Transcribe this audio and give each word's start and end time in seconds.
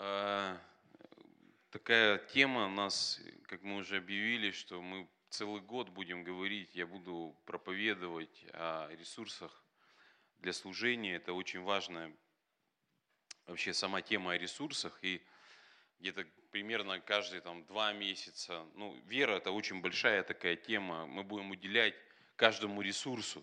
А, 0.00 0.56
такая 1.72 2.18
тема 2.18 2.66
у 2.66 2.70
нас, 2.70 3.20
как 3.48 3.62
мы 3.64 3.78
уже 3.78 3.96
объявили, 3.96 4.52
что 4.52 4.80
мы 4.80 5.08
целый 5.28 5.60
год 5.60 5.88
будем 5.88 6.22
говорить, 6.22 6.72
я 6.76 6.86
буду 6.86 7.36
проповедовать 7.46 8.46
о 8.52 8.88
ресурсах 8.94 9.64
для 10.38 10.52
служения. 10.52 11.16
Это 11.16 11.32
очень 11.32 11.62
важная 11.62 12.14
вообще 13.46 13.74
сама 13.74 14.00
тема 14.00 14.34
о 14.34 14.38
ресурсах. 14.38 14.96
И 15.02 15.20
где-то 15.98 16.24
примерно 16.52 17.00
каждые 17.00 17.40
там, 17.40 17.66
два 17.66 17.92
месяца, 17.92 18.64
ну, 18.76 18.96
вера 19.06 19.38
это 19.38 19.50
очень 19.50 19.80
большая 19.80 20.22
такая 20.22 20.54
тема, 20.54 21.06
мы 21.06 21.24
будем 21.24 21.50
уделять 21.50 21.96
каждому 22.36 22.82
ресурсу. 22.82 23.42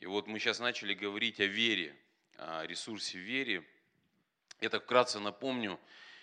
И 0.00 0.06
вот 0.06 0.26
мы 0.26 0.40
сейчас 0.40 0.58
начали 0.58 0.92
говорить 0.92 1.38
о 1.38 1.46
вере, 1.46 1.96
о 2.36 2.66
ресурсе 2.66 3.16
вере. 3.16 3.64
Я 4.62 4.68
так 4.68 4.84
вкратце 4.84 5.18
напомню, 5.18 5.80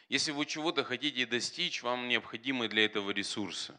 если 0.08 0.32
вы 0.32 0.46
чего-то 0.46 0.86
хотите 0.86 1.26
достичь, 1.26 1.84
вам 1.84 2.08
необходимы 2.08 2.70
для 2.70 2.86
этого 2.86 3.12
ресурсы. 3.12 3.78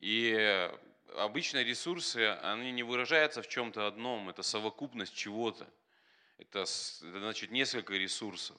И 0.00 0.70
обычно 1.16 1.62
ресурсы, 1.62 2.36
они 2.42 2.70
не 2.70 2.82
выражаются 2.82 3.40
в 3.40 3.48
чем-то 3.48 3.86
одном, 3.86 4.28
это 4.28 4.42
совокупность 4.42 5.14
чего-то. 5.14 5.66
Это, 6.36 6.60
это 6.60 6.66
значит 6.66 7.50
несколько 7.50 7.94
ресурсов. 7.94 8.58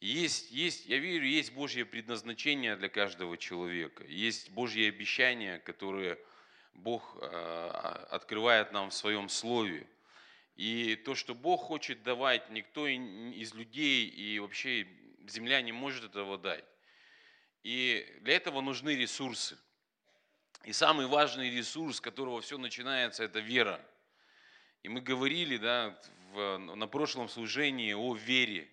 Есть, 0.00 0.50
есть, 0.50 0.86
я 0.86 0.98
верю, 0.98 1.24
есть 1.24 1.52
Божье 1.52 1.84
предназначение 1.84 2.74
для 2.74 2.88
каждого 2.88 3.38
человека. 3.38 4.02
Есть 4.08 4.50
Божьи 4.50 4.88
обещания, 4.88 5.60
которые 5.60 6.18
Бог 6.74 7.18
а, 7.20 8.08
открывает 8.10 8.72
нам 8.72 8.90
в 8.90 8.94
своем 8.94 9.28
Слове. 9.28 9.86
И 10.56 10.96
то, 10.96 11.14
что 11.14 11.34
Бог 11.34 11.62
хочет 11.62 12.02
давать, 12.02 12.50
никто 12.50 12.86
из 12.86 13.54
людей 13.54 14.06
и 14.06 14.38
вообще 14.38 14.86
земля 15.26 15.62
не 15.62 15.72
может 15.72 16.04
этого 16.04 16.38
дать. 16.38 16.64
И 17.62 18.06
для 18.20 18.36
этого 18.36 18.60
нужны 18.60 18.96
ресурсы. 18.96 19.56
И 20.64 20.72
самый 20.72 21.06
важный 21.06 21.50
ресурс, 21.50 21.96
с 21.96 22.00
которого 22.00 22.40
все 22.40 22.58
начинается, 22.58 23.24
это 23.24 23.40
вера. 23.40 23.84
И 24.82 24.88
мы 24.88 25.00
говорили 25.00 25.56
да, 25.56 25.98
в, 26.32 26.58
на 26.58 26.86
прошлом 26.86 27.28
служении 27.28 27.92
о 27.92 28.14
вере. 28.14 28.68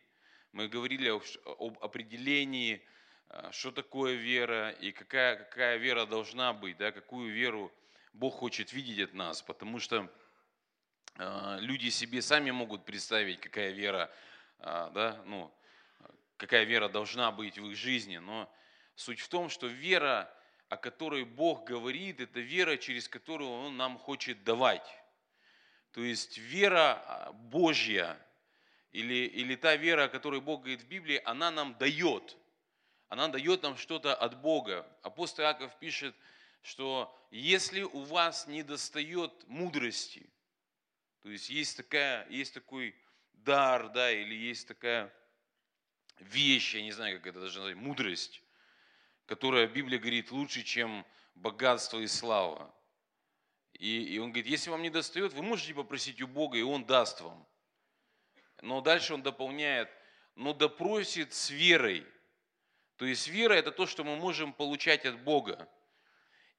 Мы 0.52 0.68
говорили 0.68 1.10
об, 1.10 1.24
об 1.46 1.78
определении, 1.84 2.82
а, 3.30 3.52
что 3.52 3.72
такое 3.72 4.16
вера 4.16 4.72
и 4.72 4.92
какая, 4.92 5.36
какая 5.36 5.78
вера 5.78 6.06
должна 6.06 6.54
быть, 6.54 6.78
да, 6.78 6.92
какую 6.92 7.32
веру 7.32 7.72
Бог 8.14 8.36
хочет 8.36 8.74
видеть 8.74 9.00
от 9.00 9.14
нас. 9.14 9.42
Потому 9.42 9.80
что 9.80 10.12
люди 11.20 11.90
себе 11.90 12.22
сами 12.22 12.52
могут 12.52 12.86
представить, 12.86 13.40
какая 13.42 13.72
вера, 13.72 14.10
а, 14.60 14.90
да, 14.92 15.22
ну, 15.26 15.54
какая 16.38 16.64
вера 16.64 16.88
должна 16.88 17.32
быть 17.32 17.58
в 17.58 17.70
их 17.70 17.76
жизни. 17.76 18.18
Но 18.18 18.52
суть 18.96 19.20
в 19.20 19.28
том, 19.28 19.50
что 19.50 19.68
вера, 19.68 20.34
о 20.70 20.78
которой 20.78 21.26
Бог 21.26 21.66
говорит, 21.66 22.22
это 22.22 22.40
вера, 22.40 22.78
через 22.78 23.10
которую 23.10 23.50
Он 23.50 23.76
нам 23.76 23.98
хочет 23.98 24.44
давать. 24.44 24.88
То 25.92 26.02
есть 26.02 26.38
вера 26.38 27.04
а, 27.06 27.32
Божья, 27.34 28.18
или, 28.92 29.26
или 29.28 29.56
та 29.56 29.76
вера, 29.76 30.06
о 30.06 30.10
которой 30.10 30.40
Бог 30.40 30.62
говорит 30.62 30.82
в 30.82 30.88
Библии, 30.88 31.22
она 31.26 31.52
нам 31.52 31.78
дает. 31.78 32.38
Она 33.10 33.28
дает 33.28 33.62
нам 33.64 33.76
что-то 33.76 34.16
от 34.16 34.40
Бога. 34.40 34.88
Апостол 35.02 35.44
Иаков 35.44 35.78
пишет, 35.80 36.16
что 36.62 37.14
если 37.30 37.82
у 37.82 38.04
вас 38.04 38.48
не 38.48 38.64
достает 38.64 39.32
мудрости, 39.48 40.30
то 41.22 41.30
есть 41.30 41.50
есть, 41.50 41.78
такая, 41.78 42.28
есть 42.30 42.54
такой 42.54 42.96
дар, 43.34 43.90
да, 43.90 44.12
или 44.12 44.34
есть 44.34 44.68
такая 44.68 45.14
вещь, 46.20 46.76
я 46.76 46.82
не 46.82 46.92
знаю, 46.92 47.18
как 47.18 47.28
это 47.28 47.42
даже 47.42 47.60
назвать, 47.60 47.76
мудрость, 47.76 48.42
которая 49.26 49.68
Библия 49.68 50.00
говорит 50.00 50.32
лучше, 50.32 50.64
чем 50.64 51.06
богатство 51.36 52.00
и 52.00 52.08
слава. 52.08 52.74
И, 53.74 54.16
и 54.16 54.18
он 54.18 54.32
говорит, 54.32 54.48
если 54.48 54.70
вам 54.70 54.82
не 54.82 54.90
достает, 54.90 55.34
вы 55.34 55.44
можете 55.44 55.74
попросить 55.74 56.22
у 56.22 56.28
Бога, 56.28 56.58
и 56.58 56.62
Он 56.62 56.86
даст 56.86 57.22
вам. 57.22 57.48
Но 58.62 58.82
дальше 58.82 59.14
он 59.14 59.24
дополняет, 59.24 59.90
но 60.36 60.54
допросит 60.54 61.34
с 61.34 61.50
верой. 61.50 62.06
То 62.98 63.06
есть 63.06 63.30
вера– 63.30 63.54
это 63.56 63.72
то, 63.72 63.86
что 63.86 64.04
мы 64.04 64.18
можем 64.18 64.52
получать 64.52 65.06
от 65.06 65.18
Бога. 65.22 65.70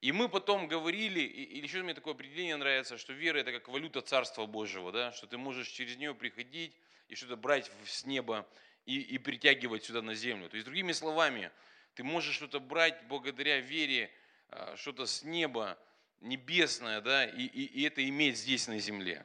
И 0.00 0.12
мы 0.12 0.30
потом 0.30 0.66
говорили, 0.66 1.20
и 1.20 1.60
еще 1.60 1.82
мне 1.82 1.92
такое 1.92 2.14
определение 2.14 2.56
нравится, 2.56 2.96
что 2.96 3.12
вера– 3.12 3.38
это 3.40 3.52
как 3.52 3.68
валюта 3.68 4.00
Царства 4.00 4.46
Божьего, 4.46 4.92
да? 4.92 5.12
что 5.12 5.26
ты 5.26 5.36
можешь 5.36 5.68
через 5.68 5.96
нее 5.98 6.14
приходить 6.14 6.74
и 7.08 7.14
что-то 7.14 7.36
брать 7.36 7.70
с 7.84 8.06
неба 8.06 8.48
и, 8.86 8.98
и 8.98 9.18
притягивать 9.18 9.84
сюда 9.84 10.00
на 10.00 10.14
землю. 10.14 10.48
То 10.48 10.56
есть, 10.56 10.64
другими 10.64 10.92
словами, 10.92 11.50
ты 11.94 12.02
можешь 12.02 12.34
что-то 12.34 12.60
брать 12.60 13.06
благодаря 13.08 13.60
вере, 13.60 14.10
а, 14.48 14.74
что-то 14.76 15.04
с 15.04 15.22
неба, 15.22 15.78
небесное, 16.20 17.02
да, 17.02 17.26
и, 17.26 17.42
и, 17.42 17.64
и 17.64 17.82
это 17.82 18.06
иметь 18.08 18.38
здесь 18.38 18.68
на 18.68 18.78
земле. 18.78 19.22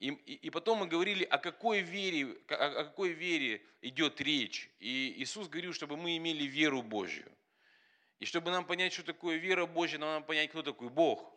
И, 0.00 0.08
и, 0.08 0.34
и 0.34 0.50
потом 0.50 0.78
мы 0.78 0.88
говорили, 0.88 1.22
о 1.22 1.38
какой 1.38 1.80
вере, 1.82 2.36
о, 2.48 2.54
о 2.54 2.84
какой 2.86 3.10
вере 3.12 3.62
идет 3.82 4.20
речь. 4.20 4.68
И 4.80 5.14
Иисус 5.18 5.46
говорил, 5.46 5.74
чтобы 5.74 5.96
мы 5.96 6.16
имели 6.16 6.42
веру 6.42 6.82
Божью. 6.82 7.30
И 8.20 8.26
чтобы 8.26 8.50
нам 8.50 8.66
понять, 8.66 8.92
что 8.92 9.02
такое 9.02 9.38
вера 9.38 9.64
Божья, 9.66 9.98
нам 9.98 10.10
надо 10.10 10.26
понять, 10.26 10.50
кто 10.50 10.62
такой 10.62 10.90
Бог. 10.90 11.32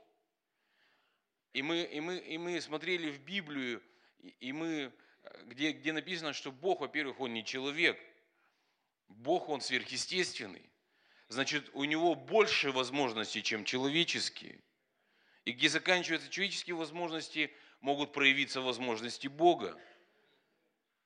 И 1.54 1.62
мы, 1.62 1.84
и 1.84 2.02
мы, 2.02 2.18
и 2.18 2.38
мы 2.38 2.60
смотрели 2.60 3.10
в 3.10 3.22
Библию, 3.22 3.82
и 4.20 4.52
мы, 4.52 4.92
где, 5.46 5.72
где 5.72 5.94
написано, 5.94 6.34
что 6.34 6.52
Бог, 6.52 6.82
во-первых, 6.82 7.22
Он 7.22 7.34
не 7.34 7.46
человек. 7.46 7.98
Бог, 9.08 9.48
Он 9.48 9.62
сверхъестественный. 9.62 10.70
Значит, 11.30 11.70
у 11.74 11.86
Него 11.86 12.16
больше 12.16 12.72
возможностей, 12.72 13.42
чем 13.42 13.64
человеческие. 13.64 14.60
И 15.46 15.54
где 15.54 15.70
заканчиваются 15.70 16.30
человеческие 16.30 16.76
возможности, 16.76 17.54
могут 17.80 18.12
проявиться 18.12 18.60
возможности 18.60 19.28
Бога. 19.28 19.80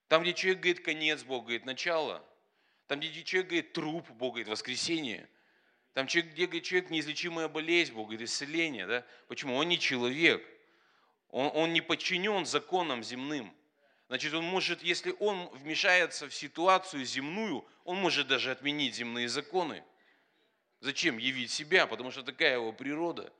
Там, 0.08 0.24
где 0.24 0.34
человек 0.34 0.62
говорит 0.62 0.84
конец, 0.84 1.24
Бог 1.24 1.44
говорит 1.44 1.66
начало. 1.66 2.26
Там, 2.88 3.00
где 3.00 3.24
человек 3.24 3.50
говорит 3.50 3.74
труп, 3.74 4.10
Бог 4.10 4.34
говорит 4.34 4.48
воскресение– 4.48 5.30
там 5.98 6.06
человек, 6.06 6.34
где 6.34 6.46
говорит, 6.46 6.64
человек 6.64 6.92
неизлечимая 6.92 7.48
болезнь, 7.48 7.92
Бог 7.92 8.10
говорит, 8.10 8.30
исцеление. 8.30 8.86
Да? 8.86 9.04
Почему? 9.28 9.56
Он 9.56 9.68
не 9.68 9.80
человек. 9.80 10.48
Он, 11.32 11.50
он 11.56 11.74
не 11.74 11.82
подчинен 11.82 12.46
законам 12.46 13.04
земным. 13.04 13.52
Значит, 14.08 14.36
он 14.36 14.44
может, 14.44 14.84
если 14.84 15.16
он 15.18 15.50
вмешается 15.56 16.30
в 16.30 16.36
ситуацию 16.36 17.04
земную, 17.04 17.66
он 17.84 17.98
может 17.98 18.28
даже 18.28 18.52
отменить 18.52 18.94
земные 18.94 19.28
законы. 19.28 19.84
Зачем? 20.82 21.18
Явить 21.18 21.50
себя, 21.50 21.88
потому 21.88 22.12
что 22.12 22.22
такая 22.22 22.54
его 22.54 22.72
природа. 22.74 23.34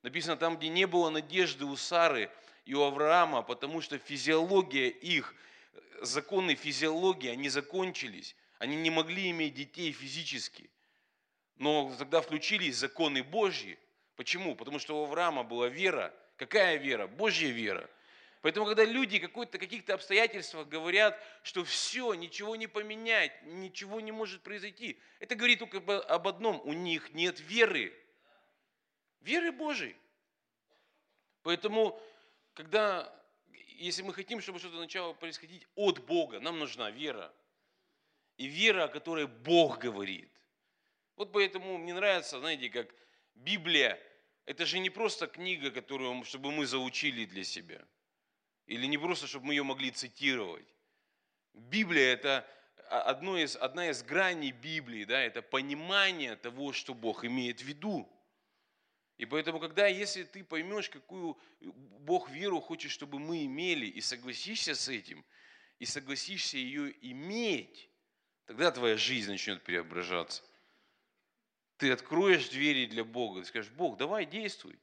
Написано 0.00 0.38
там, 0.38 0.56
где 0.56 0.68
не 0.68 0.86
было 0.86 1.10
надежды 1.10 1.66
у 1.66 1.76
Сары 1.76 2.30
и 2.64 2.72
у 2.72 2.80
Авраама, 2.80 3.42
потому 3.42 3.82
что 3.82 3.98
физиология 3.98 4.88
их, 4.88 5.34
законы 6.00 6.54
физиологии, 6.54 7.28
они 7.28 7.50
закончились. 7.50 8.34
Они 8.58 8.74
не 8.74 8.88
могли 8.88 9.28
иметь 9.28 9.52
детей 9.52 9.92
физически. 9.92 10.70
Но 11.60 11.94
тогда 11.98 12.22
включились 12.22 12.76
законы 12.76 13.22
Божьи. 13.22 13.78
Почему? 14.16 14.56
Потому 14.56 14.78
что 14.78 14.98
у 14.98 15.04
Авраама 15.04 15.42
была 15.42 15.68
вера. 15.68 16.14
Какая 16.38 16.78
вера? 16.78 17.06
Божья 17.06 17.50
вера. 17.50 17.88
Поэтому, 18.40 18.64
когда 18.64 18.82
люди 18.82 19.18
в 19.18 19.46
каких-то 19.46 19.92
обстоятельствах 19.92 20.68
говорят, 20.68 21.22
что 21.42 21.62
все, 21.62 22.14
ничего 22.14 22.56
не 22.56 22.66
поменять, 22.66 23.42
ничего 23.42 24.00
не 24.00 24.10
может 24.10 24.40
произойти, 24.40 24.98
это 25.18 25.34
говорит 25.34 25.58
только 25.58 25.98
об 25.98 26.26
одном, 26.26 26.62
у 26.64 26.72
них 26.72 27.12
нет 27.12 27.38
веры. 27.40 27.92
Веры 29.20 29.52
Божьей. 29.52 29.94
Поэтому, 31.42 32.00
когда, 32.54 33.14
если 33.76 34.00
мы 34.00 34.14
хотим, 34.14 34.40
чтобы 34.40 34.60
что-то 34.60 34.78
начало 34.78 35.12
происходить 35.12 35.68
от 35.74 35.98
Бога, 36.06 36.40
нам 36.40 36.58
нужна 36.58 36.90
вера. 36.90 37.30
И 38.38 38.46
вера, 38.46 38.84
о 38.84 38.88
которой 38.88 39.26
Бог 39.26 39.80
говорит. 39.80 40.30
Вот 41.20 41.32
поэтому 41.32 41.76
мне 41.76 41.92
нравится, 41.92 42.40
знаете, 42.40 42.70
как 42.70 42.88
Библия, 43.34 44.00
это 44.46 44.64
же 44.64 44.78
не 44.78 44.88
просто 44.88 45.26
книга, 45.26 45.70
которую, 45.70 46.24
чтобы 46.24 46.50
мы 46.50 46.64
заучили 46.64 47.26
для 47.26 47.44
себя. 47.44 47.86
Или 48.64 48.86
не 48.86 48.96
просто, 48.96 49.26
чтобы 49.26 49.48
мы 49.48 49.52
ее 49.52 49.62
могли 49.62 49.90
цитировать. 49.90 50.64
Библия– 51.52 52.10
это 52.14 52.48
одно 52.88 53.36
из, 53.36 53.54
одна 53.54 53.90
из 53.90 54.02
граней 54.02 54.52
Библии, 54.52 55.04
да, 55.04 55.20
это 55.20 55.42
понимание 55.42 56.36
того, 56.36 56.72
что 56.72 56.94
Бог 56.94 57.22
имеет 57.22 57.60
в 57.60 57.64
виду. 57.64 58.08
И 59.18 59.26
поэтому, 59.26 59.60
когда, 59.60 59.88
если 59.88 60.22
ты 60.22 60.42
поймешь, 60.42 60.88
какую 60.88 61.38
Бог 61.60 62.30
веру 62.30 62.62
хочет, 62.62 62.90
чтобы 62.90 63.18
мы 63.18 63.44
имели, 63.44 63.84
и 63.84 64.00
согласишься 64.00 64.74
с 64.74 64.88
этим, 64.88 65.22
и 65.80 65.84
согласишься 65.84 66.56
ее 66.56 66.94
иметь, 67.10 67.90
тогда 68.46 68.70
твоя 68.70 68.96
жизнь 68.96 69.30
начнет 69.30 69.62
преображаться 69.62 70.42
ты 71.80 71.90
откроешь 71.92 72.50
двери 72.50 72.84
для 72.84 73.04
Бога, 73.04 73.40
ты 73.40 73.46
скажешь, 73.46 73.72
Бог, 73.72 73.96
давай 73.96 74.26
действуй. 74.26 74.78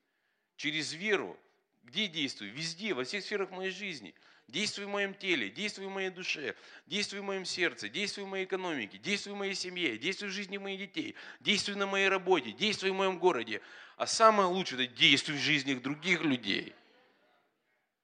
Через 0.55 0.93
веру. 0.93 1.39
Где 1.83 2.07
действуй? 2.07 2.49
Везде, 2.49 2.95
во 2.95 3.03
всех 3.03 3.23
сферах 3.23 3.51
моей 3.51 3.69
жизни. 3.69 4.15
Действуй 4.47 4.85
в 4.85 4.89
моем 4.89 5.13
теле, 5.13 5.49
действуй 5.49 5.85
в 5.85 5.89
моей 5.89 6.09
душе, 6.09 6.55
действуй 6.87 7.19
в 7.19 7.23
моем 7.23 7.45
сердце, 7.45 7.87
действуй 7.87 8.23
в 8.23 8.27
моей 8.27 8.45
экономике, 8.45 8.97
действуй 8.97 9.33
в 9.33 9.35
моей 9.35 9.53
семье, 9.53 9.97
действуй 9.97 10.29
в 10.29 10.31
жизни 10.31 10.57
моих 10.57 10.79
детей, 10.79 11.15
действуй 11.41 11.75
на 11.75 11.85
моей 11.85 12.07
работе, 12.07 12.51
действуй 12.51 12.91
в 12.91 12.95
моем 12.95 13.19
городе. 13.19 13.61
А 13.97 14.07
самое 14.07 14.49
лучшее– 14.49 14.85
это 14.85 14.95
действуй 14.95 15.35
в 15.35 15.39
жизнях 15.39 15.81
других 15.81 16.23
людей. 16.23 16.73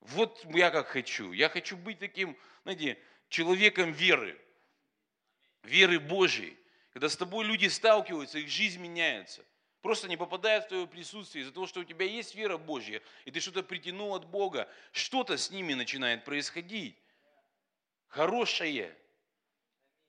Вот 0.02 0.46
я 0.54 0.70
как 0.70 0.88
хочу. 0.88 1.32
Я 1.32 1.50
хочу 1.50 1.78
быть 1.78 1.98
таким, 1.98 2.38
знаете, 2.64 3.00
человеком 3.30 3.92
веры, 3.92 4.40
веры 5.64 6.00
Божьей. 6.00 6.58
Когда 6.94 7.10
с 7.10 7.18
тобой 7.18 7.46
люди 7.46 7.68
сталкиваются, 7.68 8.38
их 8.38 8.48
жизнь 8.50 8.80
меняется. 8.80 9.44
Просто 9.82 10.08
не 10.08 10.16
попадают 10.16 10.66
в 10.66 10.68
твое 10.70 10.88
присутствие 10.88 11.42
из-за 11.42 11.52
того, 11.52 11.66
что 11.66 11.82
у 11.82 11.84
тебя 11.84 12.06
есть 12.06 12.36
вера 12.36 12.58
Божья, 12.58 13.02
и 13.26 13.32
ты 13.32 13.40
что-то 13.40 13.64
притянул 13.64 14.16
от 14.16 14.26
Бога, 14.26 14.70
что-то 14.92 15.38
с 15.38 15.50
ними 15.50 15.74
начинает 15.74 16.24
происходить. 16.24 16.96
Хорошее. 18.08 18.96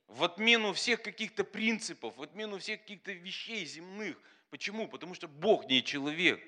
В 0.07 0.23
отмену 0.23 0.75
всех 0.75 1.03
каких-то 1.03 1.43
принципов, 1.43 2.17
в 2.19 2.23
отмену 2.23 2.59
всех 2.59 2.83
каких-то 2.83 3.13
вещей 3.13 3.65
земных. 3.65 4.21
Почему? 4.51 4.87
Потому 4.87 5.15
что 5.15 5.27
Бог 5.27 5.67
не 5.67 5.83
человек. 5.83 6.41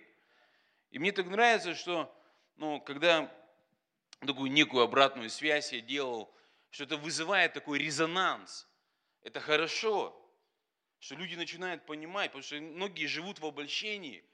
И 0.90 0.98
мне 0.98 1.10
так 1.10 1.26
нравится, 1.26 1.74
что 1.74 2.14
ну, 2.56 2.80
когда 2.80 3.32
такую 4.20 4.52
некую 4.52 4.84
обратную 4.84 5.30
связь 5.30 5.72
я 5.72 5.80
делал, 5.80 6.32
что 6.70 6.84
это 6.84 6.98
вызывает 6.98 7.54
такой 7.54 7.78
резонанс. 7.78 8.68
Это 9.22 9.40
хорошо 9.40 10.22
что 11.06 11.14
люди 11.14 11.36
начинают 11.36 11.86
понимать, 11.86 12.32
потому 12.32 12.42
что 12.42 12.56
многие 12.56 13.06
живут 13.06 13.38
в 13.38 13.46
обольщении, 13.46 14.24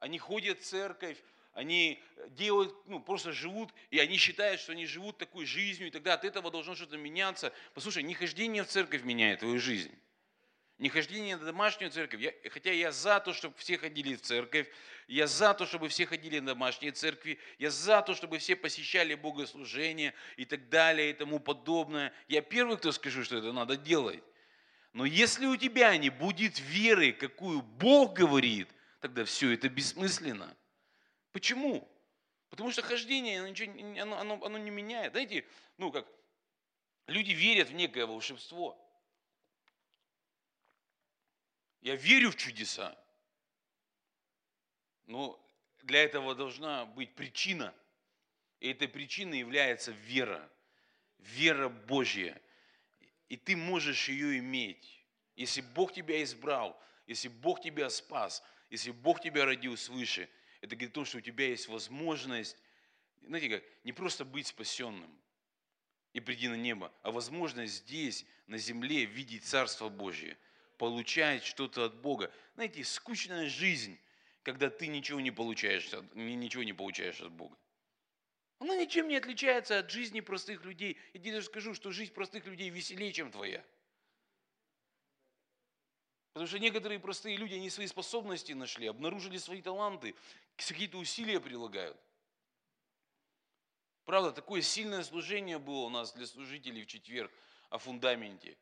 они 0.00 0.18
ходят 0.18 0.58
в 0.58 0.64
церковь, 0.64 1.16
они 1.52 2.02
делают, 2.30 2.74
ну, 2.86 2.98
просто 2.98 3.30
живут, 3.30 3.72
и 3.90 4.00
они 4.00 4.16
считают, 4.16 4.60
что 4.60 4.72
они 4.72 4.86
живут 4.86 5.18
такой 5.18 5.46
жизнью, 5.46 5.86
и 5.86 5.90
тогда 5.92 6.14
от 6.14 6.24
этого 6.24 6.50
должно 6.50 6.74
что-то 6.74 6.96
меняться. 6.96 7.52
Послушай, 7.74 8.02
не 8.02 8.14
хождение 8.14 8.64
в 8.64 8.66
церковь 8.66 9.04
меняет 9.04 9.38
твою 9.38 9.60
жизнь. 9.60 9.96
Не 10.78 10.88
хождение 10.88 11.36
на 11.36 11.44
домашнюю 11.44 11.92
церковь. 11.92 12.20
Я, 12.20 12.32
хотя 12.50 12.72
я 12.72 12.90
за 12.90 13.20
то, 13.20 13.32
чтобы 13.32 13.54
все 13.58 13.78
ходили 13.78 14.16
в 14.16 14.22
церковь, 14.22 14.68
я 15.06 15.28
за 15.28 15.54
то, 15.54 15.64
чтобы 15.64 15.88
все 15.88 16.06
ходили 16.06 16.40
на 16.40 16.48
домашние 16.48 16.90
церкви, 16.90 17.38
я 17.60 17.70
за 17.70 18.02
то, 18.02 18.16
чтобы 18.16 18.38
все 18.38 18.56
посещали 18.56 19.14
богослужения 19.14 20.12
и 20.36 20.44
так 20.44 20.68
далее 20.70 21.10
и 21.10 21.12
тому 21.12 21.38
подобное. 21.38 22.12
Я 22.26 22.42
первый, 22.42 22.78
кто 22.78 22.90
скажу, 22.90 23.22
что 23.22 23.36
это 23.36 23.52
надо 23.52 23.76
делать. 23.76 24.24
Но 24.92 25.04
если 25.04 25.46
у 25.46 25.56
тебя 25.56 25.96
не 25.96 26.10
будет 26.10 26.58
веры, 26.58 27.12
какую 27.12 27.62
Бог 27.62 28.14
говорит, 28.14 28.68
тогда 29.00 29.24
все 29.24 29.52
это 29.52 29.68
бессмысленно. 29.68 30.56
Почему? 31.32 31.88
Потому 32.48 32.70
что 32.70 32.82
хождение, 32.82 33.40
оно, 33.40 33.48
ничего, 33.48 33.72
оно, 34.00 34.42
оно, 34.42 34.58
не 34.58 34.70
меняет. 34.70 35.12
Знаете, 35.12 35.46
ну 35.76 35.92
как, 35.92 36.06
люди 37.06 37.32
верят 37.32 37.68
в 37.68 37.74
некое 37.74 38.06
волшебство. 38.06 38.82
Я 41.80 41.94
верю 41.94 42.30
в 42.30 42.36
чудеса. 42.36 42.98
Но 45.06 45.38
для 45.82 46.02
этого 46.02 46.34
должна 46.34 46.86
быть 46.86 47.14
причина. 47.14 47.74
И 48.60 48.70
этой 48.70 48.88
причиной 48.88 49.38
является 49.38 49.92
вера. 49.92 50.50
Вера 51.18 51.68
Божья– 51.68 52.40
и 53.28 53.36
ты 53.36 53.56
можешь 53.56 54.08
ее 54.08 54.38
иметь. 54.38 55.04
Если 55.36 55.60
Бог 55.60 55.92
тебя 55.92 56.22
избрал, 56.22 56.80
если 57.06 57.28
Бог 57.28 57.60
тебя 57.60 57.90
спас, 57.90 58.42
если 58.70 58.90
Бог 58.90 59.20
тебя 59.20 59.44
родил 59.44 59.76
свыше, 59.76 60.28
это 60.60 60.74
говорит 60.74 60.90
о 60.90 60.94
том, 60.94 61.04
что 61.04 61.18
у 61.18 61.20
тебя 61.20 61.46
есть 61.46 61.68
возможность, 61.68 62.56
знаете 63.22 63.48
как, 63.48 63.64
не 63.84 63.92
просто 63.92 64.24
быть 64.24 64.46
спасенным 64.46 65.10
и 66.12 66.20
прийти 66.20 66.48
на 66.48 66.54
небо, 66.54 66.92
а 67.02 67.10
возможность 67.10 67.74
здесь, 67.74 68.26
на 68.46 68.58
земле, 68.58 69.04
видеть 69.04 69.44
Царство 69.44 69.88
Божье, 69.88 70.36
получать 70.78 71.44
что-то 71.44 71.84
от 71.84 72.00
Бога. 72.00 72.32
Знаете, 72.54 72.82
скучная 72.84 73.48
жизнь, 73.48 73.98
когда 74.42 74.70
ты 74.70 74.86
ничего 74.86 75.20
не 75.20 75.30
получаешь, 75.30 75.90
ничего 76.14 76.62
не 76.62 76.72
получаешь 76.72 77.20
от 77.20 77.30
Бога. 77.30 77.56
Она 78.58 78.76
ничем 78.76 79.08
не 79.08 79.16
отличается 79.16 79.78
от 79.78 79.90
жизни 79.90 80.20
простых 80.20 80.64
людей. 80.64 80.98
Я 81.12 81.20
тебе 81.20 81.32
даже 81.32 81.46
скажу, 81.46 81.74
что 81.74 81.92
жизнь 81.92 82.12
простых 82.12 82.46
людей 82.46 82.70
веселее, 82.70 83.12
чем 83.12 83.30
твоя. 83.30 83.64
Потому 86.32 86.48
что 86.48 86.58
некоторые 86.58 86.98
простые 86.98 87.36
люди, 87.36 87.54
они 87.54 87.70
свои 87.70 87.86
способности 87.86 88.52
нашли, 88.52 88.86
обнаружили 88.86 89.38
свои 89.38 89.62
таланты, 89.62 90.14
какие-то 90.56 90.98
усилия 90.98 91.40
прилагают. 91.40 91.96
Правда, 94.04 94.32
такое 94.32 94.62
сильное 94.62 95.02
служение 95.02 95.58
было 95.58 95.86
у 95.86 95.90
нас 95.90 96.12
для 96.14 96.26
служителей 96.26 96.82
в 96.82 96.86
четверг 96.86 97.30
о 97.70 97.78
фундаменте. 97.78 98.56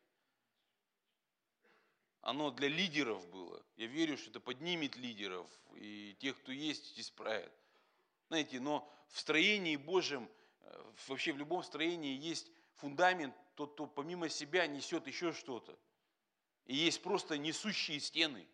Оно 2.21 2.51
для 2.51 2.69
лидеров 2.69 3.29
было. 3.29 3.65
Я 3.77 3.87
верю, 3.87 4.19
что 4.19 4.31
это 4.31 4.41
поднимет 4.41 4.97
лидеров, 4.97 5.47
и 5.77 6.17
тех, 6.19 6.37
кто 6.39 6.51
есть, 6.51 6.99
исправит. 6.99 7.53
Знаете, 8.29 8.61
но 8.61 8.91
в 9.09 9.21
строении 9.21 9.77
Божьем, 9.77 10.31
э, 10.61 10.93
вообще 11.09 11.33
в 11.33 11.39
любом 11.39 11.63
строении 11.63 12.17
есть 12.17 12.51
фундамент, 12.75 13.35
тот, 13.55 13.73
кто 13.75 13.87
помимо 13.87 14.29
себя 14.29 14.67
несет 14.67 15.07
еще 15.07 15.33
что-то. 15.33 15.79
И 16.67 16.75
есть 16.75 17.03
просто 17.03 17.39
несущие 17.39 18.01
стены. 18.01 18.47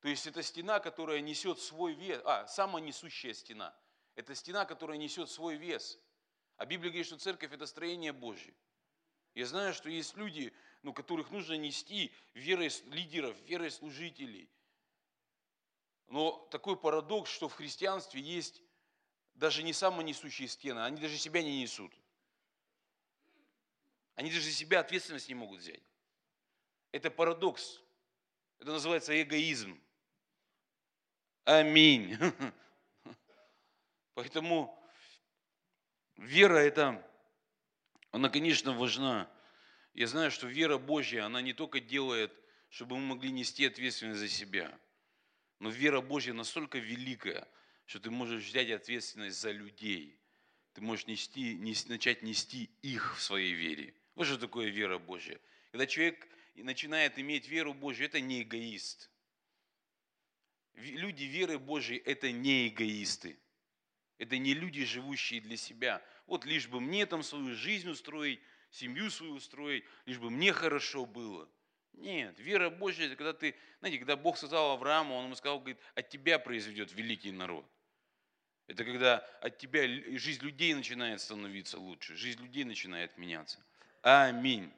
То 0.00 0.08
есть 0.08 0.26
это 0.26 0.42
стена, 0.42 0.80
которая 0.80 1.20
несет 1.20 1.58
свой 1.58 1.94
вес, 1.94 2.20
а, 2.24 2.46
самонесущая 2.46 3.34
стена. 3.34 3.74
Это 4.14 4.34
стена, 4.34 4.64
которая 4.64 4.96
несет 4.98 5.30
свой 5.30 5.56
вес. 5.56 5.98
А 6.56 6.66
Библия 6.66 6.90
говорит, 6.90 7.06
что 7.06 7.18
церковь– 7.18 7.52
это 7.52 7.66
строение 7.66 8.12
Божье. 8.12 8.54
Я 9.34 9.46
знаю, 9.46 9.74
что 9.74 9.90
есть 9.90 10.16
люди, 10.16 10.52
ну, 10.82 10.92
которых 10.92 11.30
нужно 11.30 11.54
нести 11.54 12.12
верой 12.34 12.70
лидеров, 12.86 13.36
верой 13.46 13.70
служителей. 13.70 14.48
Но 16.08 16.46
такой 16.50 16.76
парадокс, 16.76 17.30
что 17.30 17.48
в 17.48 17.54
христианстве 17.54 18.20
есть 18.20 18.62
даже 19.34 19.62
не 19.62 19.72
самонесущие 19.72 20.48
стены, 20.48 20.80
они 20.80 21.00
даже 21.00 21.18
себя 21.18 21.42
не 21.42 21.62
несут. 21.62 21.92
Они 24.14 24.30
даже 24.30 24.42
за 24.42 24.52
себя 24.52 24.80
ответственность 24.80 25.28
не 25.28 25.34
могут 25.34 25.60
взять. 25.60 25.82
Это 26.92 27.10
парадокс. 27.10 27.80
Это 28.60 28.70
называется 28.70 29.20
эгоизм. 29.20 29.80
Аминь. 31.44 32.16
Поэтому 34.14 34.80
вера 36.16 36.58
это, 36.58 37.04
она, 38.12 38.28
конечно, 38.28 38.72
важна. 38.72 39.28
Я 39.92 40.06
знаю, 40.06 40.30
что 40.30 40.46
вера 40.46 40.78
Божья, 40.78 41.24
она 41.24 41.40
не 41.42 41.52
только 41.52 41.80
делает, 41.80 42.32
чтобы 42.68 42.96
мы 42.96 43.14
могли 43.14 43.30
нести 43.30 43.66
ответственность 43.66 44.20
за 44.20 44.28
себя, 44.28 44.78
но 45.64 45.70
вера 45.70 46.00
Божья 46.00 46.32
настолько 46.32 46.78
великая– 46.78 47.48
что 47.86 48.00
ты 48.00 48.10
можешь 48.10 48.44
взять 48.44 48.70
ответственность 48.70 49.38
за 49.38 49.50
людей. 49.50 50.18
Ты 50.72 50.80
можешь 50.80 51.06
нести, 51.06 51.54
нести, 51.54 51.88
начать 51.88 52.22
нести 52.22 52.70
их 52.82 53.16
в 53.16 53.22
своей 53.22 53.52
вере. 53.52 53.94
Вот 54.14 54.26
что 54.26 54.38
такое 54.38 54.68
вера 54.68 54.98
Божья. 54.98 55.40
Когда 55.70 55.86
человек 55.86 56.26
начинает 56.54 57.18
иметь 57.18 57.48
веру 57.48 57.74
Божью, 57.74 58.06
это 58.06 58.20
не 58.20 58.42
эгоист. 58.42 59.10
Люди 60.74 61.24
веры 61.24 61.58
Божьей– 61.58 61.98
это 62.04 62.32
не 62.32 62.68
эгоисты. 62.68 63.38
Это 64.18 64.38
не 64.38 64.54
люди, 64.54 64.84
живущие 64.84 65.40
для 65.40 65.56
себя. 65.56 66.02
Вот 66.26 66.44
лишь 66.44 66.68
бы 66.68 66.80
мне 66.80 67.06
там 67.06 67.22
свою 67.22 67.54
жизнь 67.54 67.88
устроить, 67.88 68.40
семью 68.70 69.10
свою 69.10 69.34
устроить, 69.34 69.84
лишь 70.06 70.18
бы 70.18 70.30
мне 70.30 70.52
хорошо 70.52 71.04
было. 71.04 71.48
Нет, 71.94 72.38
вера 72.38 72.70
Божья– 72.70 73.06
это 73.06 73.16
когда 73.16 73.32
ты, 73.32 73.54
знаете, 73.78 73.98
когда 73.98 74.16
Бог 74.16 74.36
сказал 74.36 74.72
Аврааму, 74.72 75.14
он 75.14 75.26
ему 75.26 75.34
сказал, 75.36 75.58
говорит, 75.58 75.78
от 75.94 76.08
тебя 76.08 76.38
произведет 76.38 76.92
великий 76.92 77.32
народ. 77.32 77.64
Это 78.66 78.84
когда 78.84 79.18
от 79.40 79.58
тебя 79.58 79.82
жизнь 80.18 80.42
людей 80.42 80.74
начинает 80.74 81.20
становиться 81.20 81.78
лучше, 81.78 82.16
жизнь 82.16 82.42
людей 82.42 82.64
начинает 82.64 83.16
меняться. 83.18 83.62
Аминь. 84.02 84.72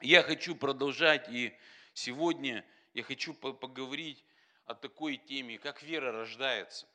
Я 0.00 0.22
хочу 0.22 0.54
продолжать, 0.54 1.28
и 1.28 1.56
сегодня 1.92 2.64
я 2.94 3.02
хочу 3.02 3.34
поговорить 3.34 4.24
о 4.64 4.74
такой 4.74 5.16
теме, 5.16 5.58
как 5.58 5.82
вера 5.82 6.12
рождается, 6.12 6.86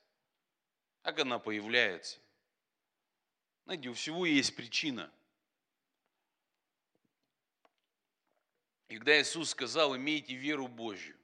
как 1.01 1.19
она 1.19 1.39
появляется. 1.39 2.19
Знаете, 3.65 3.89
у 3.89 3.93
всего 3.93 4.25
есть 4.25 4.55
причина. 4.55 5.11
И 8.93 8.95
когда 8.95 9.19
Иисус 9.19 9.49
сказал, 9.49 9.97
имейте 9.97 10.35
веру 10.35 10.67
Божью, 10.67 11.17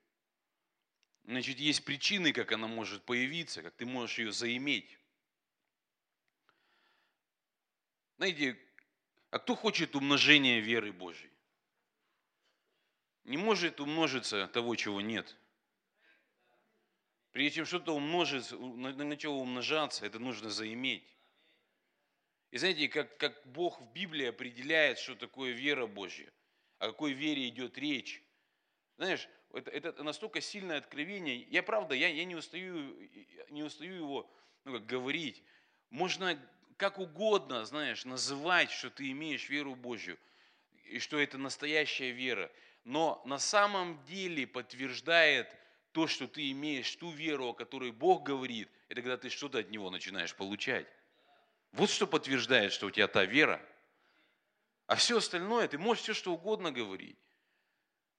Значит, 1.26 1.60
есть 1.60 1.86
причины, 1.86 2.34
как 2.34 2.52
она 2.52 2.66
может 2.66 3.04
появиться, 3.04 3.62
как 3.62 3.76
ты 3.76 3.86
можешь 3.86 4.18
ее 4.18 4.32
заиметь. 4.32 4.98
Знаете, 8.18 8.58
а 9.30 9.38
кто 9.38 9.56
хочет 9.56 9.96
умножения 9.96 10.62
веры 10.62 10.92
Божьей? 10.92 11.30
Не 13.26 13.38
может 13.38 13.80
умножиться 13.80 14.48
того, 14.48 14.76
чего 14.76 15.00
нет. 15.00 15.38
Прежде 17.34 17.58
чем 17.58 17.68
что-то 17.68 17.94
умножится, 17.94 18.58
начало 18.58 19.36
умножаться, 19.36 20.08
это 20.08 20.18
нужно 20.18 20.50
заиметь. 20.50 21.06
И 22.50 22.58
знаете, 22.58 22.88
как, 22.88 23.16
как 23.18 23.46
Бог 23.46 23.80
в 23.80 23.94
Библии 23.94 24.26
определяет, 24.26 24.98
что 24.98 25.14
такое 25.14 25.52
вера 25.52 25.86
Божья, 25.86 26.34
о 26.80 26.88
какой 26.88 27.14
вере 27.14 27.48
идет 27.50 27.78
речь. 27.78 28.24
Знаешь, 28.98 29.28
это, 29.54 29.72
это 29.72 30.04
настолько 30.04 30.42
сильное 30.42 30.78
откровение. 30.78 31.38
Я 31.50 31.64
правда, 31.64 31.96
я, 31.96 32.08
я 32.08 32.26
не, 32.26 32.36
устаю, 32.36 32.96
не 33.50 33.64
устаю 33.64 33.94
его 33.94 34.30
ну, 34.66 34.74
как 34.74 34.86
говорить. 34.86 35.44
Можно 35.90 36.40
как 36.78 37.00
угодно, 37.00 37.66
знаешь, 37.66 38.06
называть, 38.06 38.72
что 38.72 38.90
ты 38.90 39.12
имеешь 39.12 39.50
веру 39.50 39.76
Божью, 39.76 40.18
и 40.86 41.00
что 41.00 41.20
это 41.20 41.38
настоящая 41.38 42.12
вера. 42.12 42.52
Но 42.86 43.22
на 43.26 43.38
самом 43.38 44.04
деле 44.06 44.48
подтверждает 44.48 45.48
то, 45.92 46.08
что 46.08 46.28
ты 46.28 46.52
имеешь 46.52 46.96
ту 46.96 47.12
веру, 47.12 47.48
о 47.50 47.54
которой 47.54 47.92
Бог 47.92 48.24
говорит, 48.24 48.70
это 48.88 49.02
когда 49.02 49.18
ты 49.18 49.30
что-то 49.30 49.60
от 49.60 49.70
Него 49.70 49.90
начинаешь 49.90 50.36
получать. 50.36 50.88
Вот 51.74 51.90
что 51.90 52.08
подтверждает, 52.08 52.72
что 52.72 52.88
у 52.88 52.92
тебя 52.92 53.08
та 53.08 53.26
вера. 53.26 53.62
А 54.90 54.96
все 54.96 55.18
остальное, 55.18 55.68
ты 55.68 55.78
можешь 55.78 56.02
все 56.02 56.16
что 56.16 56.34
угодно 56.34 56.72
говорить. 56.72 57.20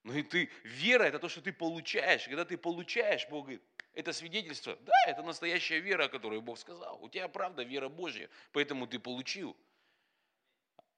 Но 0.03 0.13
и 0.13 0.23
ты, 0.23 0.49
вера 0.63 1.03
это 1.03 1.19
то, 1.19 1.27
что 1.27 1.41
ты 1.41 1.51
получаешь. 1.51 2.23
Когда 2.23 2.45
ты 2.45 2.57
получаешь, 2.57 3.27
Бог 3.27 3.43
говорит, 3.43 3.61
это 3.91 4.13
свидетельство. 4.13 4.77
Да, 4.77 4.93
это 5.05 5.21
настоящая 5.21 5.81
вера, 5.81 6.05
о 6.05 6.07
которой 6.07 6.39
Бог 6.39 6.57
сказал. 6.57 6.97
У 7.03 7.09
тебя 7.09 7.27
правда 7.27 7.63
вера 7.63 7.89
Божья, 7.89 8.29
поэтому 8.53 8.87
ты 8.87 8.99
получил. 8.99 9.57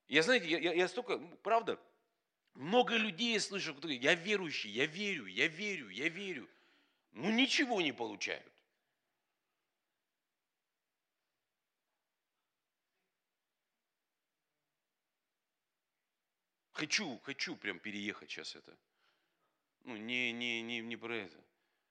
Я, 0.08 0.22
знаете, 0.22 0.48
я, 0.48 0.60
я, 0.60 0.74
я 0.74 0.88
столько, 0.88 1.18
ну, 1.18 1.36
правда, 1.38 1.80
много 2.54 2.96
людей 2.96 3.40
слышу, 3.40 3.74
которые, 3.74 3.98
я 3.98 4.14
верующий, 4.14 4.70
я 4.70 4.86
верю, 4.86 5.26
я 5.26 5.48
верю, 5.48 5.90
я 5.90 6.08
верю. 6.08 6.48
Ну 7.14 7.32
ничего 7.32 7.82
не 7.82 7.94
получают. 7.94 8.53
Хочу, 16.74 17.20
хочу 17.20 17.56
прям 17.56 17.80
переехать 17.80 18.30
сейчас 18.30 18.56
это. 18.56 18.78
Ну, 19.84 19.96
не, 19.96 20.32
не, 20.32 20.62
не, 20.62 20.82
не 20.82 20.98
про 20.98 21.16
это. 21.16 21.44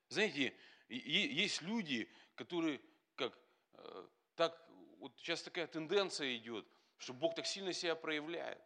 Знаете, 0.09 0.55
есть 0.89 1.62
люди, 1.62 2.11
которые 2.35 2.81
как 3.15 3.39
э, 3.75 4.09
так, 4.35 4.69
вот 4.99 5.12
сейчас 5.19 5.43
такая 5.43 5.67
тенденция 5.67 6.37
идет, 6.37 6.67
что 6.99 7.12
Бог 7.15 7.35
так 7.35 7.47
сильно 7.47 7.73
себя 7.73 7.95
проявляет. 7.95 8.61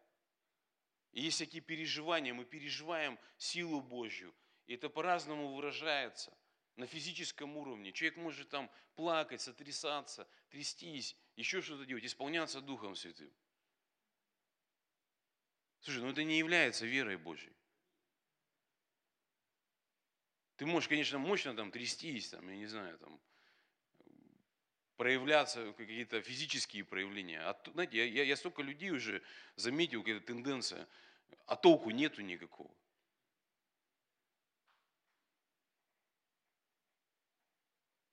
И 1.13 1.23
есть 1.23 1.39
такие 1.39 1.63
переживания, 1.63 2.35
мы 2.35 2.45
переживаем 2.45 3.19
силу 3.37 3.81
Божью. 3.81 4.35
И 4.67 4.75
это 4.75 4.89
по-разному 4.89 5.55
выражается 5.55 6.37
на 6.77 6.87
физическом 6.87 7.57
уровне. 7.57 7.93
Человек 7.93 8.19
может 8.19 8.49
там 8.49 8.71
плакать, 8.95 9.41
сотрясаться, 9.41 10.29
трястись, 10.49 11.17
еще 11.37 11.61
что-то 11.61 11.85
делать, 11.85 12.05
исполняться 12.05 12.61
Духом 12.61 12.95
Святым. 12.95 13.33
Слушай, 15.87 16.03
ну 16.03 16.11
это 16.11 16.25
не 16.25 16.37
является 16.37 16.85
верой 16.85 17.17
Божьей. 17.17 17.53
Ты 20.57 20.67
можешь, 20.67 20.89
конечно, 20.89 21.21
мощно 21.21 21.55
там 21.55 21.71
трястись, 21.71 22.31
там, 22.31 22.49
я 22.49 22.57
не 22.57 22.67
знаю, 22.67 22.99
там, 22.99 23.21
проявляться, 24.97 25.73
какие-то 25.75 26.21
физические 26.23 26.83
проявления. 26.83 27.41
А, 27.41 27.57
знаете, 27.73 27.99
я, 27.99 28.05
я, 28.05 28.25
я 28.25 28.35
столько 28.35 28.63
людей 28.63 28.91
уже 28.91 29.23
заметил, 29.55 30.03
какая-то 30.03 30.27
тенденция, 30.27 30.89
а 31.47 31.55
толку 31.55 31.91
нету 31.91 32.21
никакого. 32.21 32.75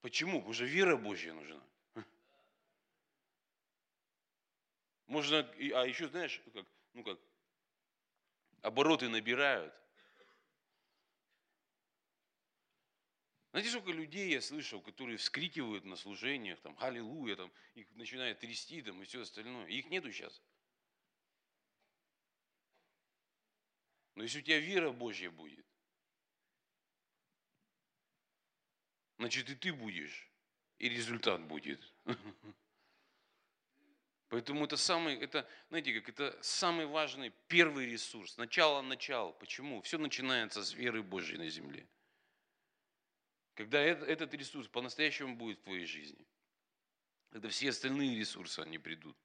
Почему? 0.02 0.42
Потому 0.42 0.54
что 0.54 0.66
вера 0.66 0.96
Божья 0.96 1.34
нужна. 1.34 1.64
Можно, 5.08 5.40
а 5.40 5.88
еще 5.88 6.08
знаешь, 6.08 6.40
как, 6.54 6.68
ну 6.94 7.04
как, 7.04 7.18
обороты 8.64 9.10
набирают. 9.10 9.74
Знаете, 13.52 13.70
сколько 13.70 13.92
людей 13.92 14.32
я 14.32 14.42
слышал, 14.42 14.82
которые 14.82 15.18
вскрикивают 15.18 15.86
на 15.86 15.96
служениях, 15.96 16.60
там, 16.62 16.76
аллилуйя, 16.80 17.36
там, 17.36 17.52
их 17.76 17.88
начинает 17.92 18.40
трясти, 18.40 18.82
там, 18.82 19.00
и 19.04 19.06
все 19.06 19.22
остальное. 19.22 19.68
Их 19.68 19.86
нету 19.92 20.12
сейчас. 20.12 20.42
Но 24.16 24.24
если 24.24 24.40
у 24.40 24.42
тебя 24.42 24.60
вера 24.60 24.92
Божья 24.92 25.30
будет, 25.30 25.66
значит 29.20 29.50
и 29.50 29.56
ты 29.56 29.72
будешь, 29.72 30.32
и 30.80 30.90
результат 30.90 31.42
будет. 31.44 31.82
Поэтому 34.34 34.66
это 34.66 34.78
самый, 34.78 35.16
это, 35.18 35.48
знаете, 35.70 35.94
как 35.94 36.10
это 36.10 36.36
самый 36.42 36.88
важный 36.88 37.32
первый 37.48 37.86
ресурс. 37.86 38.36
Начало 38.38 38.82
начало. 38.82 39.32
Почему? 39.34 39.80
Все 39.84 40.00
начинается 40.00 40.64
с 40.64 40.74
веры 40.74 41.04
Божьей 41.04 41.38
на 41.38 41.48
земле. 41.50 41.88
Когда 43.54 43.80
этот 43.80 44.34
ресурс 44.34 44.68
по-настоящему 44.68 45.36
будет 45.36 45.60
в 45.60 45.64
твоей 45.66 45.86
жизни. 45.86 46.26
Когда 47.30 47.48
все 47.50 47.70
остальные 47.70 48.18
ресурсы, 48.18 48.60
они 48.60 48.80
придут. 48.80 49.16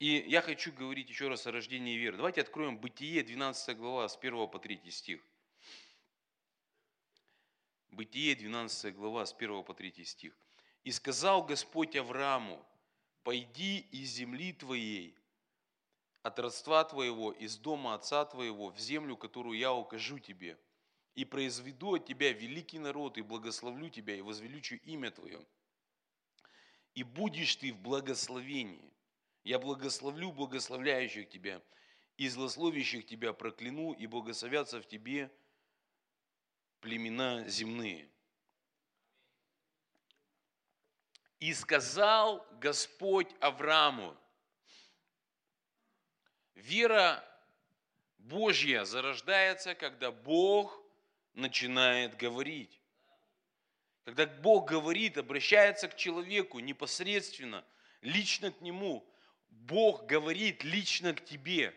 И 0.00 0.22
я 0.28 0.42
хочу 0.42 0.70
говорить 0.70 1.08
еще 1.08 1.28
раз 1.28 1.46
о 1.46 1.52
рождении 1.52 1.96
веры. 1.96 2.18
Давайте 2.18 2.42
откроем 2.42 2.76
Бытие, 2.76 3.22
12 3.22 3.74
глава, 3.78 4.06
с 4.10 4.18
1 4.18 4.48
по 4.48 4.58
3 4.58 4.90
стих. 4.90 5.22
Бытие, 7.88 8.34
12 8.34 8.94
глава, 8.94 9.24
с 9.24 9.32
1 9.32 9.64
по 9.64 9.72
3 9.72 10.04
стих. 10.04 10.36
«И 10.84 10.92
сказал 10.92 11.42
Господь 11.42 11.96
Аврааму, 11.96 12.62
пойди 13.28 13.80
из 13.92 14.08
земли 14.12 14.54
твоей, 14.54 15.14
от 16.22 16.38
родства 16.38 16.82
твоего, 16.84 17.30
из 17.30 17.58
дома 17.58 17.92
отца 17.92 18.24
твоего, 18.24 18.70
в 18.70 18.78
землю, 18.78 19.18
которую 19.18 19.58
я 19.58 19.74
укажу 19.74 20.18
тебе, 20.18 20.58
и 21.14 21.26
произведу 21.26 21.96
от 21.96 22.06
тебя 22.06 22.32
великий 22.32 22.78
народ, 22.78 23.18
и 23.18 23.20
благословлю 23.20 23.90
тебя, 23.90 24.16
и 24.16 24.22
возвеличу 24.22 24.76
имя 24.76 25.10
твое. 25.10 25.44
И 26.94 27.02
будешь 27.02 27.56
ты 27.56 27.74
в 27.74 27.78
благословении. 27.80 28.94
Я 29.44 29.58
благословлю 29.58 30.32
благословляющих 30.32 31.28
тебя, 31.28 31.60
и 32.16 32.28
злословящих 32.28 33.04
тебя 33.04 33.34
прокляну, 33.34 33.92
и 33.92 34.06
благословятся 34.06 34.80
в 34.80 34.88
тебе 34.88 35.30
племена 36.80 37.46
земные. 37.46 38.08
И 41.40 41.54
сказал 41.54 42.44
Господь 42.60 43.28
Аврааму, 43.40 44.16
вера 46.56 47.24
Божья 48.18 48.84
зарождается, 48.84 49.76
когда 49.76 50.10
Бог 50.10 50.82
начинает 51.34 52.16
говорить. 52.16 52.80
Когда 54.04 54.26
Бог 54.26 54.68
говорит, 54.68 55.16
обращается 55.16 55.86
к 55.86 55.96
человеку 55.96 56.58
непосредственно, 56.58 57.64
лично 58.00 58.50
к 58.50 58.60
нему, 58.60 59.08
Бог 59.48 60.06
говорит 60.06 60.64
лично 60.64 61.14
к 61.14 61.24
тебе. 61.24 61.72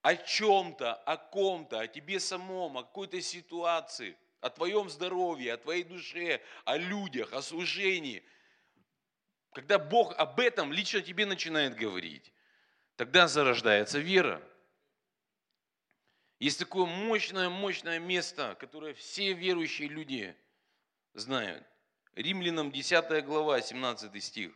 О 0.00 0.16
чем-то, 0.16 0.94
о 0.94 1.16
ком-то, 1.18 1.80
о 1.80 1.88
тебе 1.88 2.20
самом, 2.20 2.78
о 2.78 2.84
какой-то 2.84 3.20
ситуации, 3.20 4.16
о 4.40 4.48
твоем 4.48 4.88
здоровье, 4.88 5.52
о 5.52 5.58
твоей 5.58 5.82
душе, 5.82 6.40
о 6.64 6.78
людях, 6.78 7.34
о 7.34 7.42
служении– 7.42 8.24
когда 9.56 9.78
Бог 9.78 10.12
об 10.18 10.38
этом 10.38 10.70
лично 10.70 11.00
тебе 11.00 11.24
начинает 11.24 11.76
говорить, 11.76 12.30
тогда 12.96 13.26
зарождается 13.26 13.98
вера. 13.98 14.42
Есть 16.38 16.58
такое 16.58 16.84
мощное, 16.84 17.48
мощное 17.48 17.98
место, 17.98 18.54
которое 18.60 18.92
все 18.92 19.32
верующие 19.32 19.88
люди 19.88 20.36
знают. 21.14 21.66
Римлянам 22.16 22.70
10 22.70 23.24
глава, 23.24 23.62
17 23.62 24.22
стих. 24.22 24.52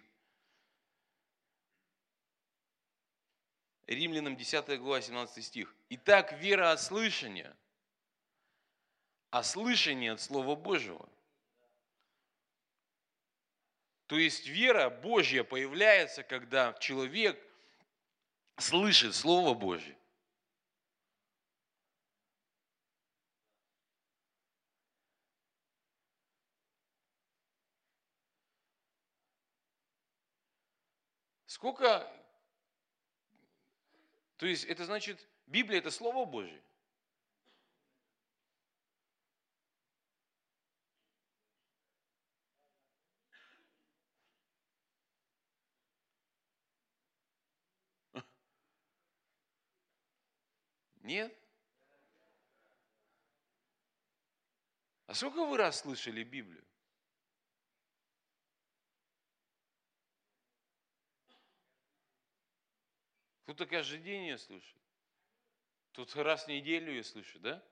Римлянам 3.86 4.36
10 4.36 4.78
глава, 4.80 5.00
17 5.00 5.42
стих. 5.42 5.74
Итак, 5.88 6.34
вера 6.34 6.72
от 6.72 6.82
слышания, 6.82 7.56
а 9.30 9.42
слышание 9.42 10.12
от 10.12 10.20
Слова 10.20 10.56
Божьего– 10.56 11.08
то 14.10 14.18
есть 14.18 14.48
вера 14.48 14.90
Божья 14.90 15.44
появляется, 15.44 16.24
когда 16.24 16.72
человек 16.80 17.40
слышит 18.58 19.14
Слово 19.14 19.54
Божье. 19.54 19.96
Сколько, 31.46 32.12
то 34.38 34.46
есть 34.46 34.64
это 34.64 34.86
значит, 34.86 35.24
Библия 35.46 35.78
это 35.78 35.92
Слово 35.92 36.24
Божье. 36.24 36.60
Нет? 51.00 51.36
А 55.06 55.14
сколько 55.14 55.44
вы 55.44 55.56
раз 55.56 55.80
слышали 55.80 56.22
Библию? 56.22 56.64
Кто-то 63.42 63.66
каждый 63.66 63.98
день 63.98 64.26
ее 64.26 64.38
слышит. 64.38 64.76
Тут 65.92 66.14
раз 66.14 66.44
в 66.44 66.48
неделю 66.48 66.92
ее 66.92 67.02
слышит, 67.02 67.42
да? 67.42 67.64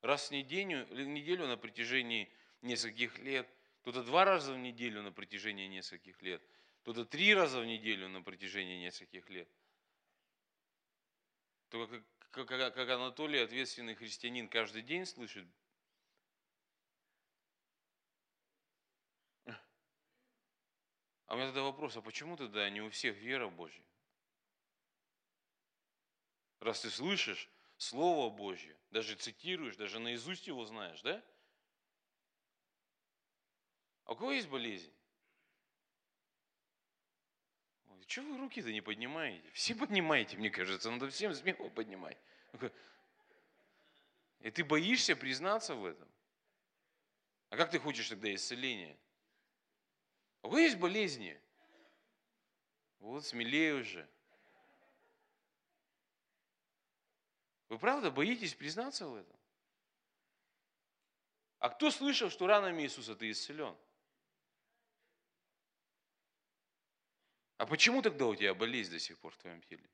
Раз 0.00 0.28
в 0.28 0.30
неделю, 0.30 0.86
неделю 1.06 1.46
на 1.46 1.58
протяжении 1.58 2.32
нескольких 2.62 3.18
лет. 3.18 3.46
Кто-то 3.82 4.02
два 4.02 4.24
раза 4.24 4.54
в 4.54 4.58
неделю 4.58 5.02
на 5.02 5.12
протяжении 5.12 5.66
нескольких 5.66 6.22
лет. 6.22 6.42
Кто-то 6.80 7.04
три 7.04 7.34
раза 7.34 7.60
в 7.60 7.66
неделю 7.66 8.08
на 8.08 8.22
протяжении 8.22 8.78
нескольких 8.78 9.28
лет. 9.28 9.48
Только 11.68 12.02
как, 12.44 12.74
как, 12.74 12.88
Анатолий, 12.90 13.38
ответственный 13.38 13.94
христианин, 13.94 14.48
каждый 14.48 14.82
день 14.82 15.06
слышит 15.06 15.46
А 21.26 21.34
у 21.34 21.36
меня 21.36 21.46
тогда 21.46 21.62
вопрос, 21.62 21.96
а 21.96 22.02
почему 22.02 22.36
тогда 22.36 22.70
не 22.70 22.80
у 22.80 22.90
всех 22.90 23.16
вера 23.16 23.48
Божья? 23.48 23.84
Раз 26.60 26.80
ты 26.82 26.90
слышишь 26.90 27.50
Слово 27.78 28.30
Божье, 28.30 28.78
даже 28.90 29.16
цитируешь, 29.16 29.76
даже 29.76 29.98
наизусть 29.98 30.46
его 30.46 30.64
знаешь, 30.64 31.02
да? 31.02 31.22
А 34.04 34.12
у 34.12 34.16
кого 34.16 34.32
есть 34.32 34.48
болезнь? 34.48 34.95
Чего 38.06 38.32
вы 38.32 38.38
руки-то 38.38 38.72
не 38.72 38.80
поднимаете? 38.80 39.50
Все 39.52 39.74
поднимаете, 39.74 40.36
мне 40.36 40.50
кажется, 40.50 40.90
надо 40.90 41.08
всем 41.10 41.34
смело 41.34 41.68
поднимать. 41.70 42.18
И 44.40 44.50
ты 44.50 44.64
боишься 44.64 45.16
признаться 45.16 45.74
в 45.74 45.84
этом? 45.84 46.08
А 47.50 47.56
как 47.56 47.70
ты 47.70 47.78
хочешь 47.78 48.08
тогда 48.08 48.32
исцеления? 48.34 48.96
У 50.42 50.48
кого 50.48 50.58
есть 50.58 50.78
болезни? 50.78 51.40
Вот, 53.00 53.24
смелее 53.24 53.74
уже. 53.74 54.08
Вы 57.68 57.78
правда 57.78 58.10
боитесь 58.10 58.54
признаться 58.54 59.06
в 59.08 59.14
этом? 59.14 59.36
А 61.58 61.68
кто 61.68 61.90
слышал, 61.90 62.30
что 62.30 62.46
ранами 62.46 62.82
Иисуса 62.82 63.16
ты 63.16 63.30
исцелен? 63.30 63.76
А 67.58 67.66
почему 67.66 68.02
тогда 68.02 68.26
у 68.26 68.34
тебя 68.34 68.54
болезнь 68.54 68.90
до 68.90 68.98
сих 68.98 69.18
пор 69.18 69.32
в 69.32 69.38
твоем 69.38 69.62
теле? 69.62 69.88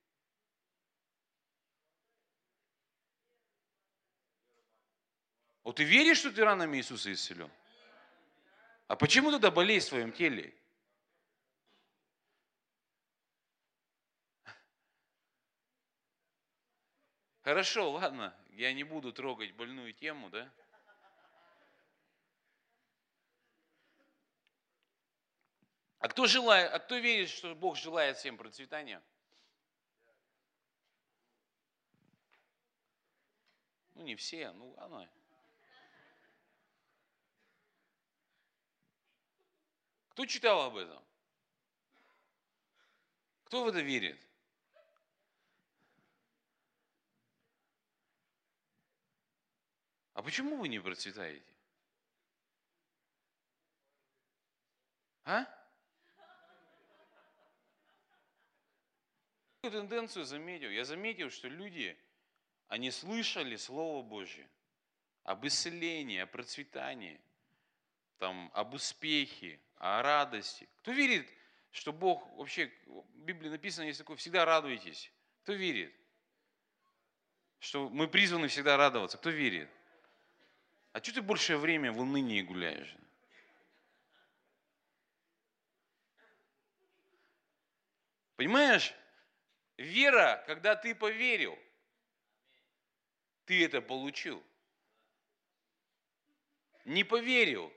Вот 5.63 5.77
ты 5.77 5.85
веришь, 5.85 6.19
что 6.19 6.33
ты 6.33 6.45
ранами 6.45 6.79
Иисуса 6.79 7.13
исцелен? 7.13 7.51
А 8.89 8.97
почему 8.97 9.31
тогда 9.31 9.51
болезнь 9.51 9.87
в 9.87 9.91
твоем 9.91 10.13
теле? 10.13 10.53
Хорошо, 17.43 17.91
ладно, 17.93 18.35
я 18.51 18.73
не 18.73 18.85
буду 18.85 19.13
трогать 19.13 19.53
больную 19.55 19.93
тему, 19.93 20.31
да? 20.31 20.53
А 26.03 26.09
кто 26.09 26.27
желает, 26.27 26.73
а 26.73 26.81
кто 26.81 26.97
верит, 26.99 27.31
что 27.31 27.55
Бог 27.55 27.77
желает 27.77 28.17
всем 28.17 28.37
процветания? 28.37 29.01
Ну, 33.95 34.03
не 34.03 34.17
все, 34.17 34.51
ну 34.51 34.73
ладно. 34.73 35.09
Кто 40.09 40.27
читал 40.27 40.63
об 40.63 40.77
этом? 40.77 41.01
Кто 43.45 43.63
в 43.63 43.69
это 43.69 43.81
верит? 43.81 44.21
А 50.15 50.23
почему 50.25 50.57
вы 50.57 50.67
не 50.67 50.81
процветаете? 50.81 51.55
А? 55.25 55.62
Тенденцию 59.71 60.25
заметил. 60.25 60.71
Я 60.71 60.85
заметил, 60.85 61.31
что 61.31 61.47
люди, 61.47 61.97
они 62.67 62.91
слышали 62.91 63.55
Слово 63.57 64.03
Божье 64.03 64.49
об 65.23 65.47
исцелении, 65.47 66.19
о 66.19 66.27
процветании, 66.27 67.21
там, 68.19 68.51
об 68.55 68.75
успехе, 68.75 69.61
о 69.77 70.03
радости. 70.03 70.69
Кто 70.79 70.91
верит, 70.91 71.29
что 71.71 71.93
Бог, 71.93 72.27
вообще, 72.37 72.73
в 72.87 73.21
Библии 73.21 73.49
написано, 73.49 73.85
есть 73.85 73.99
такое, 73.99 74.17
всегда 74.17 74.45
радуйтесь. 74.45 75.13
Кто 75.45 75.53
верит? 75.53 75.95
Что 77.61 77.89
мы 77.89 78.09
призваны 78.09 78.49
всегда 78.49 78.77
радоваться. 78.77 79.17
Кто 79.17 79.31
верит? 79.31 79.71
А 80.93 81.01
что 81.01 81.15
ты 81.15 81.23
большее 81.23 81.57
время 81.57 81.93
в 81.93 82.01
унынии 82.01 82.43
гуляешь? 82.43 82.97
Понимаешь? 88.35 88.93
Вера, 89.77 90.43
когда 90.47 90.77
ты 90.77 90.95
поверил, 90.95 91.59
ты 93.45 93.65
это 93.65 93.81
получил. 93.81 94.43
Не 96.85 97.05
поверил, 97.05 97.73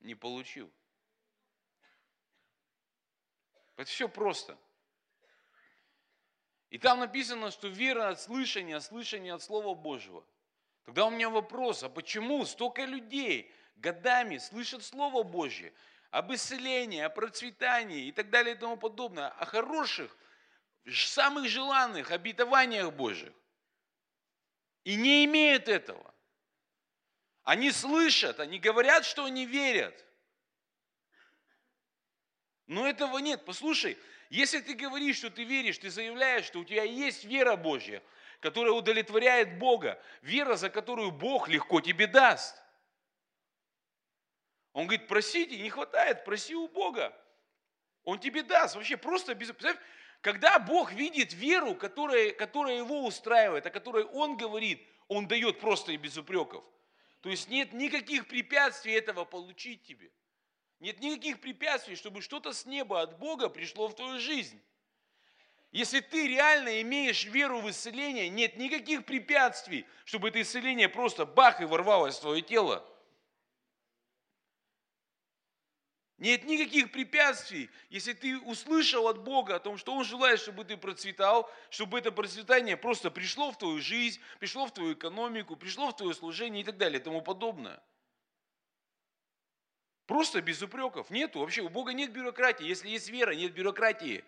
не 0.00 0.14
получил. 0.14 0.70
Это 3.76 3.88
все 3.88 4.08
просто. 4.08 4.58
И 6.70 6.78
там 6.78 7.00
написано, 7.00 7.50
что 7.50 7.68
вера 7.68 8.10
от 8.10 8.20
слышания, 8.20 8.76
а 8.76 8.80
слышание 8.80 9.34
от 9.34 9.42
Слова 9.42 9.74
Божьего. 9.74 10.24
Тогда 10.84 11.06
у 11.06 11.10
меня 11.10 11.28
вопрос, 11.28 11.82
а 11.82 11.88
почему 11.88 12.44
столько 12.44 12.84
людей 12.84 13.52
годами 13.76 14.38
слышат 14.38 14.84
Слово 14.84 15.22
Божье 15.22 15.72
об 16.10 16.32
исцелении, 16.32 17.00
о 17.00 17.10
процветании 17.10 18.06
и 18.06 18.12
так 18.12 18.30
далее 18.30 18.54
и 18.54 18.58
тому 18.58 18.76
подобное, 18.76 19.28
о 19.28 19.44
хороших, 19.44 20.16
самых 20.86 21.48
желанных 21.48 22.10
обетованиях 22.10 22.92
Божьих 22.92 23.32
и 24.84 24.96
не 24.96 25.24
имеют 25.24 25.68
этого? 25.68 26.14
Они 27.42 27.70
слышат, 27.70 28.40
они 28.40 28.58
говорят, 28.58 29.04
что 29.04 29.24
они 29.24 29.46
верят– 29.46 30.04
но 32.70 32.86
этого 32.86 33.18
нет. 33.18 33.44
Послушай, 33.44 33.98
если 34.28 34.60
ты 34.60 34.74
говоришь, 34.74 35.16
что 35.16 35.28
ты 35.28 35.42
веришь, 35.42 35.78
ты 35.78 35.90
заявляешь, 35.90 36.44
что 36.44 36.60
у 36.60 36.64
тебя 36.64 36.84
есть 36.84 37.24
вера 37.24 37.56
Божья, 37.56 38.00
которая 38.38 38.72
удовлетворяет 38.72 39.58
Бога, 39.58 40.00
вера, 40.22 40.54
за 40.54 40.70
которую 40.70 41.10
Бог 41.10 41.48
легко 41.48 41.80
тебе 41.80 42.06
даст. 42.06 42.54
Он 44.72 44.86
говорит, 44.86 45.08
просите, 45.08 45.58
не 45.58 45.68
хватает, 45.68 46.24
проси 46.24 46.54
у 46.54 46.68
Бога. 46.68 47.12
Он 48.04 48.20
тебе 48.20 48.44
даст. 48.44 48.76
Вообще 48.76 48.96
просто 48.96 49.34
без... 49.34 49.52
Когда 50.20 50.58
Бог 50.58 50.92
видит 50.92 51.32
веру, 51.32 51.74
которая, 51.74 52.32
которая 52.32 52.76
его 52.76 53.06
устраивает, 53.06 53.66
о 53.66 53.70
которой 53.70 54.04
он 54.04 54.36
говорит, 54.36 54.86
он 55.08 55.26
дает 55.26 55.60
просто 55.60 55.92
и 55.92 55.96
без 55.96 56.16
упреков. 56.18 56.62
То 57.22 57.30
есть 57.30 57.48
нет 57.48 57.72
никаких 57.72 58.28
препятствий 58.28 58.92
этого 58.92 59.24
получить 59.24 59.82
тебе. 59.82 60.10
Нет 60.78 61.00
никаких 61.00 61.40
препятствий, 61.40 61.94
чтобы 61.94 62.22
что-то 62.22 62.52
с 62.52 62.66
неба 62.66 63.02
от 63.02 63.18
Бога 63.18 63.48
пришло 63.48 63.88
в 63.88 63.94
твою 63.94 64.18
жизнь. 64.18 64.60
Если 65.72 66.00
ты 66.00 66.26
реально 66.26 66.80
имеешь 66.82 67.24
веру 67.24 67.60
в 67.60 67.70
исцеление, 67.70 68.28
нет 68.28 68.56
никаких 68.56 69.04
препятствий, 69.04 69.86
чтобы 70.04 70.28
это 70.28 70.42
исцеление 70.42 70.88
просто 70.88 71.26
бах 71.26 71.60
и 71.60 71.64
ворвалось 71.64 72.16
в 72.16 72.20
твое 72.20 72.42
тело. 72.42 72.84
Нет 76.20 76.44
никаких 76.44 76.92
препятствий, 76.92 77.70
если 77.88 78.12
ты 78.12 78.38
услышал 78.38 79.08
от 79.08 79.22
Бога 79.22 79.56
о 79.56 79.58
том, 79.58 79.78
что 79.78 79.94
Он 79.94 80.04
желает, 80.04 80.38
чтобы 80.38 80.66
ты 80.66 80.76
процветал, 80.76 81.50
чтобы 81.70 81.98
это 81.98 82.12
процветание 82.12 82.76
просто 82.76 83.10
пришло 83.10 83.50
в 83.50 83.56
твою 83.56 83.80
жизнь, 83.80 84.20
пришло 84.38 84.66
в 84.66 84.74
твою 84.74 84.92
экономику, 84.92 85.56
пришло 85.56 85.88
в 85.88 85.96
твое 85.96 86.12
служение 86.12 86.60
и 86.60 86.64
так 86.64 86.76
далее 86.76 87.00
и 87.00 87.02
тому 87.02 87.22
подобное. 87.22 87.82
Просто 90.04 90.42
без 90.42 90.60
упреков. 90.60 91.08
Нету. 91.08 91.38
Вообще 91.38 91.62
у 91.62 91.70
Бога 91.70 91.94
нет 91.94 92.12
бюрократии. 92.12 92.66
Если 92.66 92.90
есть 92.90 93.08
вера, 93.08 93.30
нет 93.30 93.54
бюрократии. 93.54 94.22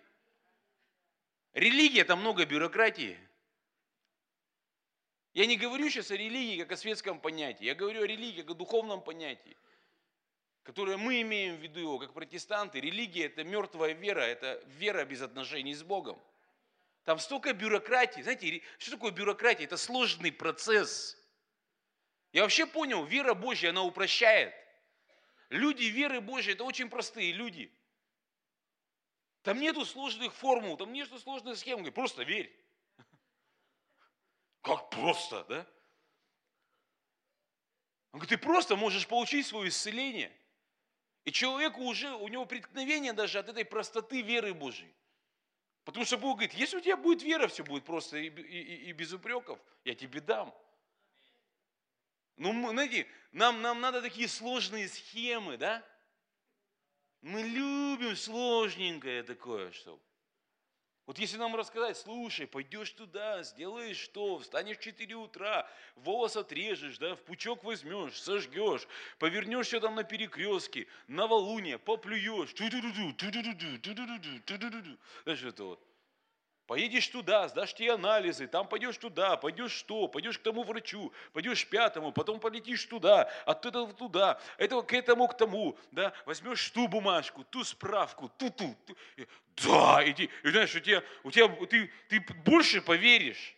Религия– 1.52 2.00
это 2.02 2.16
много 2.16 2.46
бюрократии. 2.46 3.18
Я 5.34 5.44
не 5.44 5.58
говорю 5.58 5.90
сейчас 5.90 6.10
о 6.10 6.16
религии 6.16 6.62
как 6.62 6.72
о 6.72 6.76
светском 6.78 7.20
понятии. 7.20 7.64
Я 7.64 7.74
говорю 7.74 8.02
о 8.02 8.06
религии 8.06 8.40
как 8.40 8.52
о 8.52 8.54
духовном 8.54 9.02
понятии, 9.02 9.58
которое 10.62 10.96
мы 10.96 11.20
имеем 11.22 11.56
в 11.56 11.60
виду 11.60 11.80
его 11.80 11.98
как 11.98 12.12
протестанты. 12.12 12.80
Религия– 12.80 13.24
это 13.26 13.44
мертвая 13.44 13.92
вера, 13.92 14.20
это 14.20 14.62
вера 14.66 15.04
без 15.04 15.22
отношений 15.22 15.74
с 15.74 15.82
Богом. 15.82 16.20
Там 17.04 17.18
столько 17.18 17.52
бюрократии. 17.52 18.20
Знаете, 18.22 18.62
что 18.78 18.92
такое 18.92 19.10
бюрократия? 19.10 19.64
Это 19.64 19.76
сложный 19.76 20.30
процесс. 20.30 21.18
Я 22.32 22.42
вообще 22.42 22.64
понял, 22.64 23.04
вера 23.04 23.34
Божья, 23.34 23.70
она 23.70 23.82
упрощает. 23.82 24.54
Люди 25.50 25.84
веры 25.84 26.20
Божьей, 26.20 26.54
это 26.54 26.64
очень 26.64 26.88
простые 26.88 27.32
люди. 27.32 27.70
Там 29.42 29.58
нету 29.58 29.84
сложных 29.84 30.32
формул, 30.32 30.76
там 30.76 30.92
нету 30.92 31.18
сложных 31.18 31.58
схем. 31.58 31.84
Просто 31.92 32.22
верь. 32.22 32.56
Как 34.62 34.88
просто, 34.90 35.44
да? 35.44 35.66
Он 38.12 38.20
говорит, 38.20 38.28
ты 38.28 38.38
просто 38.38 38.76
можешь 38.76 39.08
получить 39.08 39.46
свое 39.46 39.68
исцеление. 39.68 40.32
И 41.24 41.32
человеку 41.32 41.82
уже, 41.82 42.12
у 42.14 42.28
него 42.28 42.46
преткновение 42.46 43.12
даже 43.12 43.38
от 43.38 43.48
этой 43.48 43.64
простоты 43.64 44.22
веры 44.22 44.54
Божьей. 44.54 44.92
Потому 45.84 46.04
что 46.04 46.18
Бог 46.18 46.38
говорит, 46.38 46.54
если 46.54 46.76
у 46.76 46.80
тебя 46.80 46.96
будет 46.96 47.22
вера, 47.22 47.48
все 47.48 47.64
будет 47.64 47.84
просто 47.84 48.16
и, 48.18 48.28
и, 48.28 48.88
и 48.88 48.92
без 48.92 49.12
упреков, 49.12 49.58
я 49.84 49.94
тебе 49.94 50.20
дам. 50.20 50.54
Ну, 52.36 52.70
знаете, 52.70 53.06
нам, 53.32 53.62
нам 53.62 53.80
надо 53.80 54.00
такие 54.02 54.28
сложные 54.28 54.88
схемы, 54.88 55.56
да? 55.56 55.84
Мы 57.20 57.42
любим 57.42 58.16
сложненькое 58.16 59.22
такое, 59.22 59.70
что. 59.72 60.00
Вот 61.06 61.18
если 61.18 61.36
нам 61.36 61.56
рассказать, 61.56 61.96
слушай, 61.96 62.46
пойдешь 62.46 62.92
туда, 62.92 63.42
сделаешь 63.42 63.96
что, 63.96 64.38
встанешь 64.38 64.78
в 64.78 64.80
4 64.80 65.14
утра, 65.16 65.68
волос 65.96 66.36
отрежешь, 66.36 66.98
да, 66.98 67.16
в 67.16 67.20
пучок 67.22 67.64
возьмешь, 67.64 68.20
сожгешь, 68.22 68.86
повернешься 69.18 69.80
там 69.80 69.96
на 69.96 70.04
перекрестке, 70.04 70.86
на 71.08 71.26
валуне, 71.26 71.78
поплюешь, 71.78 72.54
знаешь, 75.24 75.42
это 75.42 75.64
вот. 75.64 75.91
Поедешь 76.66 77.08
туда, 77.08 77.48
сдашь 77.48 77.74
те 77.74 77.92
анализы, 77.92 78.46
там 78.46 78.68
пойдешь 78.68 78.96
туда, 78.96 79.36
пойдешь 79.36 79.72
что, 79.72 80.06
пойдешь 80.06 80.38
к 80.38 80.42
тому 80.42 80.62
врачу, 80.62 81.12
пойдешь 81.32 81.66
к 81.66 81.68
пятому, 81.68 82.12
потом 82.12 82.38
полетишь 82.38 82.84
туда, 82.86 83.30
оттуда 83.44 83.86
туда, 83.92 84.40
этого 84.58 84.82
к 84.82 84.92
этому 84.92 85.26
к 85.26 85.36
тому, 85.36 85.76
да, 85.90 86.12
возьмешь 86.24 86.70
ту 86.70 86.86
бумажку, 86.86 87.44
ту 87.44 87.64
справку, 87.64 88.28
ту-ту, 88.38 88.76
ту. 88.86 88.96
да, 89.64 90.02
иди, 90.08 90.30
и 90.44 90.50
знаешь, 90.50 90.74
у 90.74 90.80
тебя, 90.80 91.02
у 91.24 91.30
тебя 91.30 91.48
ты, 91.66 91.90
ты 92.08 92.20
больше 92.44 92.80
поверишь, 92.80 93.56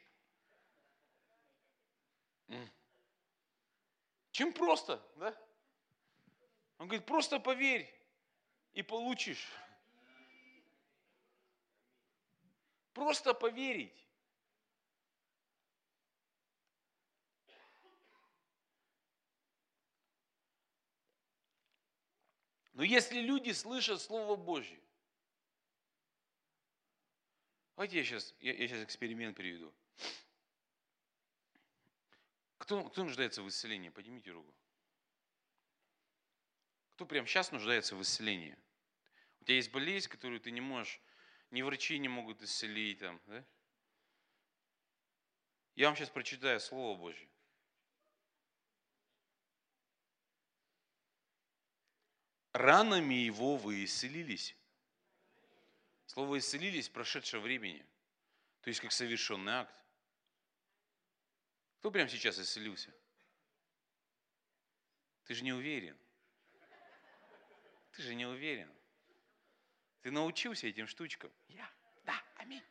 чем 4.35 4.53
просто, 4.53 5.01
да? 5.15 5.33
Он 6.79 6.89
говорит, 6.89 7.07
просто 7.07 7.39
поверь 7.39 7.89
и 8.73 8.83
получишь. 8.83 9.47
Просто 12.95 13.35
поверить. 13.35 13.93
Но 22.73 22.83
если 22.83 23.21
люди 23.21 23.51
слышат 23.51 24.01
Слово 24.01 24.37
Божье, 24.37 24.81
давайте 27.77 27.99
я 27.99 28.05
сейчас, 28.05 28.35
я, 28.41 28.53
я 28.53 28.69
сейчас 28.69 28.83
эксперимент 28.83 29.37
приведу. 29.37 29.73
Кто, 32.59 32.83
кто 32.85 33.05
нуждается 33.05 33.43
в 33.43 33.49
исцелении? 33.49 33.91
Поднимите 33.91 34.31
руку. 34.31 34.53
Кто 36.95 37.07
прямо 37.07 37.27
сейчас 37.27 37.53
нуждается 37.53 37.95
в 37.97 38.03
исцелении? 38.03 38.57
У 39.41 39.45
тебя 39.45 39.57
есть 39.57 39.71
болезнь, 39.71 40.09
которую 40.09 40.41
ты 40.41 40.51
не 40.51 40.61
можешь 40.61 41.01
ни 41.55 41.63
врачи 41.63 41.99
не 42.01 42.09
могут 42.09 42.43
исцелить 42.43 42.99
там, 42.99 43.21
да? 43.27 43.45
Я 45.77 45.87
вам 45.87 45.97
сейчас 45.97 46.11
прочитаю 46.11 46.59
Слово 46.59 46.99
Божье. 46.99 47.29
Ранами 52.53 53.15
его 53.15 53.57
вы 53.57 53.85
исцелились. 53.85 54.57
Слово 56.07 56.39
исцелились 56.39 56.89
прошедшего 56.89 57.41
времени. 57.41 57.87
То 58.63 58.71
есть 58.71 58.81
как 58.81 58.91
совершенный 58.91 59.53
акт. 59.53 59.75
Кто 61.79 61.91
прямо 61.93 62.09
сейчас 62.09 62.39
исцелился? 62.39 62.93
Ты 65.25 65.35
же 65.35 65.45
не 65.45 65.53
уверен. 65.53 65.97
Ты 67.93 68.03
же 68.03 68.15
не 68.17 68.27
уверен. 68.27 68.73
Ты 70.05 70.11
научился 70.11 70.67
этим 70.67 70.87
штучкам? 70.87 71.33
Я. 71.49 71.67
Да, 72.05 72.23
аминь. 72.37 72.63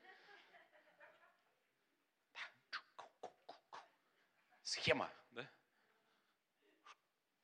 Схема, 4.62 5.12
да? 5.32 5.52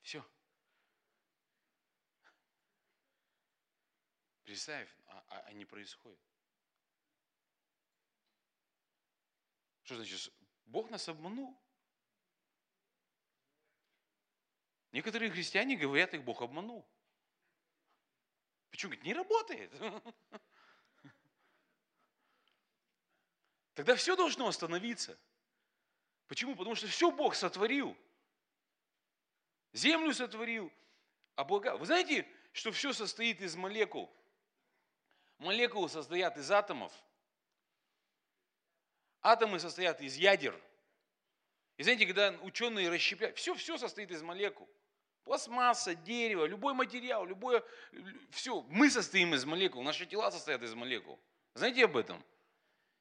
Все. 0.04 0.24
Представь, 4.44 4.96
а, 5.08 5.26
а, 5.28 5.40
а 5.48 5.54
не 5.54 5.66
происходит. 5.66 6.22
Что 9.82 9.96
значит, 9.96 10.32
Бог 10.66 10.92
нас 10.92 11.10
обманул? 11.10 11.60
Некоторые 14.92 15.32
христиане 15.32 15.78
говорят, 15.78 16.14
их 16.14 16.24
Бог 16.24 16.44
обманул. 16.44 16.88
Почему? 18.72 18.92
Говорит, 18.92 19.06
не 19.06 19.14
работает. 19.14 19.72
Тогда 23.74 23.96
все 23.96 24.16
должно 24.16 24.48
остановиться. 24.48 25.18
Почему? 26.28 26.56
Потому 26.56 26.76
что 26.76 26.88
все 26.88 27.12
Бог 27.12 27.34
сотворил. 27.36 27.98
Землю 29.74 30.14
сотворил, 30.14 30.72
облака. 31.36 31.78
Вы 31.78 31.86
знаете, 31.86 32.28
что 32.52 32.72
все 32.72 32.94
состоит 32.94 33.42
из 33.42 33.56
молекул? 33.56 34.14
Молекулы 35.38 35.88
состоят 35.90 36.38
из 36.38 36.52
атомов. 36.52 36.92
Атомы 39.22 39.60
состоят 39.60 40.02
из 40.02 40.16
ядер. 40.16 40.60
И 41.78 41.84
знаете, 41.84 42.06
когда 42.06 42.32
ученые 42.42 42.90
расщепляют, 42.90 43.38
все, 43.38 43.56
все 43.56 43.78
состоит 43.78 44.12
из 44.12 44.22
молекул. 44.22 44.68
Пластмасса, 45.30 45.94
дерево, 45.94 46.46
любой 46.46 46.74
материал, 46.74 47.24
любое, 47.24 47.64
все. 48.32 48.66
Мы 48.68 48.90
состоим 48.90 49.36
из 49.36 49.46
молекул, 49.46 49.84
наши 49.84 50.08
тела 50.08 50.32
состоят 50.32 50.64
из 50.64 50.74
молекул. 50.74 51.20
Знаете 51.54 51.86
об 51.86 51.98
этом? 51.98 52.26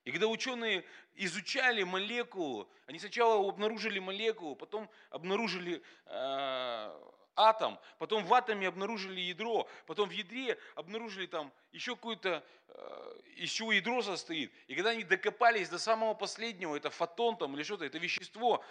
И 0.04 0.10
когда 0.10 0.26
ученые 0.26 0.84
изучали 1.14 1.84
молекулу, 1.84 2.68
они 2.84 2.98
сначала 2.98 3.48
обнаружили 3.48 3.98
молекулу, 3.98 4.56
потом 4.56 4.90
обнаружили 5.08 5.82
э, 6.04 7.00
атом, 7.38 7.78
потом 7.98 8.24
в 8.24 8.34
атоме 8.34 8.68
обнаружили 8.68 9.20
ядро, 9.20 9.68
потом 9.86 10.08
в 10.08 10.12
ядре 10.12 10.58
обнаружили 10.74 11.26
там 11.26 11.52
еще 11.72 11.94
какое-то, 11.94 12.44
э, 12.68 13.20
из 13.36 13.50
чего 13.50 13.72
ядро 13.72 14.02
состоит. 14.02 14.52
И 14.66 14.74
когда 14.74 14.90
они 14.90 15.04
докопались 15.04 15.68
до 15.68 15.78
самого 15.78 16.14
последнего, 16.14 16.76
это 16.76 16.90
фотон 16.90 17.36
там 17.36 17.54
или 17.54 17.62
что-то, 17.62 17.84
это 17.84 17.98
вещество, 17.98 18.64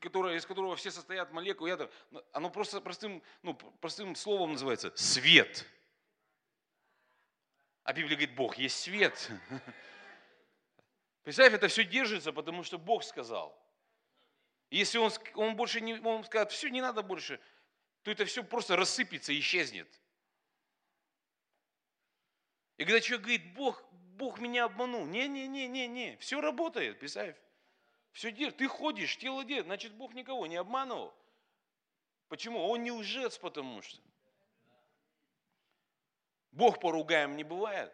которое, 0.00 0.36
из 0.36 0.46
которого 0.46 0.76
все 0.76 0.90
состоят 0.90 1.32
молекулы, 1.32 1.70
ядра, 1.70 1.90
оно 2.32 2.50
просто 2.50 2.80
простым, 2.80 3.22
ну, 3.42 3.54
простым 3.54 4.14
словом 4.14 4.52
называется 4.52 4.92
свет. 4.94 5.66
А 7.84 7.92
Библия 7.92 8.16
говорит, 8.16 8.36
Бог 8.36 8.58
есть 8.58 8.80
свет. 8.80 9.30
Представь, 11.24 11.52
это 11.52 11.68
все 11.68 11.84
держится, 11.84 12.32
потому 12.32 12.62
что 12.62 12.78
Бог 12.78 13.02
сказал. 13.02 13.58
Если 14.72 14.96
он, 14.96 15.12
он 15.34 15.54
больше 15.54 15.82
не, 15.82 15.98
он 16.00 16.24
скажет, 16.24 16.50
все, 16.50 16.70
не 16.70 16.80
надо 16.80 17.02
больше, 17.02 17.38
то 18.02 18.10
это 18.10 18.24
все 18.24 18.42
просто 18.42 18.76
рассыпется 18.76 19.32
и 19.32 19.38
исчезнет. 19.38 19.88
И 22.76 22.84
когда 22.84 23.00
человек 23.00 23.22
говорит, 23.22 23.54
Бог, 23.54 23.84
Бог 23.92 24.40
меня 24.40 24.64
обманул. 24.64 25.06
Не-не-не-не-не, 25.06 26.16
все 26.16 26.40
работает, 26.40 26.98
представь. 26.98 27.36
Все 28.10 28.32
делает, 28.32 28.56
ты 28.56 28.66
ходишь, 28.66 29.16
тело 29.16 29.44
делает, 29.44 29.66
значит 29.66 29.94
Бог 29.94 30.14
никого 30.14 30.46
не 30.46 30.56
обманывал. 30.56 31.14
Почему? 32.28 32.66
Он 32.68 32.82
не 32.82 32.90
лжец, 32.90 33.38
потому 33.38 33.82
что. 33.82 34.02
Бог 36.50 36.80
поругаем 36.80 37.36
не 37.36 37.44
бывает. 37.44 37.92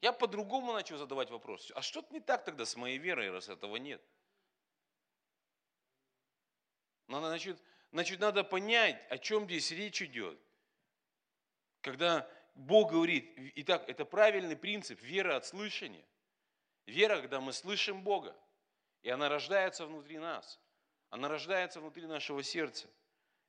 Я 0.00 0.12
по-другому 0.12 0.72
начал 0.72 0.98
задавать 0.98 1.30
вопрос. 1.30 1.70
А 1.74 1.82
что-то 1.82 2.12
не 2.12 2.20
так 2.20 2.44
тогда 2.44 2.64
с 2.64 2.76
моей 2.76 2.98
верой, 2.98 3.30
раз 3.30 3.48
этого 3.48 3.76
нет? 3.76 4.02
Надо, 7.06 7.28
значит, 7.28 7.62
значит, 7.92 8.20
надо 8.20 8.44
понять, 8.44 9.00
о 9.10 9.18
чем 9.18 9.44
здесь 9.44 9.70
речь 9.70 10.02
идет. 10.02 10.38
Когда 11.80 12.28
Бог 12.54 12.92
говорит, 12.92 13.32
итак, 13.56 13.88
это 13.88 14.04
правильный 14.04 14.56
принцип 14.56 15.00
вера 15.02 15.36
от 15.36 15.46
слышания. 15.46 16.04
Вера, 16.86 17.20
когда 17.20 17.40
мы 17.40 17.52
слышим 17.52 18.02
Бога, 18.02 18.36
и 19.02 19.10
она 19.10 19.28
рождается 19.28 19.86
внутри 19.86 20.18
нас. 20.18 20.60
Она 21.10 21.28
рождается 21.28 21.80
внутри 21.80 22.06
нашего 22.06 22.42
сердца. 22.42 22.88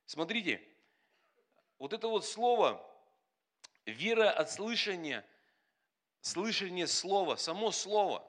Смотрите, 0.06 0.62
вот 1.78 1.92
это 1.92 2.08
вот 2.08 2.24
слово, 2.24 2.84
вера 3.84 4.30
от 4.30 4.50
слышания– 4.50 5.24
слышание 6.20 6.86
слова, 6.86 7.36
само 7.36 7.70
слово. 7.72 8.24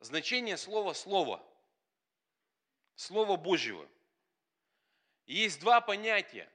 значение 0.00 0.56
слова 0.56 0.92
«слово». 0.92 1.44
Слово 2.96 3.36
Божьего. 3.36 3.86
Есть 5.26 5.60
два 5.60 5.80
понятия. 5.80 6.50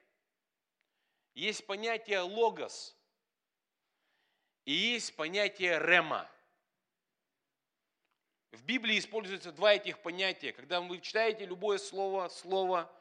Есть 1.34 1.66
понятие 1.66 2.20
«логос» 2.20 2.98
и 4.66 4.74
есть 4.74 5.16
понятие 5.16 5.80
«рема». 5.80 6.30
В 8.52 8.64
Библии 8.64 9.00
используются 9.00 9.54
два 9.54 9.76
этих 9.76 10.02
понятия. 10.02 10.52
Когда 10.52 10.82
вы 10.82 11.00
читаете 11.00 11.46
любое 11.46 11.78
слово, 11.78 12.28
слово, 12.28 12.92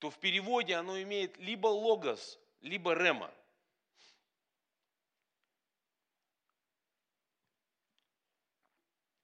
то 0.00 0.10
в 0.10 0.18
переводе 0.18 0.74
оно 0.74 1.00
имеет 1.02 1.36
либо 1.38 1.68
логос, 1.68 2.40
либо 2.60 2.94
рема. 2.94 3.32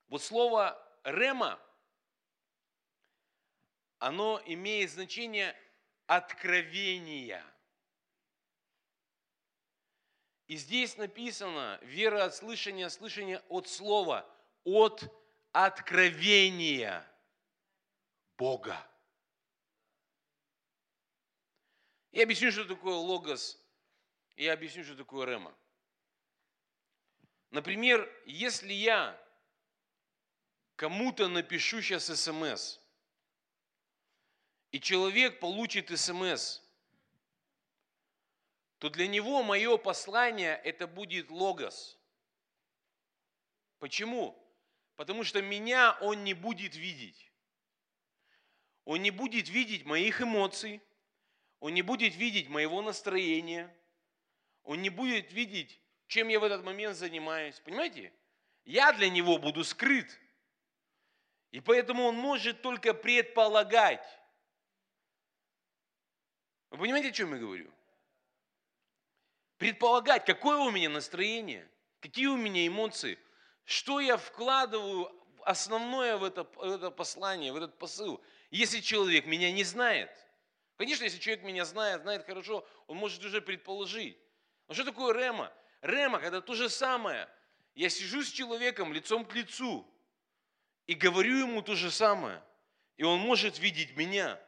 Вот 0.09 0.23
слово 0.23 0.81
рема, 1.03 1.61
оно 4.05 4.39
имеет 4.45 4.91
значение 4.91 5.57
откровения. 6.07 7.43
И 10.47 10.57
здесь 10.57 10.99
написано 10.99 11.79
вера 11.81 12.25
от 12.25 12.35
слышания, 12.35 12.91
слышание 12.91 13.39
от 13.49 13.67
слова, 13.67 14.31
от 14.65 15.11
откровения 15.53 17.03
Бога. 18.37 18.77
Я 22.13 22.25
объясню, 22.25 22.53
что 22.53 22.67
такое 22.67 22.97
логос, 22.97 23.59
и 24.37 24.45
я 24.45 24.53
объясню, 24.53 24.85
что 24.85 24.97
такое 24.97 25.25
рема. 25.25 25.57
Например, 27.49 28.07
если 28.27 28.75
я 28.75 29.19
кому-то 30.77 31.27
напишу 31.29 31.81
сейчас 31.81 32.05
смс, 32.05 32.84
и 34.75 34.81
человек 34.81 35.39
получит 35.39 35.97
смс, 35.97 36.61
то 38.79 38.91
для 38.91 39.07
него 39.07 39.45
мое 39.45 39.77
послание 39.77 40.61
это 40.65 40.89
будет 40.89 41.31
логос. 41.31 41.97
Почему? 43.79 44.37
Потому 44.97 45.23
что 45.23 45.41
меня 45.41 45.97
он 46.01 46.25
не 46.25 46.35
будет 46.35 46.75
видеть. 46.75 47.31
Он 48.85 49.01
не 49.01 49.13
будет 49.13 49.49
видеть 49.49 49.85
моих 49.85 50.21
эмоций, 50.21 50.83
он 51.61 51.73
не 51.75 51.83
будет 51.83 52.17
видеть 52.17 52.49
моего 52.49 52.83
настроения, 52.83 53.73
он 54.65 54.83
не 54.83 54.91
будет 54.91 55.33
видеть, 55.33 55.81
чем 56.09 56.27
я 56.27 56.41
в 56.41 56.43
этот 56.43 56.65
момент 56.65 56.97
занимаюсь. 56.97 57.61
Понимаете? 57.61 58.13
Я 58.65 58.93
для 58.93 59.09
него 59.09 59.39
буду 59.39 59.63
скрыт. 59.63 60.19
И 61.53 61.61
поэтому 61.61 62.07
он 62.07 62.17
может 62.17 62.61
только 62.61 62.93
предполагать. 62.93 64.05
Вы 66.75 66.81
понимаете, 66.81 67.11
о 67.11 67.13
чем 67.13 67.33
я 67.33 67.39
говорю? 67.39 67.71
Предполагать, 69.59 70.25
какое 70.25 70.57
у 70.57 70.73
меня 70.73 70.89
настроение, 70.89 71.69
какие 72.01 72.27
у 72.27 72.37
меня 72.37 72.67
эмоции, 72.67 73.17
что 73.65 74.01
я 74.01 74.17
вкладываю 74.17 75.09
основное 75.45 76.17
в 76.17 76.25
это, 76.25 76.43
в 76.43 76.63
это 76.63 76.91
послание, 76.91 77.53
в 77.53 77.57
этот 77.57 77.79
посыл, 77.79 78.21
если 78.51 78.81
человек 78.81 79.25
меня 79.25 79.53
не 79.53 79.63
знает. 79.63 80.11
Конечно, 80.77 81.05
если 81.05 81.19
человек 81.19 81.45
меня 81.45 81.65
знает, 81.65 82.03
знает 82.03 82.27
хорошо, 82.27 82.67
он 82.89 82.97
может 82.97 83.25
уже 83.25 83.41
предположить. 83.41 84.19
Но 84.67 84.75
что 84.75 84.83
такое 84.83 85.15
рема? 85.15 85.53
Рема, 85.81 86.19
когда 86.19 86.41
то 86.41 86.55
же 86.55 86.69
самое. 86.69 87.29
Я 87.77 87.89
сижу 87.89 88.25
с 88.25 88.31
человеком 88.33 88.93
лицом 88.93 89.25
к 89.25 89.33
лицу, 89.37 89.89
и 90.89 90.95
говорю 90.95 91.39
ему 91.39 91.63
то 91.63 91.77
же 91.77 91.93
самое. 91.93 92.43
И 92.97 93.05
он 93.05 93.21
может 93.21 93.61
видеть 93.61 93.97
меня. 93.97 94.41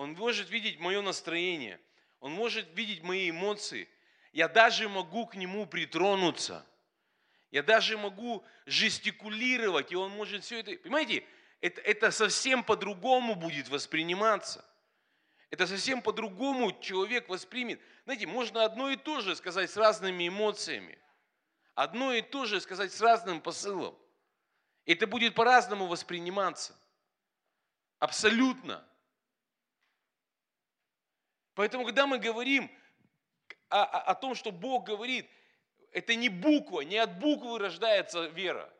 Он 0.00 0.14
может 0.14 0.48
видеть 0.48 0.80
мое 0.80 1.02
настроение. 1.02 1.78
Он 2.20 2.32
может 2.32 2.66
видеть 2.74 3.02
мои 3.02 3.28
эмоции. 3.28 3.86
Я 4.32 4.48
даже 4.48 4.88
могу 4.88 5.26
к 5.26 5.34
нему 5.34 5.66
притронуться. 5.66 6.66
Я 7.50 7.62
даже 7.62 7.98
могу 7.98 8.42
жестикулировать, 8.64 9.92
и 9.92 9.96
он 9.96 10.10
может 10.12 10.42
все 10.42 10.60
это... 10.60 10.74
Понимаете, 10.76 11.22
это, 11.60 11.82
это 11.82 12.10
совсем 12.12 12.64
по-другому 12.64 13.34
будет 13.34 13.68
восприниматься. 13.68 14.64
Это 15.50 15.66
совсем 15.66 16.00
по-другому 16.00 16.80
человек 16.80 17.28
воспримет. 17.28 17.78
Знаете, 18.04 18.26
можно 18.26 18.64
одно 18.64 18.88
и 18.88 18.96
то 18.96 19.20
же 19.20 19.36
сказать 19.36 19.70
с 19.70 19.76
разными 19.76 20.28
эмоциями. 20.28 20.98
Одно 21.74 22.14
и 22.14 22.22
то 22.22 22.46
же 22.46 22.62
сказать 22.62 22.90
с 22.90 23.02
разным 23.02 23.42
посылом. 23.42 23.98
Это 24.86 25.06
будет 25.06 25.34
по-разному 25.34 25.88
восприниматься. 25.88 26.74
Абсолютно. 27.98 28.82
Поэтому, 31.54 31.84
когда 31.84 32.06
мы 32.06 32.18
говорим 32.18 32.70
о, 33.68 33.82
о, 33.82 34.00
о 34.02 34.14
том, 34.14 34.34
что 34.34 34.52
Бог 34.52 34.86
говорит, 34.86 35.28
это 35.92 36.14
не 36.14 36.28
буква, 36.28 36.82
не 36.82 36.98
от 36.98 37.18
буквы 37.18 37.58
рождается 37.58 38.26
вера. 38.26 38.72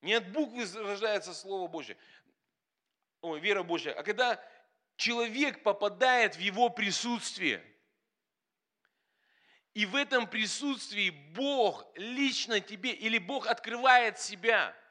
Не 0.00 0.14
от 0.14 0.30
буквы 0.30 0.64
рождается 0.82 1.34
Слово 1.34 1.68
Божье. 1.68 1.96
Ой, 3.20 3.40
вера 3.40 3.62
Божья. 3.62 3.92
А 3.92 4.02
когда 4.02 4.42
человек 4.96 5.62
попадает 5.62 6.36
в 6.36 6.40
его 6.40 6.68
присутствие, 6.70 7.64
и 9.74 9.86
в 9.86 9.94
этом 9.94 10.26
присутствии 10.26 11.10
Бог 11.10 11.86
лично 11.94 12.60
тебе, 12.60 12.92
или 12.92 13.18
Бог 13.18 13.46
открывает 13.46 14.18
себя– 14.18 14.74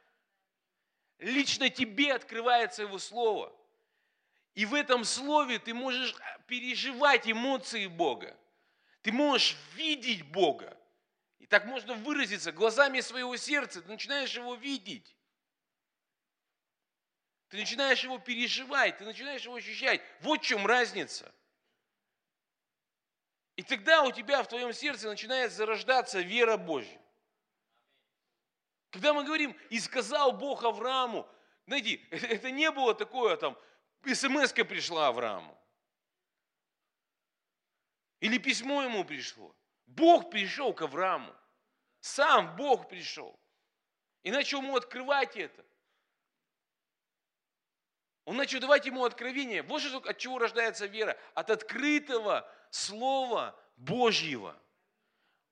Лично 1.19 1.69
тебе 1.69 2.13
открывается 2.13 2.83
Его 2.83 2.99
Слово. 2.99 3.53
И 4.57 4.65
в 4.65 4.73
этом 4.73 5.03
Слове 5.03 5.59
ты 5.59 5.75
можешь 5.75 6.15
переживать 6.47 7.29
эмоции 7.29 7.85
Бога. 7.85 8.35
Ты 9.03 9.11
можешь 9.11 9.55
видеть 9.75 10.23
Бога. 10.31 10.75
И 11.37 11.45
так 11.45 11.65
можно 11.65 11.93
выразиться 11.93 12.51
глазами 12.51 13.01
своего 13.01 13.37
сердца. 13.37 13.83
Ты 13.83 13.87
начинаешь 13.87 14.33
Его 14.33 14.55
видеть. 14.55 15.15
Ты 17.49 17.57
начинаешь 17.57 18.03
его 18.03 18.17
переживать, 18.17 18.97
ты 18.97 19.05
начинаешь 19.05 19.43
его 19.43 19.55
ощущать. 19.55 20.01
Вот 20.21 20.41
в 20.41 20.45
чем 20.45 20.65
разница. 20.65 21.31
И 23.55 23.61
тогда 23.61 24.01
у 24.01 24.11
тебя 24.11 24.41
в 24.41 24.47
твоем 24.47 24.73
сердце 24.73 25.07
начинает 25.07 25.51
зарождаться 25.51 26.19
вера 26.19 26.57
Божья. 26.57 26.99
Когда 28.89 29.13
мы 29.13 29.23
говорим, 29.23 29.55
и 29.69 29.79
сказал 29.79 30.31
Бог 30.31 30.63
Аврааму, 30.63 31.29
знаете, 31.67 31.95
это 32.09 32.49
не 32.49 32.71
было 32.71 32.95
такое 32.95 33.37
там, 33.37 33.55
смс 34.15 34.53
пришла 34.53 35.07
Аврааму. 35.07 35.57
Или 38.19 38.37
письмо 38.37 38.83
ему 38.83 39.03
пришло. 39.05 39.55
Бог 39.85 40.29
пришел 40.29 40.73
к 40.73 40.81
Аврааму. 40.81 41.33
Сам 41.99 42.55
Бог 42.55 42.89
пришел. 42.89 43.39
И 44.23 44.31
начал 44.31 44.61
ему 44.61 44.75
открывать 44.75 45.37
это. 45.37 45.65
Он 48.25 48.35
начал 48.35 48.59
давать 48.59 48.85
ему 48.85 49.05
откровение. 49.05 49.61
Вот 49.63 49.81
что, 49.81 49.97
от 49.97 50.17
чего 50.17 50.37
рождается 50.39 50.85
вера. 50.85 51.17
От 51.33 51.49
открытого 51.49 52.49
Слова 52.71 53.57
Божьего. 53.77 54.59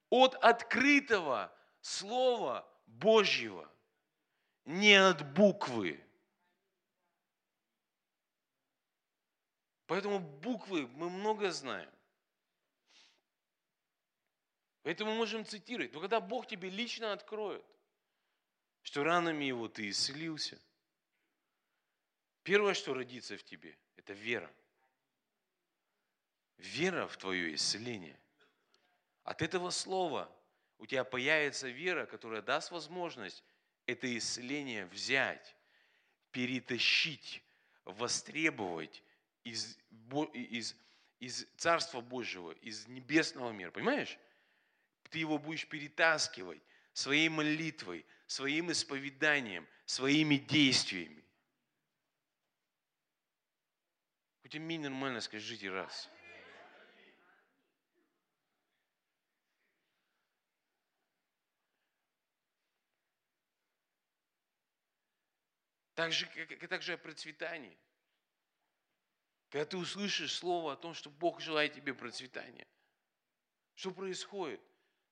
От 0.10 0.36
открытого 0.36 1.56
Слова 1.82 2.68
Божьего, 2.86 3.70
не 4.66 4.96
от 4.96 5.34
буквы. 5.34 6.05
Поэтому 9.88 10.20
буквы 10.20 10.88
мы 10.88 11.10
много 11.10 11.52
знаем. 11.52 11.90
Поэтому 14.82 15.12
мы 15.12 15.18
можем 15.18 15.46
цитировать. 15.46 15.94
Но 15.94 16.00
когда 16.00 16.20
Бог 16.20 16.48
тебе 16.48 16.70
лично 16.70 17.12
откроет, 17.14 17.66
что 18.82 19.04
ранами 19.04 19.46
Его 19.46 19.68
ты 19.68 19.90
исцелился, 19.90 20.60
первое, 22.44 22.74
что 22.74 22.94
родится 22.94 23.38
в 23.38 23.44
тебе, 23.44 23.78
это 23.96 24.14
вера. 24.14 24.52
Вера 26.58 27.08
в 27.08 27.18
твое 27.18 27.54
исцеление. 27.56 28.20
От 29.24 29.42
этого 29.42 29.72
слова 29.72 30.32
у 30.78 30.86
тебя 30.86 31.04
появится 31.04 31.68
вера, 31.68 32.06
которая 32.06 32.42
даст 32.42 32.72
возможность 32.72 33.44
это 33.88 34.18
исцеление 34.18 34.86
взять, 34.86 35.56
перетащить, 36.32 37.44
востребовать 37.86 39.04
из, 39.46 39.78
из, 40.34 40.76
из 41.20 41.48
Царства 41.56 42.02
Божьего, 42.02 42.52
из 42.52 42.88
небесного 42.88 43.52
мира. 43.52 43.72
Понимаешь? 43.72 44.18
Ты 45.10 45.20
его 45.20 45.38
будешь 45.38 45.68
перетаскивать 45.68 46.62
своей 46.92 47.30
молитвой, 47.30 48.06
своим 48.28 48.72
исповеданием, 48.72 49.66
своими 49.86 50.36
действиями. 50.36 51.24
Хоть 54.42 54.56
аминь 54.56 54.82
нормально 54.82 55.22
скажите 55.22 55.70
раз. 55.70 56.10
Так 65.94 66.12
же, 66.12 66.26
как, 66.26 66.68
так 66.68 66.82
же 66.82 66.94
о 66.94 66.98
процветании. 66.98 67.78
Когда 69.56 69.68
ты 69.68 69.78
услышишь 69.78 70.34
слово 70.34 70.74
о 70.74 70.76
том, 70.76 70.94
что 70.94 71.10
Бог 71.10 71.40
желает 71.40 71.74
тебе 71.74 71.94
процветания, 71.94 72.68
что 73.76 73.92
происходит? 73.92 74.60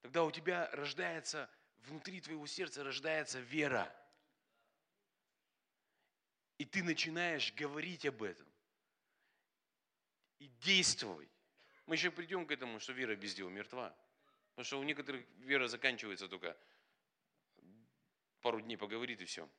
Тогда 0.01 0.25
у 0.25 0.31
тебя 0.31 0.69
рождается, 0.73 1.49
внутри 1.77 2.19
твоего 2.19 2.45
сердца 2.45 2.83
рождается 2.83 3.39
вера. 3.39 3.89
И 6.57 6.65
ты 6.65 6.83
начинаешь 6.83 7.53
говорить 7.53 8.05
об 8.05 8.21
этом. 8.21 8.45
И 10.39 10.49
действовать. 10.59 11.31
Мы 11.85 11.95
еще 11.95 12.11
придем 12.11 12.45
к 12.45 12.51
этому, 12.51 12.81
что 12.81 12.91
вера 12.91 13.15
без 13.15 13.33
дела 13.33 13.49
мертва. 13.49 13.95
Потому 14.49 14.65
что 14.65 14.79
у 14.81 14.83
некоторых 14.83 15.25
вера 15.37 15.69
заканчивается 15.69 16.27
только 16.27 16.57
пару 18.41 18.59
дней 18.59 18.75
поговорит 18.75 19.21
и 19.21 19.25
все. 19.25 19.49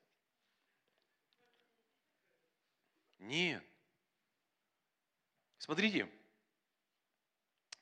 Нет. 3.17 3.65
Смотрите, 5.65 6.07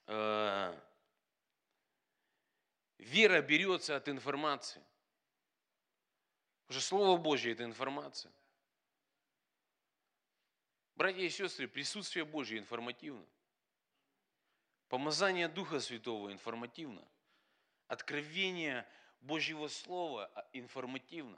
э, 0.07 0.79
вера 2.97 3.41
берется 3.41 3.97
от 3.97 4.07
информации. 4.07 4.81
Что 6.69 6.79
Слово 6.79 7.21
Божье– 7.21 7.51
это 7.53 7.65
информация. 7.65 8.31
Братья 10.95 11.23
и 11.23 11.29
сестры, 11.29 11.67
присутствие 11.67 12.23
Божье 12.23 12.57
информативно. 12.57 13.25
Помазание 14.87 15.49
Духа 15.49 15.81
Святого 15.81 16.31
информативно. 16.31 17.05
Откровение 17.89 18.87
Божьего 19.19 19.67
Слова 19.67 20.31
информативно. 20.53 21.37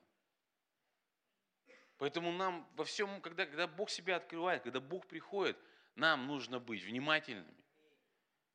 Поэтому 1.98 2.32
нам 2.32 2.70
во 2.76 2.86
всем, 2.86 3.20
когда, 3.22 3.48
когда 3.48 3.66
Бог 3.66 3.90
себя 3.90 4.18
открывает, 4.18 4.62
когда 4.62 4.80
Бог 4.80 5.08
приходит, 5.08 5.58
нам 5.96 6.28
нужно 6.28 6.60
быть 6.60 6.84
внимательными. 6.84 7.64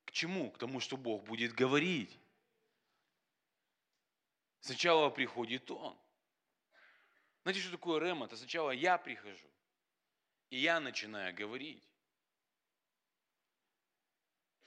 К 0.05 0.13
чему? 0.13 0.51
К 0.51 0.59
тому, 0.59 0.81
что 0.81 0.97
Бог 0.97 1.25
будет 1.25 1.53
говорить. 1.53 2.19
Сначала 4.61 5.09
приходит 5.09 5.71
Он. 5.71 5.99
Знаете, 7.43 7.61
что 7.61 7.73
такое 7.73 8.01
рема? 8.01 8.27
Это 8.27 8.37
сначала 8.37 8.71
я 8.71 8.99
прихожу, 8.99 9.51
и 10.51 10.59
я 10.59 10.81
начинаю 10.81 11.35
говорить. 11.35 11.83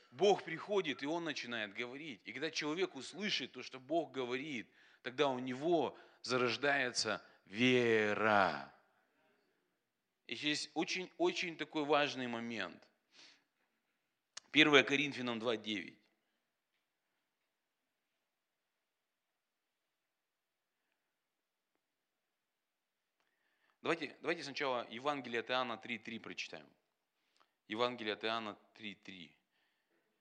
Бог 0.09 0.43
приходит, 0.43 1.03
и 1.03 1.07
Он 1.07 1.23
начинает 1.23 1.73
говорить. 1.73 2.21
И 2.25 2.33
когда 2.33 2.49
человек 2.51 2.95
услышит 2.95 3.51
то, 3.51 3.61
что 3.61 3.79
Бог 3.79 4.11
говорит, 4.11 4.67
тогда 5.01 5.27
у 5.27 5.39
него 5.39 5.97
зарождается 6.21 7.23
вера. 7.45 8.72
И 10.27 10.35
здесь 10.35 10.69
очень-очень 10.73 11.57
такой 11.57 11.83
важный 11.83 12.27
момент. 12.27 12.81
1 14.51 14.85
Коринфянам 14.85 15.39
2.9. 15.39 15.97
Давайте, 23.81 24.15
давайте 24.21 24.43
сначала 24.43 24.87
Евангелие 24.89 25.41
от 25.41 25.49
Иоанна 25.49 25.73
3.3 25.73 26.19
прочитаем. 26.21 26.67
Евангелие 27.67 28.13
от 28.13 28.23
Иоанна 28.23 28.57
3.3. 28.75 29.29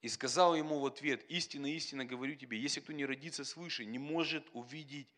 И 0.01 0.09
сказал 0.09 0.57
ему 0.57 0.81
в 0.81 0.87
ответ, 0.87 1.25
истинно, 1.31 1.67
истинно 1.67 2.05
говорю 2.05 2.35
тебе, 2.35 2.59
если 2.59 2.81
кто 2.81 2.93
не 2.93 3.07
родится 3.07 3.45
свыше, 3.45 3.85
не 3.85 3.99
может 3.99 4.49
увидеть 4.53 5.15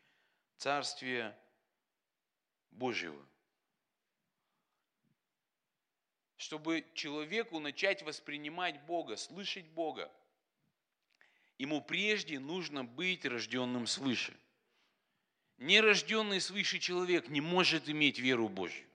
Царствие 0.57 1.35
Божьего. 2.69 3.25
Чтобы 6.37 6.85
человеку 6.93 7.59
начать 7.59 8.01
воспринимать 8.03 8.81
Бога, 8.85 9.15
слышать 9.15 9.65
Бога, 9.67 10.11
ему 11.57 11.81
прежде 11.81 12.39
нужно 12.39 12.83
быть 12.83 13.25
рожденным 13.25 13.87
свыше. 13.87 14.37
Нерожденный 15.57 16.41
свыше 16.41 16.79
человек 16.79 17.29
не 17.29 17.39
может 17.39 17.87
иметь 17.87 18.19
веру 18.19 18.49
Божью. 18.49 18.85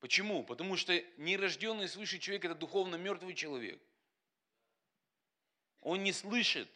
Почему? 0.00 0.44
Потому 0.44 0.76
что 0.76 1.00
нерожденный 1.16 1.88
свыше 1.88 2.18
человек– 2.18 2.44
это 2.46 2.54
духовно 2.54 2.96
мертвый 2.96 3.34
человек. 3.34 3.80
Он 5.80 6.02
не 6.02 6.12
слышит, 6.12 6.70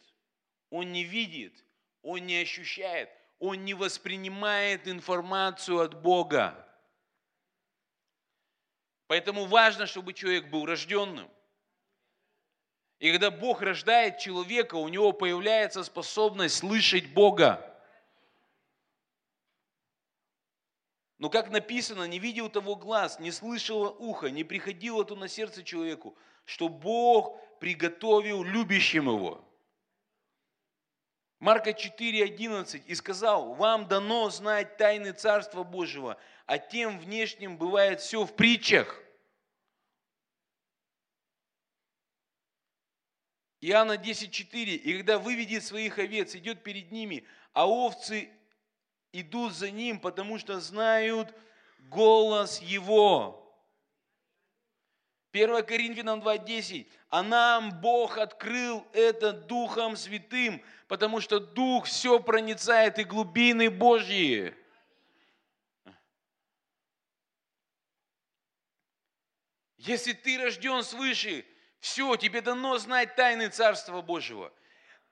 он 0.69 0.91
не 0.91 1.03
видит, 1.03 1.53
он 2.01 2.25
не 2.25 2.37
ощущает, 2.37 3.09
он 3.39 3.63
не 3.65 3.73
воспринимает 3.73 4.87
информацию 4.87 5.79
от 5.79 6.01
Бога. 6.01 6.67
Поэтому 9.13 9.45
важно, 9.45 9.85
чтобы 9.85 10.11
человек 10.13 10.47
был 10.47 10.65
рожденным. 10.65 11.29
И 12.97 13.11
когда 13.11 13.29
Бог 13.29 13.61
рождает 13.61 14.17
человека, 14.17 14.73
у 14.73 14.87
него 14.87 15.11
появляется 15.11 15.83
способность 15.83 16.57
слышать 16.57 17.13
Бога. 17.13 17.79
Но 21.19 21.29
как 21.29 21.51
написано, 21.51 22.05
не 22.05 22.17
видел 22.17 22.49
того 22.49 22.75
глаз, 22.75 23.19
не 23.19 23.31
слышало 23.31 23.91
ухо, 23.91 24.31
не 24.31 24.43
приходило 24.43 25.05
то 25.05 25.15
на 25.15 25.27
сердце 25.27 25.61
человеку, 25.61 26.17
что 26.45 26.67
Бог 26.67 27.39
приготовил 27.59 28.43
любящим 28.43 29.09
его. 29.09 29.47
Марка 31.37 31.69
4:11 31.69 32.81
и 32.87 32.95
сказал, 32.95 33.53
вам 33.53 33.87
дано 33.87 34.31
знать 34.31 34.77
тайны 34.77 35.11
Царства 35.11 35.61
Божьего, 35.61 36.17
а 36.47 36.57
тем 36.57 36.97
внешним 36.97 37.57
бывает 37.57 38.01
все 38.01 38.25
в 38.25 38.35
притчах. 38.35 39.02
Иоанна 43.65 43.95
10:4, 43.95 44.75
и 44.75 44.97
когда 44.97 45.17
выведет 45.17 45.63
своих 45.63 45.97
овец, 45.97 46.35
идет 46.35 46.63
перед 46.63 46.91
ними, 46.91 47.25
а 47.53 47.65
овцы 47.65 48.29
идут 49.13 49.53
за 49.53 49.71
ним, 49.71 50.01
потому 50.01 50.37
что 50.37 50.59
знают 50.59 51.33
голос 51.79 52.59
его. 52.59 53.39
1 55.31 55.63
Коринфянам 55.63 56.19
2.10. 56.19 56.87
А 57.07 57.23
нам 57.23 57.79
Бог 57.79 58.17
открыл 58.17 58.85
это 58.91 59.31
Духом 59.31 59.95
Святым, 59.95 60.61
потому 60.89 61.21
что 61.21 61.39
Дух 61.39 61.85
все 61.85 62.19
проницает 62.19 62.99
и 62.99 63.05
глубины 63.05 63.69
Божьи. 63.69 64.53
Если 69.77 70.11
ты 70.11 70.37
рожден 70.37 70.83
свыше, 70.83 71.45
все, 71.83 72.15
тебе 72.15 72.39
дано 72.39 72.77
знать 72.77 73.13
тайны 73.17 73.49
Царства 73.49 73.99
Божьего. 73.99 74.53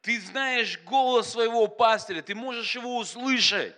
Ты 0.02 0.22
знаешь 0.22 0.80
голос 0.86 1.30
своего 1.30 1.68
пастыря, 1.68 2.22
ты 2.22 2.34
можешь 2.34 2.74
его 2.74 2.96
услышать. 2.98 3.76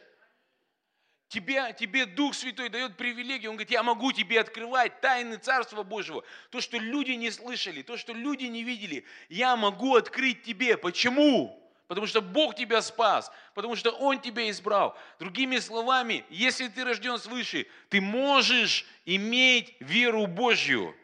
Тебе, 1.27 1.75
тебе 1.79 2.05
Дух 2.05 2.35
Святой 2.35 2.69
дает 2.69 2.95
привилегию. 2.95 3.49
Он 3.49 3.57
говорит, 3.57 3.71
я 3.71 3.81
могу 3.81 4.11
тебе 4.11 4.39
открывать 4.39 5.01
тайны 5.01 5.37
Царства 5.37 5.81
Божьего. 5.81 6.23
То, 6.51 6.61
что 6.61 6.77
люди 6.77 7.13
не 7.13 7.31
слышали, 7.31 7.81
то, 7.81 7.97
что 7.97 8.13
люди 8.13 8.45
не 8.45 8.63
видели, 8.63 9.05
я 9.27 9.55
могу 9.55 9.95
открыть 9.95 10.43
тебе. 10.43 10.77
Почему? 10.77 11.59
Потому 11.87 12.05
что 12.05 12.21
Бог 12.21 12.53
тебя 12.53 12.83
спас, 12.83 13.31
потому 13.55 13.75
что 13.75 13.89
Он 13.89 14.19
тебя 14.19 14.51
избрал. 14.51 14.95
Другими 15.17 15.57
словами, 15.57 16.23
если 16.29 16.67
ты 16.67 16.83
рожден 16.83 17.17
свыше, 17.17 17.65
ты 17.89 18.01
можешь 18.01 18.85
иметь 19.05 19.75
веру 19.79 20.27
Божью. 20.27 20.95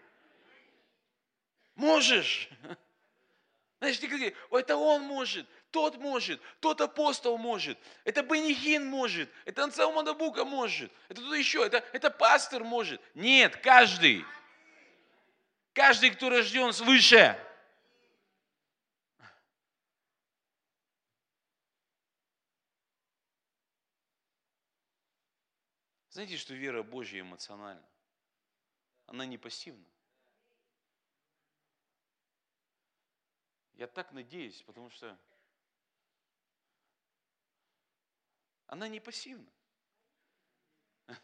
Можешь. 1.79 2.49
Знаешь, 3.79 3.97
ты 3.99 4.07
говоришь, 4.07 4.33
это 4.51 4.75
он 4.75 5.03
может, 5.03 5.47
тот 5.71 5.95
может, 5.95 6.41
тот 6.59 6.81
апостол 6.81 7.37
может, 7.37 7.79
это 8.03 8.21
Бенихин 8.21 8.85
может, 8.85 9.29
это 9.45 9.63
Ансел 9.63 9.93
Мадабука 9.93 10.43
может, 10.43 10.91
это 11.07 11.21
кто 11.21 11.33
еще, 11.33 11.65
это, 11.65 11.77
это 11.93 12.11
пастор 12.11 12.65
может. 12.65 13.01
Нет, 13.15 13.55
каждый. 13.55 14.25
Каждый, 15.71 16.09
кто 16.09 16.29
рожден 16.29 16.73
свыше. 16.73 17.39
Знаете, 26.09 26.35
что 26.35 26.53
вера 26.53 26.83
Божья 26.83 27.21
эмоциональна? 27.21 27.87
Она 29.05 29.25
не 29.25 29.37
пассивна. 29.37 29.85
Я 33.79 33.87
так 33.87 34.11
надеюсь, 34.11 34.61
потому 34.63 34.89
что 34.89 35.17
Она 38.67 38.89
не 38.89 38.99
пассивна. 38.99 39.49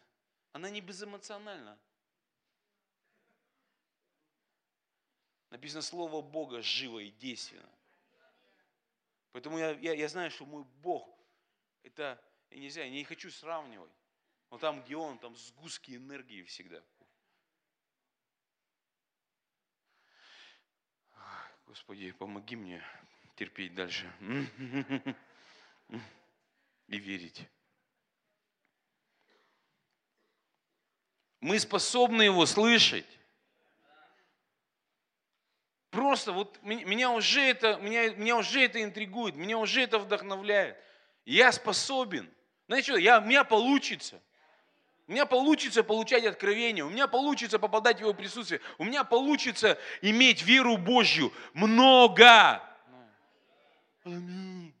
Она 0.52 0.70
не 0.70 0.80
безэмоциональна. 0.80 1.78
Написано 5.50 5.82
Слово 5.82 6.22
Бога 6.22 6.62
живо 6.62 7.00
и 7.00 7.10
действенно. 7.10 7.70
Поэтому 9.32 9.58
я, 9.58 9.72
я, 9.72 9.92
я 9.92 10.08
знаю, 10.08 10.30
что 10.30 10.46
мой 10.46 10.64
Бог– 10.64 11.06
это 11.82 12.18
и 12.48 12.58
нельзя, 12.58 12.84
я 12.84 12.90
не 12.90 13.04
хочу 13.04 13.30
сравнивать. 13.30 13.92
Но 14.50 14.56
там, 14.56 14.82
где 14.82 14.96
он, 14.96 15.18
там 15.18 15.36
сгустки 15.36 15.94
энергии 15.94 16.42
всегда. 16.44 16.82
Господи, 21.76 22.10
помоги 22.12 22.56
мне 22.56 22.82
терпеть 23.34 23.74
дальше 23.74 24.10
и 26.88 26.96
верить. 26.96 27.46
Мы 31.40 31.58
способны 31.58 32.22
его 32.22 32.46
слышать. 32.46 33.04
Просто 35.90 36.32
вот 36.32 36.58
меня 36.62 37.10
уже 37.10 37.42
это, 37.42 37.76
меня, 37.76 38.08
меня 38.14 38.38
уже 38.38 38.62
это 38.62 38.82
интригует, 38.82 39.36
меня 39.36 39.58
уже 39.58 39.82
это 39.82 39.98
вдохновляет. 39.98 40.82
Я 41.26 41.52
способен. 41.52 42.32
Знаете 42.68 42.92
что, 42.92 42.98
я, 42.98 43.18
у 43.18 43.26
меня 43.26 43.44
получится. 43.44 44.18
У 45.08 45.12
меня 45.12 45.24
получится 45.24 45.84
получать 45.84 46.24
откровение, 46.24 46.84
у 46.84 46.90
меня 46.90 47.06
получится 47.06 47.58
попадать 47.60 47.98
в 47.98 48.00
его 48.00 48.12
присутствие, 48.12 48.60
у 48.78 48.84
меня 48.84 49.04
получится 49.04 49.78
иметь 50.02 50.42
веру 50.42 50.76
Божью 50.76 51.32
много. 51.54 52.60
Аминь. 54.04 54.74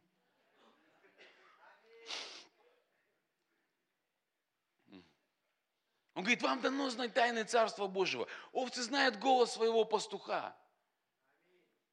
Он 6.14 6.22
говорит, 6.22 6.42
вам 6.42 6.62
дано 6.62 6.88
знать 6.88 7.12
тайны 7.12 7.44
Царства 7.44 7.86
Божьего. 7.86 8.26
Овцы 8.52 8.82
знают 8.82 9.18
голос 9.18 9.52
своего 9.52 9.84
пастуха. 9.84 10.56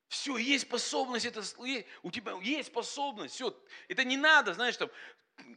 Все, 0.07 0.37
есть 0.37 0.65
способность, 0.65 1.25
это, 1.25 1.43
у 2.03 2.09
тебя 2.09 2.33
есть 2.41 2.69
способность, 2.69 3.35
все. 3.35 3.53
Это 3.89 4.05
не 4.05 4.15
надо, 4.15 4.53
знаешь, 4.53 4.77
там, 4.77 4.89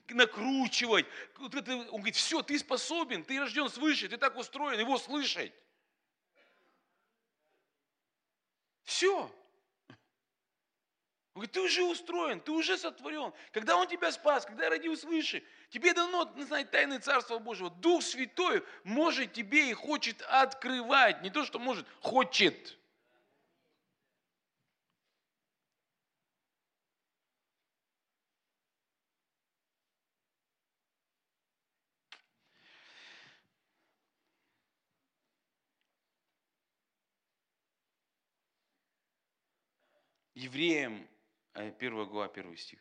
накручивать. 0.09 1.07
Он 1.39 1.49
говорит, 1.49 2.17
все, 2.17 2.43
ты 2.43 2.59
способен, 2.59 3.25
ты 3.25 3.39
рожден 3.39 3.69
свыше, 3.69 4.09
ты 4.09 4.17
так 4.17 4.37
устроен, 4.37 4.79
его 4.79 4.99
слышать. 4.99 5.53
Все. 8.85 9.31
Он 11.35 11.41
говорит, 11.41 11.53
ты 11.53 11.61
уже 11.61 11.83
устроен, 11.83 12.41
ты 12.41 12.51
уже 12.53 12.79
сотворен. 12.79 13.33
Когда 13.53 13.77
Он 13.77 13.87
тебя 13.87 14.11
спас, 14.11 14.47
когда 14.47 14.71
родил 14.71 14.97
свыше, 14.97 15.45
тебе 15.69 15.93
дано 15.93 16.33
знать 16.39 16.71
тайны 16.71 16.99
Царства 16.99 17.39
Божьего. 17.39 17.69
Дух 17.69 18.03
Святой 18.03 18.65
может 18.85 19.35
тебе 19.35 19.69
и 19.71 19.75
хочет 19.75 20.23
открывать. 20.23 21.21
Не 21.21 21.29
то, 21.29 21.45
что 21.45 21.59
может, 21.59 21.87
хочет. 22.01 22.79
Евреям, 40.37 41.09
1 41.55 42.05
глава, 42.09 42.29
1 42.29 42.57
стих. 42.59 42.79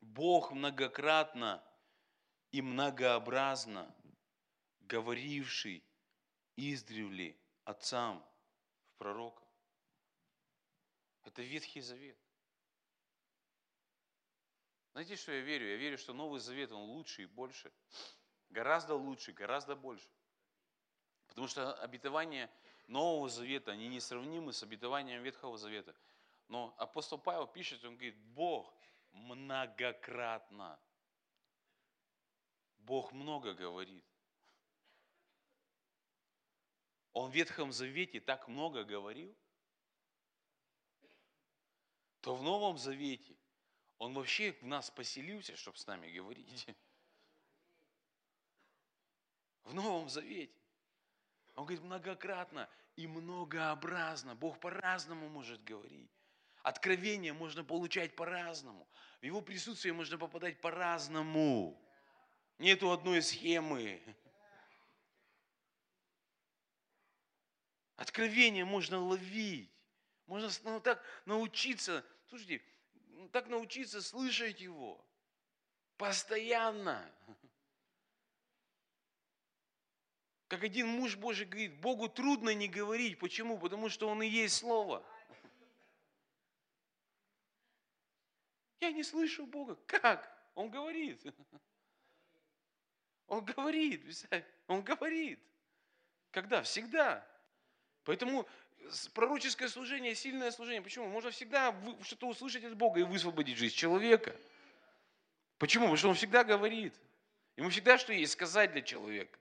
Бог 0.00 0.50
многократно 0.50 1.62
и 2.50 2.60
многообразно 2.60 3.94
говоривший 4.80 5.84
издревле 6.56 7.38
отцам 7.62 8.28
в 8.88 8.98
пророках. 8.98 9.46
Это 11.22 11.40
Ветхий 11.42 11.82
Завет. 11.82 12.27
Знаете, 14.98 15.14
что 15.14 15.30
я 15.30 15.42
верю? 15.42 15.68
Я 15.68 15.76
верю, 15.76 15.96
что 15.96 16.12
Новый 16.12 16.40
Завет, 16.40 16.72
он 16.72 16.90
лучше 16.90 17.22
и 17.22 17.26
больше. 17.26 17.72
Гораздо 18.48 18.96
лучше, 18.96 19.30
гораздо 19.30 19.76
больше. 19.76 20.10
Потому 21.28 21.46
что 21.46 21.72
обетования 21.74 22.50
Нового 22.88 23.28
Завета, 23.28 23.70
они 23.70 23.86
несравнимы 23.86 24.52
с 24.52 24.60
обетованием 24.64 25.22
Ветхого 25.22 25.56
Завета. 25.56 25.94
Но 26.48 26.74
апостол 26.78 27.16
Павел 27.16 27.46
пишет, 27.46 27.84
он 27.84 27.94
говорит, 27.94 28.16
Бог 28.16 28.74
многократно. 29.12 30.80
Бог 32.78 33.12
много 33.12 33.54
говорит. 33.54 34.04
Он 37.12 37.30
в 37.30 37.34
Ветхом 37.36 37.70
Завете 37.70 38.18
так 38.18 38.48
много 38.48 38.82
говорил, 38.82 39.32
то 42.20 42.34
в 42.34 42.42
Новом 42.42 42.78
Завете 42.78 43.37
он 43.98 44.14
вообще 44.14 44.52
в 44.52 44.62
нас 44.62 44.90
поселился, 44.90 45.56
чтобы 45.56 45.76
с 45.76 45.86
нами 45.86 46.08
говорить. 46.10 46.66
В 49.64 49.74
Новом 49.74 50.08
Завете. 50.08 50.54
Он 51.54 51.64
говорит 51.64 51.84
многократно 51.84 52.68
и 52.96 53.06
многообразно. 53.06 54.34
Бог 54.36 54.60
по-разному 54.60 55.28
может 55.28 55.62
говорить. 55.64 56.10
Откровение 56.62 57.32
можно 57.32 57.64
получать 57.64 58.14
по-разному. 58.14 58.88
В 59.20 59.24
Его 59.24 59.40
присутствие 59.40 59.92
можно 59.92 60.16
попадать 60.16 60.60
по-разному. 60.60 61.80
Нету 62.58 62.90
одной 62.90 63.20
схемы. 63.22 64.00
Откровение 67.96 68.64
можно 68.64 69.00
ловить. 69.00 69.70
Можно 70.26 70.50
ну, 70.64 70.80
так 70.80 71.02
научиться. 71.24 72.04
Слушайте, 72.28 72.62
так 73.32 73.48
научиться 73.48 74.00
слышать 74.00 74.60
Его. 74.60 75.04
Постоянно. 75.96 77.10
Как 80.46 80.62
один 80.62 80.86
муж 80.88 81.16
Божий 81.16 81.44
говорит, 81.44 81.78
Богу 81.80 82.08
трудно 82.08 82.54
не 82.54 82.68
говорить. 82.68 83.18
Почему? 83.18 83.58
Потому 83.58 83.88
что 83.88 84.08
Он 84.08 84.22
и 84.22 84.28
есть 84.28 84.56
Слово. 84.56 85.04
Я 88.80 88.92
не 88.92 89.02
слышу 89.02 89.44
Бога. 89.46 89.76
Как? 89.86 90.32
Он 90.54 90.70
говорит. 90.70 91.20
Он 93.26 93.44
говорит, 93.44 94.02
он 94.66 94.82
говорит. 94.82 95.40
Когда? 96.30 96.62
Всегда. 96.62 97.26
Поэтому 98.04 98.48
пророческое 99.14 99.68
служение, 99.68 100.14
сильное 100.14 100.50
служение. 100.50 100.82
Почему? 100.82 101.08
Можно 101.08 101.30
всегда 101.30 101.74
что-то 102.02 102.28
услышать 102.28 102.64
от 102.64 102.76
Бога 102.76 103.00
и 103.00 103.04
высвободить 103.04 103.58
жизнь 103.58 103.74
человека. 103.74 104.34
Почему? 105.58 105.84
Потому 105.84 105.96
что 105.96 106.08
Он 106.08 106.14
всегда 106.14 106.44
говорит. 106.44 106.94
Ему 107.56 107.70
всегда 107.70 107.98
что 107.98 108.12
есть 108.12 108.32
сказать 108.32 108.72
для 108.72 108.82
человека. 108.82 109.38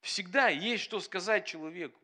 Всегда 0.00 0.48
есть 0.48 0.84
что 0.84 1.00
сказать 1.00 1.46
человеку. 1.46 1.98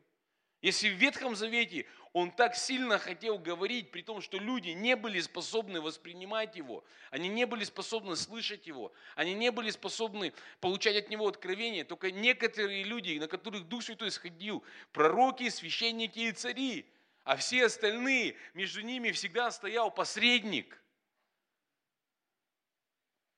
Если 0.61 0.89
в 0.89 0.93
Ветхом 0.93 1.35
Завете 1.35 1.85
он 2.17 2.31
так 2.31 2.55
сильно 2.55 2.97
хотел 2.97 3.37
говорить, 3.37 3.91
при 3.91 4.01
том, 4.01 4.21
что 4.21 4.39
люди 4.39 4.69
не 4.69 4.95
были 4.95 5.19
способны 5.19 5.81
воспринимать 5.81 6.55
его, 6.55 6.83
они 7.11 7.29
не 7.29 7.45
были 7.45 7.63
способны 7.63 8.15
слышать 8.15 8.65
его, 8.65 8.91
они 9.15 9.35
не 9.35 9.51
были 9.51 9.69
способны 9.69 10.33
получать 10.59 10.95
от 10.95 11.09
него 11.09 11.27
откровение, 11.27 11.83
только 11.83 12.09
некоторые 12.09 12.83
люди, 12.83 13.19
на 13.19 13.27
которых 13.27 13.67
Дух 13.67 13.83
Святой 13.83 14.09
сходил, 14.09 14.63
пророки, 14.93 15.47
священники 15.49 16.17
и 16.17 16.31
цари, 16.31 16.89
а 17.23 17.35
все 17.35 17.65
остальные, 17.67 18.35
между 18.55 18.81
ними 18.81 19.11
всегда 19.11 19.51
стоял 19.51 19.91
посредник. 19.91 20.81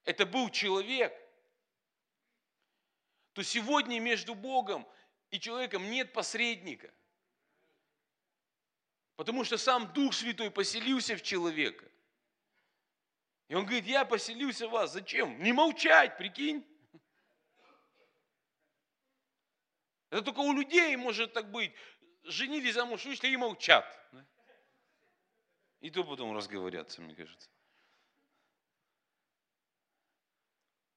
Это 0.06 0.26
был 0.26 0.50
человек. 0.50 1.14
То 3.34 3.44
сегодня 3.44 4.00
между 4.00 4.36
Богом 4.36 4.88
и 5.32 5.40
человеком 5.40 5.92
нет 5.92 6.14
посредника. 6.14 6.94
Потому 9.20 9.44
что 9.44 9.58
сам 9.58 9.92
Дух 9.92 10.14
Святой 10.14 10.50
поселился 10.50 11.18
в 11.18 11.22
человека. 11.22 11.86
И 13.50 13.54
он 13.54 13.66
говорит, 13.66 13.86
я 13.86 14.06
поселился 14.06 14.66
в 14.66 14.72
вас. 14.72 14.94
Зачем? 14.94 15.44
Не 15.44 15.52
молчать, 15.52 16.18
прикинь. 16.18 16.66
Это 20.10 20.22
только 20.22 20.40
у 20.40 20.54
людей 20.54 20.96
может 20.96 21.34
так 21.34 21.52
быть. 21.52 21.74
Женились 22.24 22.76
замуж, 22.76 23.04
вышли 23.04 23.28
и 23.28 23.36
молчат. 23.36 23.86
И 25.82 25.90
то 25.90 26.06
потом 26.06 26.34
разговорятся, 26.34 27.02
мне 27.02 27.14
кажется. 27.14 27.50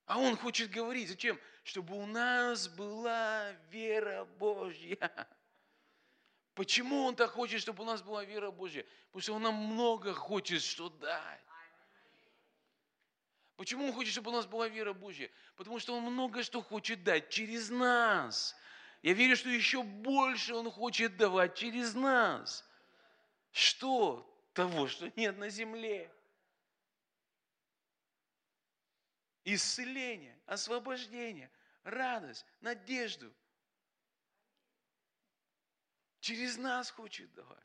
А 0.04 0.20
он 0.20 0.36
хочет 0.36 0.70
говорить. 0.70 1.08
Зачем? 1.08 1.40
Чтобы 1.64 1.96
у 1.96 2.06
нас 2.06 2.68
была 2.68 3.50
вера 3.72 4.26
Божья. 4.38 5.10
Почему 6.54 7.04
Он 7.04 7.16
так 7.16 7.30
хочет, 7.30 7.60
чтобы 7.60 7.82
у 7.82 7.86
нас 7.86 8.02
была 8.02 8.24
вера 8.24 8.50
Божья? 8.50 8.84
Потому 9.06 9.22
что 9.22 9.34
Он 9.34 9.42
нам 9.42 9.54
много 9.54 10.12
хочет 10.12 10.62
что 10.62 10.90
дать. 10.90 11.40
Почему 13.56 13.86
Он 13.86 13.92
хочет, 13.92 14.12
чтобы 14.12 14.30
у 14.30 14.34
нас 14.34 14.46
была 14.46 14.68
вера 14.68 14.92
Божья? 14.92 15.30
Потому 15.56 15.78
что 15.78 15.96
Он 15.96 16.02
много 16.02 16.42
что 16.42 16.60
хочет 16.60 17.04
дать 17.04 17.30
через 17.30 17.70
нас. 17.70 18.54
Я 19.02 19.14
верю, 19.14 19.36
что 19.36 19.48
еще 19.48 19.82
больше 19.82 20.54
Он 20.54 20.70
хочет 20.70 21.16
давать 21.16 21.54
через 21.54 21.94
нас. 21.94 22.68
Что? 23.50 24.28
Того, 24.52 24.86
что 24.88 25.10
нет 25.16 25.38
на 25.38 25.48
земле. 25.48 26.12
Исцеление, 29.44 30.38
освобождение, 30.46 31.50
радость, 31.82 32.44
надежду. 32.60 33.32
Через 36.22 36.56
нас 36.56 36.88
хочет 36.88 37.34
давать. 37.34 37.58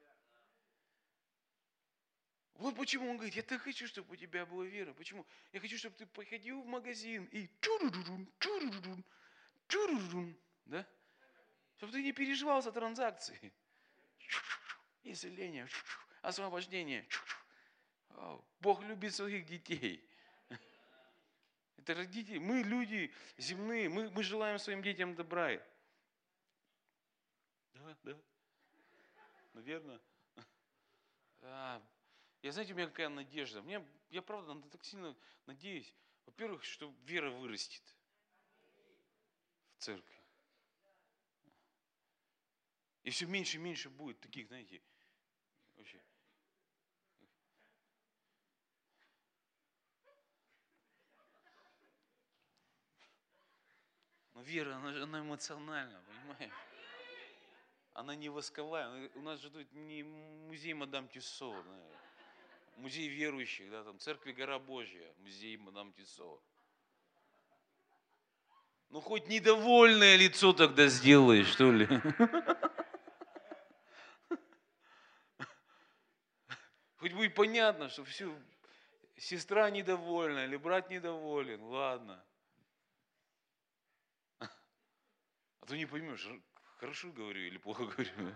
Вот 2.56 2.76
почему 2.76 3.08
он 3.08 3.18
говорит, 3.18 3.36
я 3.36 3.44
так 3.44 3.62
хочу, 3.62 3.88
чтобы 3.88 4.14
у 4.14 4.16
тебя 4.16 4.48
была 4.48 4.66
вера. 4.66 4.94
Почему? 4.94 5.28
Я 5.54 5.60
хочу, 5.60 5.78
чтобы 5.78 5.96
ты 5.96 6.08
приходил 6.08 6.64
в 6.64 6.66
магазин 6.66 7.26
и 7.26 7.48
чурурун, 7.62 8.28
чурурун, 8.40 9.06
чурурун, 9.68 10.36
да? 10.66 10.88
Чтобы 11.76 11.94
ты 11.94 12.02
не 12.02 12.14
переживал 12.14 12.64
за 12.64 12.72
транзакции. 12.72 13.54
Исцеление, 15.04 15.68
освобождение. 16.24 17.08
Бог 18.60 18.82
любит 18.86 19.14
своих 19.14 19.46
детей. 19.46 20.04
Это 21.78 21.94
родители. 21.94 22.40
Мы 22.40 22.64
люди 22.64 23.14
земные, 23.38 23.88
мы, 23.88 24.10
мы 24.10 24.24
желаем 24.24 24.58
своим 24.58 24.82
детям 24.82 25.14
добра. 25.14 25.62
Да, 27.76 27.96
да. 28.02 28.18
Наверное. 29.58 30.00
А, 31.42 31.82
я, 32.42 32.52
знаете, 32.52 32.74
у 32.74 32.76
меня 32.76 32.88
какая 32.88 33.10
надежда. 33.10 33.62
Мне, 33.62 33.86
я 34.10 34.22
правда 34.22 34.60
так 34.70 34.84
сильно 34.84 35.16
надеюсь. 35.46 35.94
Во-первых, 36.26 36.64
что 36.64 36.94
вера 37.06 37.30
вырастет 37.30 37.84
в 39.78 39.84
церкви. 39.84 40.20
И 43.04 43.10
все 43.12 43.26
меньше 43.28 43.58
и 43.58 43.60
меньше 43.60 43.90
будет 43.90 44.20
таких, 44.20 44.48
знаете, 44.48 44.82
вообще. 45.76 46.02
Но 54.34 54.42
вера, 54.42 54.76
она, 54.76 55.04
она 55.04 55.20
эмоциональна, 55.22 56.04
понимаешь? 56.08 56.67
Она 57.98 58.16
не 58.16 58.30
восковая. 58.30 59.10
У 59.16 59.22
нас 59.22 59.40
же 59.40 59.50
тут 59.50 59.74
не 59.74 60.04
музей 60.04 60.74
Мадам 60.76 61.08
Тюссо, 61.08 61.52
музей 62.76 63.08
верующих, 63.08 63.72
да, 63.72 63.84
там 63.84 63.98
церкви 63.98 64.34
Гора 64.34 64.60
Божья, 64.60 65.12
музей 65.18 65.58
Мадам 65.58 65.92
Тисо. 65.94 66.40
Ну, 68.92 69.02
хоть 69.02 69.28
недовольное 69.28 70.16
лицо 70.16 70.54
тогда 70.54 70.86
сделай, 70.90 71.44
что 71.44 71.72
ли. 71.72 71.88
Хоть 76.98 77.14
будет 77.14 77.34
понятно, 77.34 77.90
что 77.90 78.06
все, 78.06 78.32
сестра 79.18 79.72
недовольна 79.72 80.46
или 80.46 80.56
брат 80.58 80.92
недоволен, 80.92 81.64
ладно. 81.64 82.24
А 84.40 85.66
то 85.66 85.76
не 85.76 85.88
поймешь, 85.88 86.30
хорошо 86.78 87.12
говорю 87.12 87.42
или 87.42 87.58
плохо 87.58 87.86
говорю. 87.86 88.36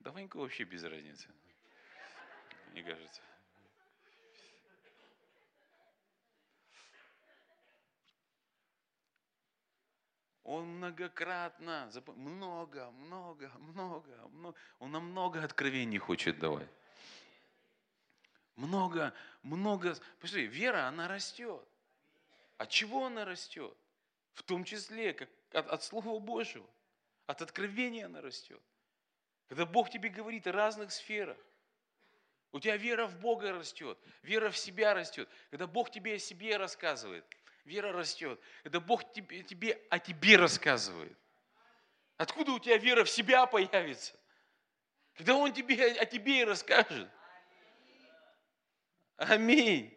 Да 0.00 0.10
Ваньку 0.10 0.40
вообще 0.40 0.64
без 0.64 0.82
разницы, 0.82 1.28
мне 2.72 2.82
кажется. 2.82 3.22
Он 10.42 10.66
многократно, 10.66 11.88
много, 12.16 12.90
много, 12.90 13.52
много, 13.58 14.28
много, 14.28 14.58
он 14.80 14.90
нам 14.90 15.04
много 15.04 15.44
откровений 15.44 15.98
хочет 15.98 16.40
давать. 16.40 16.68
Много, 18.56 19.14
много. 19.42 19.96
Посмотри, 20.20 20.46
вера, 20.46 20.86
она 20.86 21.08
растет. 21.08 21.62
От 22.58 22.68
чего 22.70 23.06
она 23.06 23.24
растет? 23.24 23.76
В 24.34 24.42
том 24.42 24.64
числе 24.64 25.14
как 25.14 25.28
от, 25.52 25.68
от 25.68 25.82
Слова 25.82 26.18
Божьего. 26.18 26.68
От 27.26 27.42
откровения 27.42 28.06
она 28.06 28.20
растет. 28.20 28.60
Когда 29.48 29.66
Бог 29.66 29.90
тебе 29.90 30.08
говорит 30.08 30.46
о 30.46 30.52
разных 30.52 30.92
сферах, 30.92 31.36
у 32.52 32.60
тебя 32.60 32.76
вера 32.76 33.06
в 33.06 33.18
Бога 33.18 33.52
растет, 33.52 33.98
вера 34.22 34.50
в 34.50 34.56
себя 34.56 34.94
растет. 34.94 35.28
Когда 35.50 35.66
Бог 35.66 35.90
тебе 35.90 36.14
о 36.14 36.18
себе 36.18 36.56
рассказывает, 36.56 37.24
вера 37.64 37.92
растет. 37.92 38.38
Когда 38.62 38.80
Бог 38.80 39.10
тебе, 39.12 39.42
тебе 39.42 39.80
о 39.88 39.98
тебе 39.98 40.36
рассказывает, 40.36 41.16
откуда 42.18 42.52
у 42.52 42.58
тебя 42.58 42.76
вера 42.76 43.04
в 43.04 43.10
себя 43.10 43.46
появится? 43.46 44.14
Когда 45.14 45.34
Он 45.34 45.52
тебе 45.52 45.92
о 45.92 46.04
тебе 46.04 46.40
и 46.40 46.44
расскажет. 46.44 47.08
Аминь. 49.16 49.96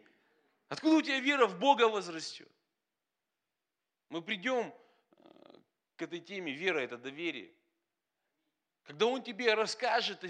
Откуда 0.68 0.96
у 0.96 1.02
тебя 1.02 1.20
вера 1.20 1.46
в 1.46 1.58
Бога 1.58 1.88
возрастет? 1.88 2.50
Мы 4.08 4.22
придем 4.22 4.74
э, 5.18 5.58
к 5.96 6.02
этой 6.02 6.20
теме. 6.20 6.52
Вера– 6.52 6.78
это 6.80 6.96
доверие. 6.96 7.52
Когда 8.84 9.06
Он 9.06 9.22
тебе 9.22 9.54
расскажет 9.54 10.24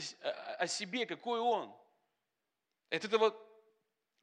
о 0.58 0.66
себе, 0.66 1.04
какой 1.04 1.40
Он, 1.40 1.74
от 2.90 3.04
этого 3.04 3.36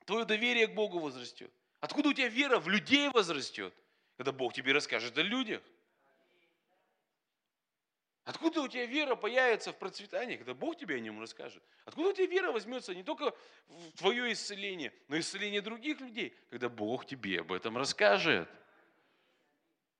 твое 0.06 0.26
доверие 0.26 0.68
к 0.68 0.74
Богу 0.74 1.00
возрастет. 1.00 1.52
Откуда 1.80 2.10
у 2.10 2.14
тебя 2.14 2.30
вера 2.30 2.60
в 2.60 2.68
людей 2.68 3.10
возрастет, 3.10 3.74
когда 4.18 4.32
Бог 4.32 4.54
тебе 4.54 4.74
расскажет 4.74 5.18
о 5.18 5.22
людях? 5.22 5.62
Откуда 8.26 8.62
у 8.62 8.68
тебя 8.70 8.86
вера 8.86 9.16
появится 9.16 9.74
в 9.74 9.78
процветании, 9.78 10.38
когда 10.38 10.54
Бог 10.54 10.78
тебе 10.78 10.96
о 10.96 11.00
нем 11.00 11.20
расскажет? 11.20 11.62
Откуда 11.84 12.10
у 12.10 12.14
тебя 12.14 12.28
вера 12.28 12.52
возьмется 12.54 12.96
не 12.96 13.04
только 13.04 13.36
в 13.68 13.98
твое 13.98 14.32
исцеление, 14.32 14.94
но 15.10 15.18
и 15.18 15.20
исцеление 15.20 15.62
других 15.62 16.00
людей, 16.00 16.34
когда 16.50 16.70
Бог 16.70 17.06
тебе 17.06 17.42
об 17.42 17.52
этом 17.52 17.78
расскажет? 17.78 18.50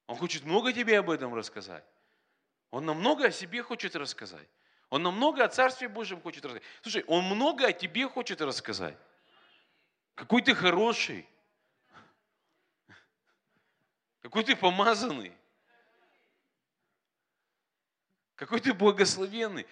Он 0.08 0.16
хочет 0.16 0.46
много 0.46 0.72
тебе 0.72 1.00
об 1.00 1.10
этом 1.10 1.36
рассказать. 1.36 1.84
Он 2.72 2.86
нам 2.86 3.00
много 3.00 3.26
о 3.26 3.32
себе 3.32 3.62
хочет 3.62 3.96
рассказать. 3.96 4.48
Он 4.90 5.04
нам 5.04 5.16
много 5.16 5.44
о 5.44 5.50
Царстве 5.50 5.90
Божьем 5.90 6.22
хочет 6.22 6.46
рассказать. 6.46 6.68
Слушай, 6.82 7.04
Он 7.08 7.26
много 7.26 7.68
о 7.68 7.74
тебе 7.74 8.08
хочет 8.08 8.42
рассказать. 8.42 8.98
Какой 10.16 10.42
ты 10.42 10.56
хороший. 10.56 11.28
Какой 14.22 14.44
ты 14.46 14.56
помазанный. 14.56 15.34
Какой 18.36 18.60
ты 18.60 18.74
благословенный. 18.74 19.68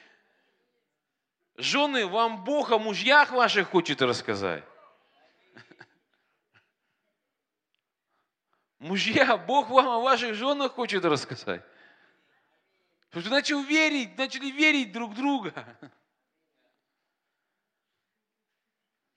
Жены, 1.55 2.05
вам 2.07 2.43
Бог 2.43 2.71
о 2.71 2.79
мужьях 2.79 3.31
ваших 3.31 3.69
хочет 3.69 4.01
рассказать. 4.01 4.63
Мужья, 8.79 9.37
Бог 9.37 9.69
вам 9.69 9.87
о 9.87 9.99
ваших 9.99 10.33
женах 10.33 10.71
хочет 10.73 11.05
рассказать. 11.05 11.63
Потому 13.11 13.43
что 13.43 13.61
верить, 13.61 14.17
начали 14.17 14.49
верить 14.49 14.91
друг 14.91 15.13
друга. 15.13 15.53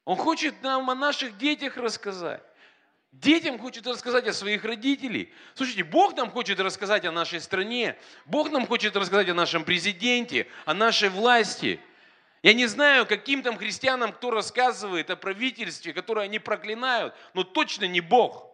Он 0.04 0.16
хочет 0.16 0.62
нам 0.62 0.90
о 0.90 0.94
наших 0.94 1.38
детях 1.38 1.76
рассказать. 1.76 2.42
Детям 3.20 3.58
хочет 3.58 3.86
рассказать 3.86 4.26
о 4.26 4.32
своих 4.32 4.64
родителях. 4.64 5.28
Слушайте, 5.54 5.84
Бог 5.84 6.16
нам 6.16 6.30
хочет 6.30 6.60
рассказать 6.60 7.04
о 7.04 7.12
нашей 7.12 7.40
стране. 7.40 7.96
Бог 8.26 8.50
нам 8.50 8.66
хочет 8.66 8.96
рассказать 8.96 9.28
о 9.28 9.34
нашем 9.34 9.64
президенте, 9.64 10.46
о 10.64 10.74
нашей 10.74 11.08
власти. 11.08 11.80
Я 12.42 12.52
не 12.52 12.66
знаю, 12.66 13.06
каким 13.06 13.42
там 13.42 13.56
христианам 13.56 14.12
кто 14.12 14.30
рассказывает 14.30 15.10
о 15.10 15.16
правительстве, 15.16 15.92
которое 15.92 16.26
они 16.26 16.38
проклинают, 16.38 17.14
но 17.32 17.44
точно 17.44 17.86
не 17.86 18.00
Бог. 18.00 18.50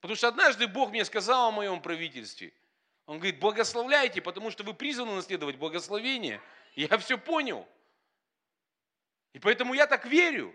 Потому 0.00 0.16
что 0.16 0.28
однажды 0.28 0.66
Бог 0.66 0.90
мне 0.90 1.04
сказал 1.04 1.48
о 1.48 1.52
моем 1.52 1.82
правительстве– 1.82 2.52
он 3.06 3.18
говорит, 3.18 3.40
благословляйте, 3.40 4.20
потому 4.20 4.50
что 4.50 4.64
вы 4.64 4.74
призваны 4.74 5.14
наследовать 5.14 5.56
благословение. 5.56 6.40
Я 6.74 6.96
все 6.98 7.18
понял. 7.18 7.66
И 9.32 9.38
поэтому 9.38 9.74
я 9.74 9.86
так 9.86 10.06
верю. 10.06 10.54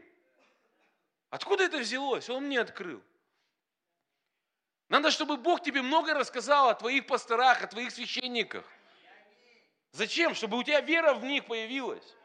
Откуда 1.29 1.63
это 1.63 1.77
взялось? 1.77 2.29
Он 2.29 2.45
мне 2.45 2.59
открыл. 2.59 3.03
Надо, 4.89 5.11
чтобы 5.11 5.37
Бог 5.37 5.61
тебе 5.61 5.81
много 5.81 6.13
рассказал 6.13 6.69
о 6.69 6.75
твоих 6.75 7.07
пасторах, 7.07 7.61
о 7.61 7.67
твоих 7.67 7.91
священниках. 7.91 8.65
Зачем? 9.91 10.33
Чтобы 10.33 10.57
у 10.57 10.63
тебя 10.63 10.79
вера 10.79 11.13
в 11.13 11.23
них 11.25 11.45
появилась. 11.45 12.15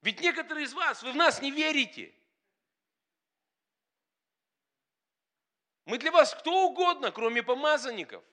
Ведь 0.00 0.20
некоторые 0.20 0.64
из 0.64 0.72
вас, 0.72 1.02
вы 1.02 1.12
в 1.12 1.16
нас 1.16 1.42
не 1.42 1.50
верите. 1.50 2.14
Мы 5.84 5.98
для 5.98 6.12
вас 6.12 6.34
кто 6.34 6.68
угодно, 6.68 7.10
кроме 7.10 7.42
помазанников. 7.42 8.24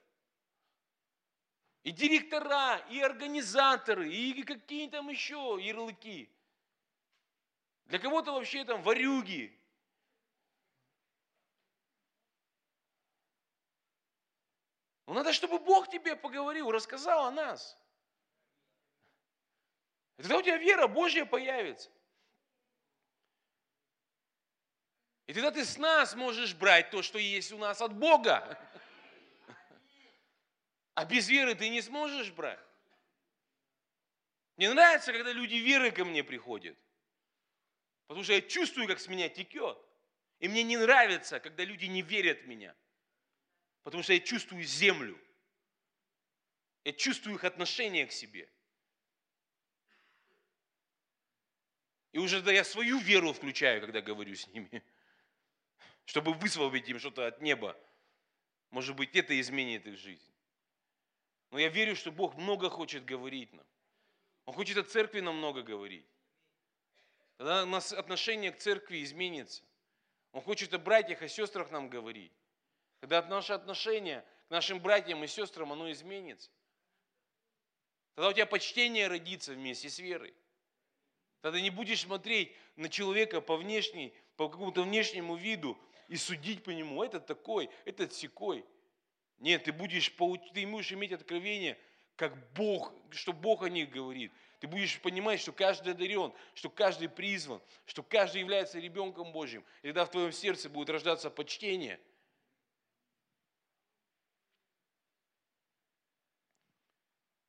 И 1.84 1.92
директора, 1.92 2.78
и 2.90 3.00
организаторы, 3.00 4.12
и 4.12 4.44
какие 4.44 4.90
там 4.90 5.10
еще 5.10 5.58
ярлыки. 5.62 6.30
Для 7.86 8.00
кого-то 8.00 8.34
вообще 8.34 8.66
там 8.66 8.82
варюги. 8.82 9.58
Но 15.06 15.14
надо, 15.14 15.34
чтобы 15.34 15.60
Бог 15.60 15.90
тебе 15.90 16.16
поговорил, 16.16 16.72
рассказал 16.72 17.26
о 17.26 17.32
нас. 17.32 17.78
И 20.18 20.24
тогда 20.24 20.38
у 20.38 20.42
тебя 20.42 20.58
вера 20.58 20.88
Божья 20.88 21.26
появится. 21.26 21.92
И 25.28 25.34
тогда 25.34 25.52
ты 25.52 25.66
с 25.66 25.78
нас 25.78 26.16
можешь 26.16 26.56
брать 26.56 26.90
то, 26.92 27.02
что 27.02 27.20
есть 27.20 27.52
у 27.52 27.58
нас 27.58 27.82
от 27.82 27.94
Бога. 27.94 28.60
А 30.94 31.06
без 31.06 31.28
веры 31.28 31.56
ты 31.56 31.70
не 31.70 31.82
сможешь 31.82 32.32
брать. 32.32 32.60
Мне 34.56 34.74
нравится, 34.74 35.12
когда 35.12 35.34
люди 35.34 35.56
веры 35.56 35.92
ко 35.92 36.06
мне 36.06 36.24
приходят. 36.24 36.78
Потому 38.08 38.24
что 38.24 38.34
я 38.34 38.42
чувствую, 38.42 38.88
как 38.88 39.00
с 39.00 39.08
меня 39.08 39.30
текет. 39.30 39.78
И 40.40 40.48
мне 40.48 40.64
не 40.64 40.78
нравится, 40.78 41.40
когда 41.40 41.64
люди 41.64 41.86
не 41.86 42.02
верят 42.02 42.42
в 42.42 42.48
меня. 42.48 42.76
Потому 43.84 44.04
что 44.04 44.14
я 44.14 44.20
чувствую 44.20 44.64
землю. 44.64 45.20
Я 46.84 46.94
чувствую 46.94 47.36
их 47.36 47.44
отношение 47.44 48.06
к 48.06 48.12
себе. 48.12 48.50
И 52.12 52.18
уже 52.20 52.42
да 52.42 52.52
я 52.52 52.64
свою 52.64 53.00
веру 53.00 53.34
включаю, 53.34 53.82
когда 53.82 54.02
говорю 54.02 54.36
с 54.36 54.48
ними. 54.48 54.84
Чтобы 56.06 56.34
высвободить 56.34 56.88
им 56.90 57.00
что-то 57.00 57.28
от 57.28 57.42
неба. 57.42 57.78
Может 58.70 58.96
быть, 58.96 59.16
это 59.16 59.40
изменит 59.40 59.88
их 59.88 59.98
жизнь. 59.98 60.32
Но 61.52 61.60
я 61.60 61.70
верю, 61.70 61.96
что 61.96 62.12
Бог 62.12 62.36
много 62.36 62.70
хочет 62.70 63.06
говорить 63.06 63.52
нам. 63.54 63.66
Он 64.46 64.54
хочет 64.54 64.78
о 64.78 64.84
церкви 64.84 65.22
нам 65.22 65.38
много 65.38 65.64
говорить. 65.64 66.06
Тогда 67.38 67.64
у 67.64 67.68
нас 67.68 67.92
отношение 67.92 68.52
к 68.52 68.60
церкви 68.60 69.04
изменится. 69.04 69.64
Он 70.32 70.42
хочет 70.42 70.74
о 70.74 70.80
братьях 70.80 71.22
и 71.22 71.28
сестрах 71.28 71.72
нам 71.72 71.90
говорить. 71.90 72.32
Когда 73.02 73.22
наше 73.24 73.54
отношение 73.54 74.26
к 74.48 74.52
нашим 74.52 74.80
братьям 74.80 75.24
и 75.24 75.28
сестрам, 75.28 75.72
оно 75.72 75.92
изменится. 75.92 76.50
Тогда 78.16 78.30
у 78.30 78.34
тебя 78.34 78.46
почтение 78.46 79.08
родится 79.08 79.54
вместе 79.54 79.90
с 79.90 80.00
верой. 80.00 80.34
Тогда 81.42 81.60
не 81.60 81.70
будешь 81.70 82.02
смотреть 82.02 82.56
на 82.76 82.90
человека 82.90 83.42
по 83.42 83.58
внешней, 83.58 84.14
по 84.36 84.50
какому-то 84.50 84.84
внешнему 84.84 85.36
виду 85.36 85.78
и 86.08 86.16
судить 86.16 86.64
по 86.64 86.70
нему, 86.70 87.04
этот 87.04 87.26
такой, 87.26 87.70
этот 87.84 88.14
секой. 88.14 88.66
Нет, 89.38 89.66
ты 89.66 89.74
будешь, 89.74 90.10
ты 90.54 90.66
будешь 90.66 90.92
иметь 90.92 91.12
откровение, 91.12 91.78
как 92.16 92.54
Бог, 92.54 92.94
что 93.12 93.34
Бог 93.34 93.64
о 93.64 93.70
них 93.70 93.90
говорит. 93.90 94.32
Ты 94.66 94.72
будешь 94.72 95.00
понимать, 95.00 95.40
что 95.40 95.52
каждый 95.52 95.94
одарен, 95.94 96.34
что 96.56 96.72
каждый 96.72 97.08
призван, 97.08 97.62
что 97.86 98.02
каждый 98.02 98.42
является 98.42 98.80
ребенком 98.80 99.32
Божьим. 99.32 99.64
И 99.84 99.90
тогда 99.90 100.06
в 100.06 100.10
твоем 100.10 100.32
сердце 100.32 100.72
будет 100.72 100.90
рождаться 100.90 101.30
почтение. 101.30 102.00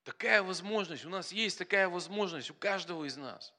Такая 0.04 0.42
возможность, 0.42 1.06
у 1.06 1.08
нас 1.08 1.32
есть 1.32 1.56
такая 1.56 1.88
возможность 1.88 2.50
у 2.50 2.54
каждого 2.54 3.06
из 3.06 3.16
нас. 3.16 3.54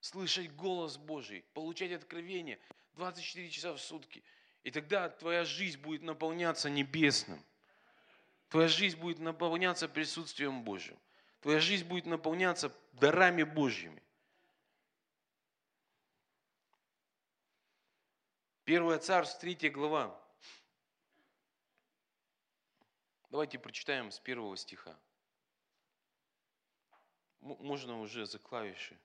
Слышать 0.00 0.50
голос 0.54 0.96
Божий, 0.96 1.44
получать 1.52 1.92
откровение 1.92 2.58
24 2.94 3.50
часа 3.50 3.74
в 3.74 3.78
сутки– 3.78 4.24
и 4.62 4.70
тогда 4.70 5.10
твоя 5.10 5.44
жизнь 5.44 5.78
будет 5.80 6.02
наполняться 6.02 6.68
небесным. 6.68 7.42
Твоя 8.48 8.68
жизнь 8.68 8.98
будет 8.98 9.18
наполняться 9.18 9.88
присутствием 9.88 10.64
Божьим. 10.64 10.98
Твоя 11.40 11.60
жизнь 11.60 11.86
будет 11.86 12.06
наполняться 12.06 12.72
дарами 12.92 13.42
Божьими. 13.42 14.02
Первое 18.64 18.98
царство, 18.98 19.40
третья 19.40 19.70
глава. 19.70 20.16
Давайте 23.30 23.58
прочитаем 23.58 24.10
с 24.10 24.20
первого 24.20 24.56
стиха. 24.56 24.98
Можно 27.40 28.00
уже 28.00 28.26
за 28.26 28.38
клавиши. 28.38 28.98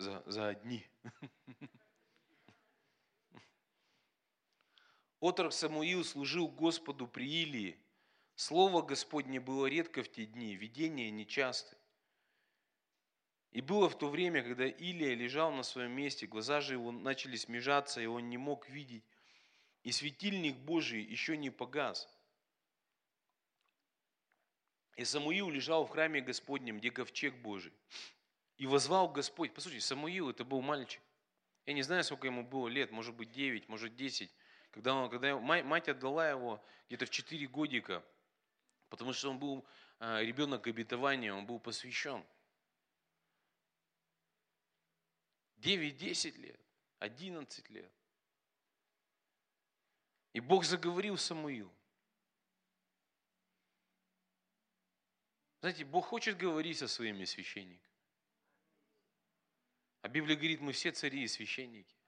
за, 0.00 0.22
за 0.26 0.48
одни. 0.48 0.86
Отрок 5.20 5.52
Самуил 5.52 6.02
служил 6.02 6.48
Господу 6.48 7.06
при 7.06 7.28
Илии. 7.42 7.78
Слово 8.36 8.80
Господне 8.80 9.38
было 9.38 9.66
редко 9.66 10.02
в 10.02 10.10
те 10.10 10.24
дни, 10.24 10.56
видение 10.56 11.10
нечасто. 11.10 11.76
И 13.50 13.60
было 13.60 13.90
в 13.90 13.98
то 13.98 14.08
время, 14.08 14.42
когда 14.42 14.66
Илия 14.66 15.14
лежал 15.14 15.52
на 15.52 15.62
своем 15.62 15.92
месте, 15.92 16.26
глаза 16.26 16.62
же 16.62 16.74
его 16.74 16.90
начали 16.90 17.36
смежаться, 17.36 18.00
и 18.00 18.06
он 18.06 18.30
не 18.30 18.38
мог 18.38 18.68
видеть. 18.70 19.04
И 19.82 19.92
светильник 19.92 20.56
Божий 20.56 21.02
еще 21.02 21.36
не 21.36 21.50
погас. 21.50 22.08
И 24.96 25.04
Самуил 25.04 25.50
лежал 25.50 25.84
в 25.84 25.90
храме 25.90 26.22
Господнем, 26.22 26.78
где 26.78 26.90
ковчег 26.90 27.34
Божий. 27.36 27.72
И 28.56 28.66
возвал 28.66 29.08
Господь. 29.08 29.52
Послушайте, 29.52 29.86
Самуил 29.86 30.30
это 30.30 30.44
был 30.44 30.62
мальчик. 30.62 31.02
Я 31.66 31.74
не 31.74 31.82
знаю, 31.82 32.04
сколько 32.04 32.26
ему 32.26 32.42
было 32.42 32.68
лет, 32.68 32.90
может 32.90 33.14
быть 33.14 33.32
9, 33.32 33.68
может 33.68 33.96
10. 33.96 34.30
Когда, 34.70 34.94
он, 34.94 35.10
когда 35.10 35.38
мать 35.38 35.88
отдала 35.88 36.28
его 36.28 36.64
где-то 36.88 37.06
в 37.06 37.10
4 37.10 37.46
годика, 37.48 38.04
потому 38.88 39.12
что 39.12 39.30
он 39.30 39.38
был 39.38 39.66
а, 39.98 40.20
ребенок 40.20 40.66
обетования, 40.66 41.32
он 41.32 41.46
был 41.46 41.58
посвящен. 41.58 42.24
9-10 45.58 46.36
лет, 46.38 46.60
11 47.00 47.70
лет. 47.70 47.92
И 50.32 50.40
Бог 50.40 50.64
заговорил 50.64 51.16
Самуилу. 51.16 51.72
Знаете, 55.60 55.84
Бог 55.84 56.06
хочет 56.06 56.38
говорить 56.38 56.78
со 56.78 56.88
своими 56.88 57.24
священниками. 57.24 57.90
А 60.00 60.08
Библия 60.08 60.36
говорит, 60.36 60.60
мы 60.60 60.72
все 60.72 60.92
цари 60.92 61.24
и 61.24 61.28
священники. 61.28 61.99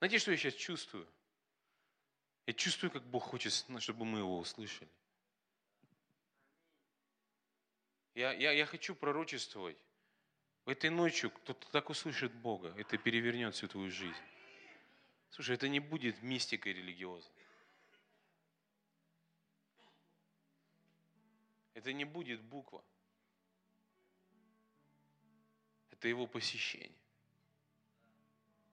Знаете, 0.00 0.18
что 0.18 0.32
я 0.32 0.36
сейчас 0.36 0.54
чувствую? 0.54 1.06
Я 2.46 2.54
чувствую, 2.54 2.90
как 2.90 3.04
Бог 3.04 3.22
хочет, 3.22 3.52
чтобы 3.78 4.04
мы 4.04 4.18
его 4.18 4.38
услышали. 4.38 4.90
Я, 8.14 8.32
я, 8.32 8.50
я 8.50 8.66
хочу 8.66 8.96
пророчествовать. 8.96 9.76
Этой 10.66 10.90
ночью 10.90 11.30
кто-то 11.30 11.70
так 11.70 11.90
услышит 11.90 12.32
Бога, 12.32 12.74
это 12.76 12.98
перевернет 12.98 13.54
всю 13.54 13.68
твою 13.68 13.90
жизнь. 13.90 14.16
Слушай, 15.30 15.54
это 15.54 15.68
не 15.68 15.78
будет 15.78 16.20
мистикой 16.22 16.72
религиозной. 16.72 17.46
Это 21.74 21.92
не 21.92 22.04
будет 22.04 22.40
буква. 22.42 22.82
это 26.00 26.08
его 26.08 26.26
посещение. 26.26 26.99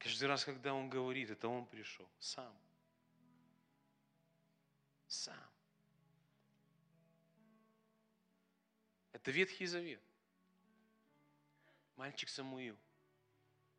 Каждый 0.07 0.29
раз, 0.29 0.45
когда 0.45 0.73
он 0.73 0.89
говорит, 0.89 1.29
это 1.29 1.49
он 1.49 1.65
пришел 1.65 2.07
сам. 2.17 2.57
Сам. 5.05 5.35
Это 9.11 9.31
Ветхий 9.31 9.65
Завет. 9.65 10.01
Мальчик 11.97 12.29
Самуил. 12.29 12.77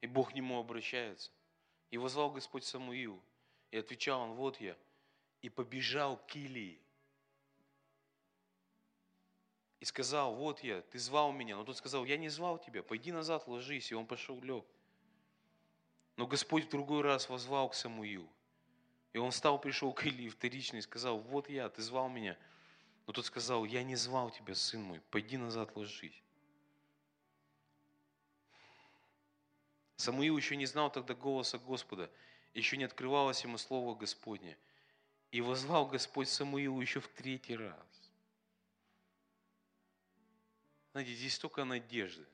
И 0.03 0.07
Бог 0.07 0.33
к 0.33 0.35
нему 0.35 0.59
обращается. 0.59 1.31
И 1.91 1.97
возвал 1.97 2.31
Господь 2.31 2.65
Самуил. 2.65 3.23
И 3.71 3.79
отвечал 3.79 4.21
он, 4.21 4.33
вот 4.33 4.61
я. 4.61 4.77
И 5.41 5.49
побежал 5.49 6.19
к 6.19 6.37
Илии 6.37 6.79
и 9.81 9.87
сказал, 9.87 10.35
вот 10.35 10.63
я, 10.63 10.83
ты 10.83 10.99
звал 10.99 11.33
меня. 11.33 11.57
Но 11.57 11.65
тот 11.65 11.79
сказал, 11.79 12.05
я 12.05 12.19
не 12.19 12.29
звал 12.29 12.59
тебя, 12.59 12.83
пойди 12.83 13.13
назад, 13.13 13.49
ложись. 13.49 13.91
И 13.91 13.95
он 13.95 14.07
пошел, 14.07 14.39
лег. 14.43 14.67
Но 16.19 16.27
Господь 16.27 16.65
в 16.65 16.69
другой 16.69 17.03
раз 17.03 17.29
возвал 17.29 17.69
к 17.69 17.77
Самуилу. 17.77 18.29
И 19.13 19.19
он 19.19 19.31
встал, 19.31 19.61
пришел 19.61 19.93
к 19.93 20.05
Илии 20.05 20.29
вторично 20.29 20.77
и 20.77 20.81
сказал, 20.81 21.21
вот 21.21 21.49
я, 21.49 21.69
ты 21.69 21.81
звал 21.81 22.09
меня. 22.09 22.37
Но 23.07 23.13
тот 23.13 23.25
сказал, 23.25 23.65
я 23.65 23.85
не 23.85 23.95
звал 23.95 24.29
тебя, 24.31 24.57
сын 24.57 24.83
мой, 24.83 25.01
пойди 25.13 25.37
назад, 25.37 25.77
ложись. 25.77 26.21
Самуил 29.95 30.37
еще 30.37 30.57
не 30.57 30.67
знал 30.67 30.91
тогда 30.91 31.15
голоса 31.15 31.57
Господа, 31.57 32.11
еще 32.53 32.77
не 32.77 32.85
открывалось 32.85 33.45
ему 33.45 33.57
слово 33.57 33.95
Господне. 33.95 34.59
И 35.31 35.41
возвал 35.41 35.87
Господь 35.87 36.29
Самуилу 36.29 36.81
еще 36.81 36.99
в 36.99 37.07
третий 37.07 37.55
раз. 37.55 38.11
Знаете, 40.91 41.15
здесь 41.15 41.37
столько 41.37 41.63
надежды. 41.65 42.27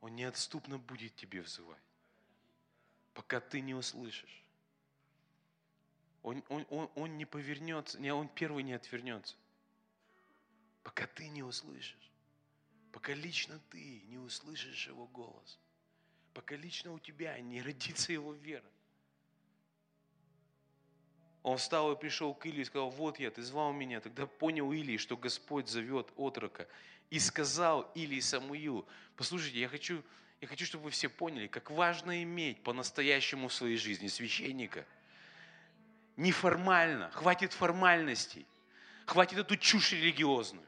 Он 0.00 0.16
неотступно 0.16 0.76
будет 0.76 1.14
тебе 1.14 1.40
взывать. 1.42 1.89
Пока 3.14 3.40
ты 3.40 3.60
не 3.60 3.74
услышишь. 3.74 4.44
Он, 6.22 6.42
он, 6.48 6.66
он, 6.70 6.90
он 6.94 7.16
не 7.16 7.24
повернется, 7.24 7.98
не, 8.00 8.12
он 8.12 8.28
первый 8.28 8.62
не 8.62 8.74
отвернется, 8.74 9.36
пока 10.82 11.06
ты 11.06 11.28
не 11.28 11.42
услышишь, 11.42 12.10
пока 12.92 13.14
лично 13.14 13.58
ты 13.70 14.02
не 14.02 14.18
услышишь 14.18 14.86
его 14.86 15.06
голос, 15.06 15.58
пока 16.34 16.56
лично 16.56 16.92
у 16.92 16.98
тебя 16.98 17.38
не 17.40 17.62
родится 17.62 18.12
его 18.12 18.34
вера. 18.34 18.70
Он 21.42 21.56
встал 21.56 21.92
и 21.92 21.98
пришел 21.98 22.34
к 22.34 22.44
Илии 22.44 22.60
и 22.60 22.64
сказал, 22.64 22.90
вот 22.90 23.18
я, 23.18 23.30
ты 23.30 23.42
звал 23.42 23.72
меня. 23.72 24.00
Тогда 24.00 24.26
понял 24.26 24.72
Илий, 24.72 24.98
что 24.98 25.16
Господь 25.16 25.68
зовет 25.68 26.12
отрока. 26.16 26.68
И 27.08 27.18
сказал 27.18 27.90
Илий 27.94 28.20
Самуилу, 28.20 28.86
послушайте, 29.16 29.58
я 29.60 29.68
хочу, 29.68 30.02
я 30.40 30.48
хочу, 30.48 30.64
чтобы 30.64 30.84
вы 30.84 30.90
все 30.90 31.08
поняли, 31.08 31.46
как 31.46 31.70
важно 31.70 32.22
иметь 32.22 32.62
по-настоящему 32.62 33.48
в 33.48 33.54
своей 33.54 33.76
жизни 33.76 34.08
священника. 34.08 34.86
Неформально, 36.16 37.10
хватит 37.10 37.52
формальностей, 37.52 38.46
хватит 39.06 39.38
эту 39.38 39.56
чушь 39.56 39.92
религиозную. 39.92 40.66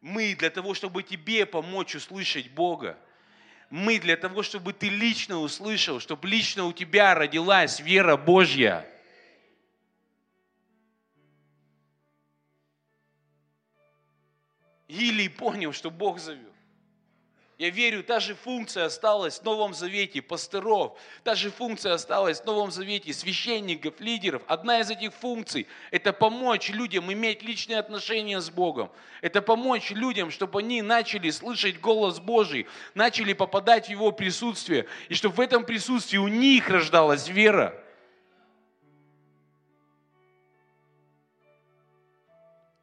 Мы 0.00 0.34
для 0.34 0.50
того, 0.50 0.74
чтобы 0.74 1.02
тебе 1.02 1.46
помочь 1.46 1.94
услышать 1.94 2.50
Бога, 2.50 2.98
мы 3.70 3.98
для 3.98 4.16
того, 4.16 4.42
чтобы 4.42 4.72
ты 4.72 4.88
лично 4.88 5.38
услышал, 5.38 6.00
чтобы 6.00 6.28
лично 6.28 6.64
у 6.64 6.72
тебя 6.72 7.14
родилась 7.14 7.80
вера 7.80 8.16
Божья– 8.16 8.86
Илий 14.92 15.30
понял, 15.30 15.72
что 15.72 15.90
Бог 15.90 16.18
зовет. 16.18 16.51
Я 17.62 17.70
верю, 17.70 18.02
та 18.02 18.18
же 18.18 18.34
функция 18.34 18.86
осталась 18.86 19.38
в 19.38 19.44
Новом 19.44 19.72
Завете, 19.72 20.20
пасторов, 20.20 20.98
та 21.22 21.36
же 21.36 21.48
функция 21.48 21.94
осталась 21.94 22.40
в 22.40 22.44
Новом 22.44 22.72
Завете, 22.72 23.12
священников, 23.12 24.00
лидеров. 24.00 24.42
Одна 24.48 24.80
из 24.80 24.90
этих 24.90 25.14
функций– 25.14 25.68
это 25.92 26.12
помочь 26.12 26.70
людям 26.70 27.12
иметь 27.12 27.44
личные 27.44 27.78
отношения 27.78 28.40
с 28.40 28.50
Богом. 28.50 28.90
Это 29.20 29.40
помочь 29.42 29.92
людям, 29.92 30.32
чтобы 30.32 30.58
они 30.58 30.82
начали 30.82 31.30
слышать 31.30 31.80
голос 31.80 32.18
Божий, 32.18 32.66
начали 32.96 33.32
попадать 33.32 33.86
в 33.86 33.90
Его 33.90 34.10
присутствие, 34.10 34.88
и 35.08 35.14
чтобы 35.14 35.36
в 35.36 35.40
этом 35.40 35.64
присутствии 35.64 36.18
у 36.18 36.26
них 36.26 36.68
рождалась 36.68 37.28
вера. 37.28 37.80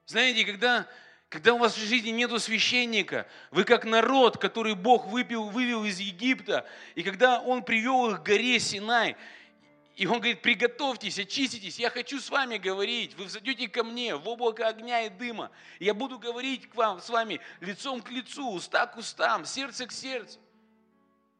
Знаете, 0.05 0.45
когда 0.45 0.87
когда 1.29 1.53
у 1.53 1.59
вас 1.59 1.77
в 1.77 1.79
жизни 1.79 2.09
нету 2.09 2.39
священника, 2.39 3.27
вы 3.51 3.63
как 3.63 3.85
народ, 3.85 4.37
который 4.39 4.73
Бог 4.73 5.05
выпил, 5.05 5.49
вывел 5.49 5.85
из 5.85 5.99
Египта, 5.99 6.67
и 6.95 7.03
когда 7.03 7.39
Он 7.39 7.63
привел 7.63 8.09
их 8.09 8.21
к 8.21 8.25
горе 8.25 8.59
Синай, 8.59 9.15
и 9.95 10.07
Он 10.07 10.15
говорит, 10.15 10.41
приготовьтесь, 10.41 11.19
очиститесь, 11.19 11.77
я 11.77 11.91
хочу 11.91 12.19
с 12.19 12.31
вами 12.31 12.57
говорить, 12.57 13.13
вы 13.15 13.25
взойдете 13.25 13.67
ко 13.67 13.83
мне 13.83 14.15
в 14.15 14.27
облако 14.27 14.67
огня 14.67 15.03
и 15.03 15.09
дыма, 15.09 15.51
я 15.79 15.93
буду 15.93 16.17
говорить 16.17 16.67
к 16.67 16.73
вам, 16.73 16.99
с 16.99 17.09
вами 17.09 17.39
лицом 17.59 18.01
к 18.01 18.09
лицу, 18.09 18.49
уста 18.49 18.87
к 18.87 18.97
устам, 18.97 19.45
сердце 19.45 19.85
к 19.85 19.91
сердцу. 19.91 20.39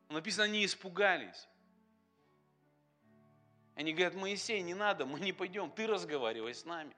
Написано, 0.09 0.45
они 0.45 0.65
испугались. 0.65 1.47
Они 3.75 3.93
говорят, 3.93 4.13
Моисей, 4.13 4.61
не 4.61 4.75
надо, 4.75 5.07
мы 5.07 5.19
не 5.19 5.33
пойдем, 5.33 5.71
ты 5.71 5.87
разговаривай 5.87 6.53
с 6.53 6.65
нами. 6.65 6.95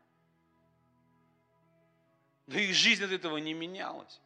Но 2.48 2.58
их 2.58 2.74
жизнь 2.74 3.04
от 3.04 3.12
этого 3.12 3.38
не 3.38 3.54
менялась. 3.54 4.22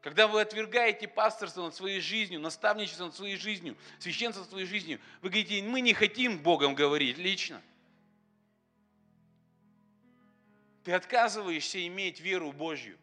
Когда 0.00 0.28
вы 0.28 0.42
отвергаете 0.42 1.08
пасторство 1.08 1.62
над 1.62 1.74
своей 1.74 2.00
жизнью, 2.00 2.40
наставничество 2.40 3.06
над 3.06 3.14
своей 3.14 3.36
жизнью, 3.36 3.76
священство 3.98 4.42
над 4.42 4.50
своей 4.50 4.66
жизнью, 4.66 5.00
вы 5.22 5.30
говорите, 5.30 5.62
мы 5.62 5.80
не 5.80 5.94
хотим 5.94 6.38
Богом 6.42 6.74
говорить 6.74 7.16
лично. 7.16 7.62
Ты 10.84 10.92
отказываешься 10.92 11.86
иметь 11.86 12.20
веру 12.20 12.52
Божью. 12.52 12.98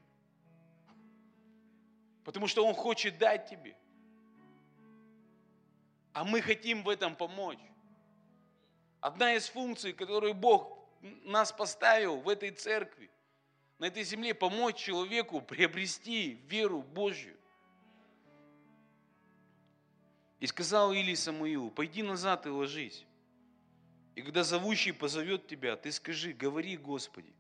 Потому 2.24 2.48
что 2.48 2.66
Он 2.66 2.76
хочет 2.76 3.18
дать 3.18 3.50
тебе. 3.50 3.76
А 6.14 6.24
мы 6.24 6.42
хотим 6.42 6.84
в 6.84 6.90
этом 6.90 7.16
помочь. 7.16 7.58
Одна 9.00 9.34
из 9.34 9.50
функций, 9.50 9.94
которую 9.94 10.36
Бог 10.36 10.78
нас 11.02 11.52
поставил 11.52 12.18
в 12.18 12.30
этой 12.30 12.52
церкви, 12.52 13.10
на 13.82 13.86
этой 13.86 14.04
земле 14.04 14.36
помочь 14.36 14.76
человеку 14.76 15.42
приобрести 15.42 16.38
веру 16.48 16.84
Божью. 16.84 17.36
И 20.40 20.46
сказал 20.46 20.94
Илий 20.94 21.16
Самуилу, 21.16 21.72
пойди 21.72 22.04
назад 22.04 22.46
и 22.46 22.50
ложись. 22.50 23.04
И 24.14 24.22
когда 24.22 24.44
зовущий 24.44 24.94
позовет 24.94 25.48
тебя, 25.48 25.76
ты 25.76 25.92
скажи, 25.92 26.32
говори, 26.32 26.78
Господи, 26.78 27.34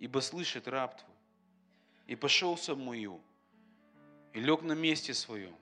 ибо 0.00 0.18
слышит 0.18 0.66
раб 0.66 0.98
твой. 0.98 1.14
И 2.08 2.16
пошел 2.16 2.56
Самуил, 2.56 3.20
и 4.32 4.40
лег 4.40 4.62
на 4.62 4.72
месте 4.72 5.14
своем. 5.14 5.54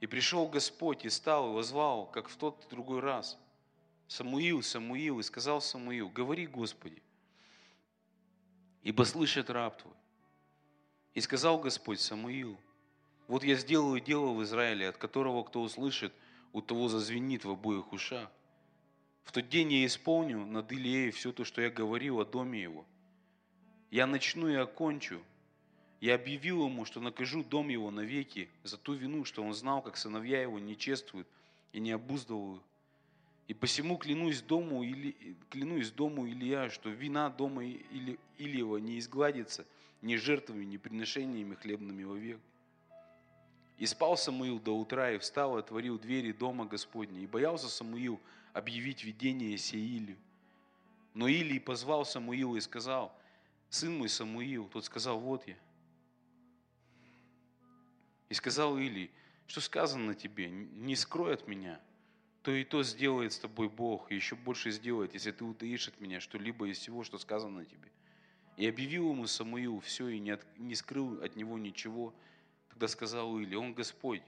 И 0.00 0.06
пришел 0.06 0.48
Господь, 0.48 1.04
и 1.04 1.10
стал, 1.10 1.50
и 1.50 1.54
возвал, 1.54 2.06
как 2.06 2.30
в 2.30 2.36
тот 2.36 2.66
другой 2.70 3.00
раз. 3.00 3.38
Самуил, 4.08 4.62
Самуил, 4.62 5.20
и 5.20 5.22
сказал 5.22 5.60
Самуил, 5.60 6.08
говори, 6.08 6.46
Господи, 6.46 7.02
ибо 8.86 9.02
слышит 9.02 9.50
раб 9.50 9.76
твой. 9.82 9.94
И 11.14 11.20
сказал 11.20 11.58
Господь 11.58 11.98
Самуил, 11.98 12.56
вот 13.26 13.42
я 13.42 13.56
сделаю 13.56 14.00
дело 14.00 14.32
в 14.32 14.44
Израиле, 14.44 14.88
от 14.88 14.96
которого 14.96 15.42
кто 15.42 15.60
услышит, 15.60 16.12
у 16.52 16.60
того 16.60 16.88
зазвенит 16.88 17.44
в 17.44 17.50
обоих 17.50 17.92
ушах. 17.92 18.30
В 19.24 19.32
тот 19.32 19.48
день 19.48 19.72
я 19.72 19.86
исполню 19.86 20.46
над 20.46 20.70
Илией 20.70 21.10
все 21.10 21.32
то, 21.32 21.44
что 21.44 21.62
я 21.62 21.68
говорил 21.68 22.20
о 22.20 22.24
доме 22.24 22.62
его. 22.62 22.86
Я 23.90 24.06
начну 24.06 24.46
и 24.46 24.54
окончу. 24.54 25.20
Я 26.00 26.14
объявил 26.14 26.64
ему, 26.66 26.84
что 26.84 27.00
накажу 27.00 27.42
дом 27.42 27.70
его 27.70 27.90
навеки 27.90 28.48
за 28.62 28.78
ту 28.78 28.92
вину, 28.92 29.24
что 29.24 29.42
он 29.42 29.52
знал, 29.52 29.82
как 29.82 29.96
сыновья 29.96 30.40
его 30.40 30.60
не 30.60 30.78
чествуют 30.78 31.26
и 31.72 31.80
не 31.80 31.90
обуздывал. 31.90 32.62
И 33.48 33.54
посему 33.54 33.96
клянусь 33.96 34.42
дому, 34.42 34.82
или, 34.82 35.36
клянусь 35.50 35.92
дому 35.92 36.28
Илья, 36.28 36.68
что 36.68 36.90
вина 36.90 37.30
дома 37.30 37.64
Или, 37.64 38.18
Ильева 38.38 38.78
не 38.78 38.98
изгладится 38.98 39.64
ни 40.02 40.16
жертвами, 40.16 40.64
ни 40.64 40.76
приношениями 40.76 41.54
хлебными 41.54 42.02
вовек. 42.02 42.40
И 43.78 43.86
спал 43.86 44.16
Самуил 44.16 44.58
до 44.58 44.76
утра, 44.76 45.12
и 45.12 45.18
встал, 45.18 45.56
и 45.56 45.60
отворил 45.60 45.98
двери 45.98 46.32
дома 46.32 46.64
Господня. 46.64 47.20
И 47.20 47.26
боялся 47.26 47.68
Самуил 47.68 48.20
объявить 48.52 49.04
видение 49.04 49.56
Сеилю. 49.58 50.16
Но 51.14 51.28
Илий 51.28 51.60
позвал 51.60 52.04
Самуила 52.04 52.56
и 52.56 52.60
сказал, 52.60 53.16
сын 53.68 53.96
мой 53.96 54.08
Самуил, 54.08 54.68
тот 54.68 54.84
сказал, 54.84 55.20
вот 55.20 55.46
я. 55.46 55.56
И 58.28 58.34
сказал 58.34 58.76
Илий, 58.76 59.10
что 59.46 59.60
сказано 59.60 60.14
тебе, 60.14 60.50
не 60.50 60.96
скрой 60.96 61.34
от 61.34 61.46
меня– 61.46 61.80
то 62.46 62.52
и 62.52 62.62
то 62.62 62.84
сделает 62.84 63.32
с 63.32 63.40
тобой 63.40 63.68
Бог, 63.68 64.12
и 64.12 64.14
еще 64.14 64.36
больше 64.36 64.70
сделает, 64.70 65.14
если 65.14 65.32
ты 65.32 65.42
утаишь 65.42 65.88
от 65.88 66.00
меня 66.00 66.20
что-либо 66.20 66.68
из 66.68 66.78
всего, 66.78 67.02
что 67.02 67.18
сказано 67.18 67.64
тебе. 67.64 67.90
И 68.56 68.68
объявил 68.68 69.10
ему 69.10 69.26
Самуил 69.26 69.80
все, 69.80 70.06
и 70.06 70.20
не, 70.20 70.30
от, 70.30 70.46
не 70.56 70.76
скрыл 70.76 71.20
от 71.24 71.34
него 71.34 71.58
ничего. 71.58 72.14
Тогда 72.68 72.86
сказал 72.86 73.36
Или, 73.40 73.56
он 73.56 73.74
Господь, 73.74 74.22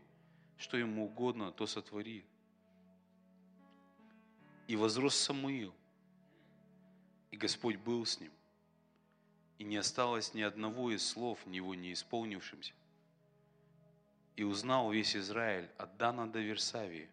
что 0.57 0.77
ему 0.77 1.05
угодно, 1.05 1.53
то 1.53 1.65
сотвори. 1.69 2.25
И 4.67 4.75
возрос 4.75 5.15
Самуил, 5.15 5.73
и 7.31 7.37
Господь 7.37 7.77
был 7.77 8.05
с 8.05 8.19
ним, 8.19 8.33
и 9.59 9.65
не 9.65 9.77
осталось 9.77 10.35
ни 10.35 10.43
одного 10.43 10.91
из 10.91 11.07
слов 11.07 11.47
него 11.47 11.73
не 11.77 11.93
исполнившимся. 11.93 12.75
И 14.35 14.43
узнал 14.43 14.91
весь 14.91 15.15
Израиль 15.15 15.71
от 15.79 15.97
Дана 15.99 16.27
до 16.27 16.41
Версавии, 16.41 17.09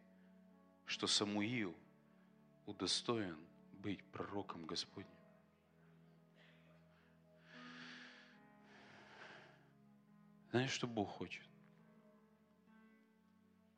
что 0.85 1.07
Самуил 1.07 1.75
удостоен 2.65 3.37
быть 3.73 4.03
пророком 4.05 4.65
Господним. 4.65 5.11
Знаешь, 10.51 10.71
что 10.71 10.87
Бог 10.87 11.09
хочет? 11.09 11.43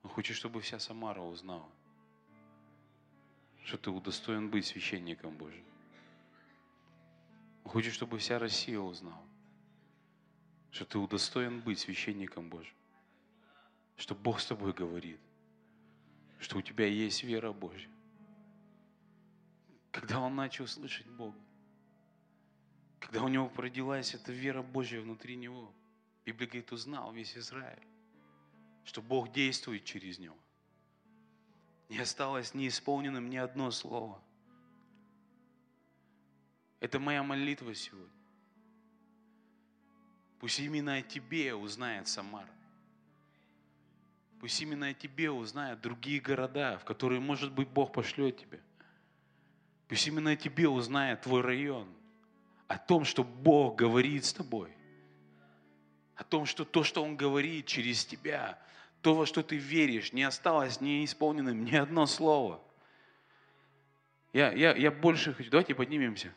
Он 0.03 0.10
хочет, 0.10 0.36
чтобы 0.36 0.62
вся 0.62 0.80
Самара 0.80 1.22
узнала, 1.22 1.70
что 3.64 3.78
ты 3.78 3.89
удостоен 3.89 4.49
быть 4.49 4.66
священником 4.66 5.36
Божьим. 5.36 5.66
Он 7.64 7.72
хочет, 7.72 7.93
чтобы 7.93 8.20
вся 8.20 8.38
Россия 8.38 8.80
узнала, 8.80 9.26
что 10.72 10.86
ты 10.86 10.97
удостоен 10.99 11.62
быть 11.62 11.80
священником 11.80 12.49
Божьим. 12.49 12.76
Что 13.97 14.14
Бог 14.14 14.39
с 14.39 14.45
тобой 14.45 14.74
говорит 14.74 15.20
что 16.40 16.58
у 16.58 16.62
тебя 16.62 16.86
есть 16.86 17.24
вера 17.24 17.52
Божья. 17.52 17.90
Когда 19.92 20.20
он 20.20 20.36
начал 20.36 20.68
слышать 20.68 21.08
Бога, 21.08 21.38
когда 23.00 23.24
у 23.24 23.28
него 23.28 23.52
родилась 23.56 24.14
эта 24.14 24.32
вера 24.32 24.62
Божья 24.62 25.02
внутри 25.02 25.36
него, 25.36 25.74
Библия 26.26 26.48
говорит, 26.48 26.72
узнал 26.72 27.12
весь 27.14 27.38
Израиль, 27.38 27.88
что 28.84 29.02
Бог 29.02 29.32
действует 29.32 29.86
через 29.86 30.20
него. 30.20 30.38
Не 31.90 32.00
осталось 32.00 32.54
неисполненным 32.54 33.30
ни 33.30 33.38
одно 33.38 33.72
слово. 33.72 34.22
Это 36.80 37.00
моя 37.00 37.24
молитва 37.24 37.74
сегодня. 37.74 38.12
Пусть 40.40 40.60
именно 40.60 40.96
о 40.96 41.02
тебе 41.02 41.56
узнает 41.56 42.08
Самара. 42.08 42.57
Пусть 44.40 44.62
именно 44.62 44.88
о 44.88 44.94
тебе 44.94 45.32
узнают 45.32 45.82
другие 45.82 46.20
города, 46.20 46.78
в 46.78 46.86
которые, 46.86 47.20
может 47.20 47.52
быть, 47.52 47.68
Бог 47.70 47.92
пошлет 47.92 48.38
тебя. 48.38 48.60
Пусть 49.88 50.08
именно 50.08 50.32
о 50.32 50.36
тебе 50.36 50.70
узнает 50.70 51.22
твой 51.22 51.42
район. 51.42 51.88
О 52.68 52.78
том, 52.78 53.06
что 53.06 53.24
Бог 53.24 53.78
говорит 53.78 54.26
с 54.26 54.34
тобой. 54.34 54.72
О 56.16 56.24
том, 56.24 56.46
что 56.46 56.66
то, 56.66 56.84
что 56.84 57.04
Он 57.04 57.16
говорит 57.16 57.66
через 57.66 58.06
тебя, 58.06 58.60
то, 59.02 59.16
во 59.16 59.26
что 59.26 59.42
ты 59.42 59.58
веришь, 59.58 60.14
не 60.14 60.24
осталось 60.24 60.82
неисполненным 60.82 61.64
ни 61.64 61.76
одно 61.76 62.06
слово. 62.06 62.62
Я, 64.34 64.52
я, 64.52 64.76
я 64.76 64.92
больше 64.92 65.34
хочу, 65.34 65.50
давайте 65.50 65.74
поднимемся. 65.74 66.34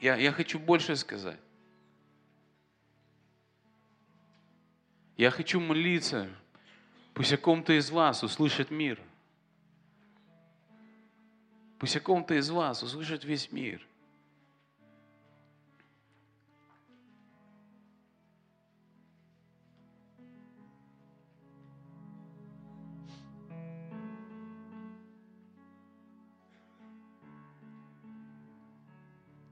Я, 0.00 0.16
я 0.16 0.32
хочу 0.32 0.58
больше 0.58 0.96
сказать. 0.96 1.40
Я 5.16 5.30
хочу 5.30 5.60
молиться, 5.60 6.30
пусть 7.14 7.32
о 7.32 7.36
ком-то 7.36 7.72
из 7.72 7.90
вас 7.90 8.22
услышит 8.22 8.70
мир. 8.70 9.00
Пусть 11.78 11.96
о 11.96 12.00
ком-то 12.00 12.34
из 12.34 12.50
вас 12.50 12.82
услышит 12.82 13.24
весь 13.24 13.50
мир. 13.52 13.86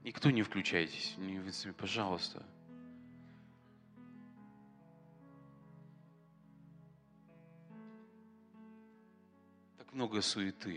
Никто 0.03 0.31
не 0.31 0.41
включайтесь, 0.43 1.15
не, 1.17 1.39
пожалуйста. 1.73 2.43
Много 9.91 10.21
суеты. 10.21 10.67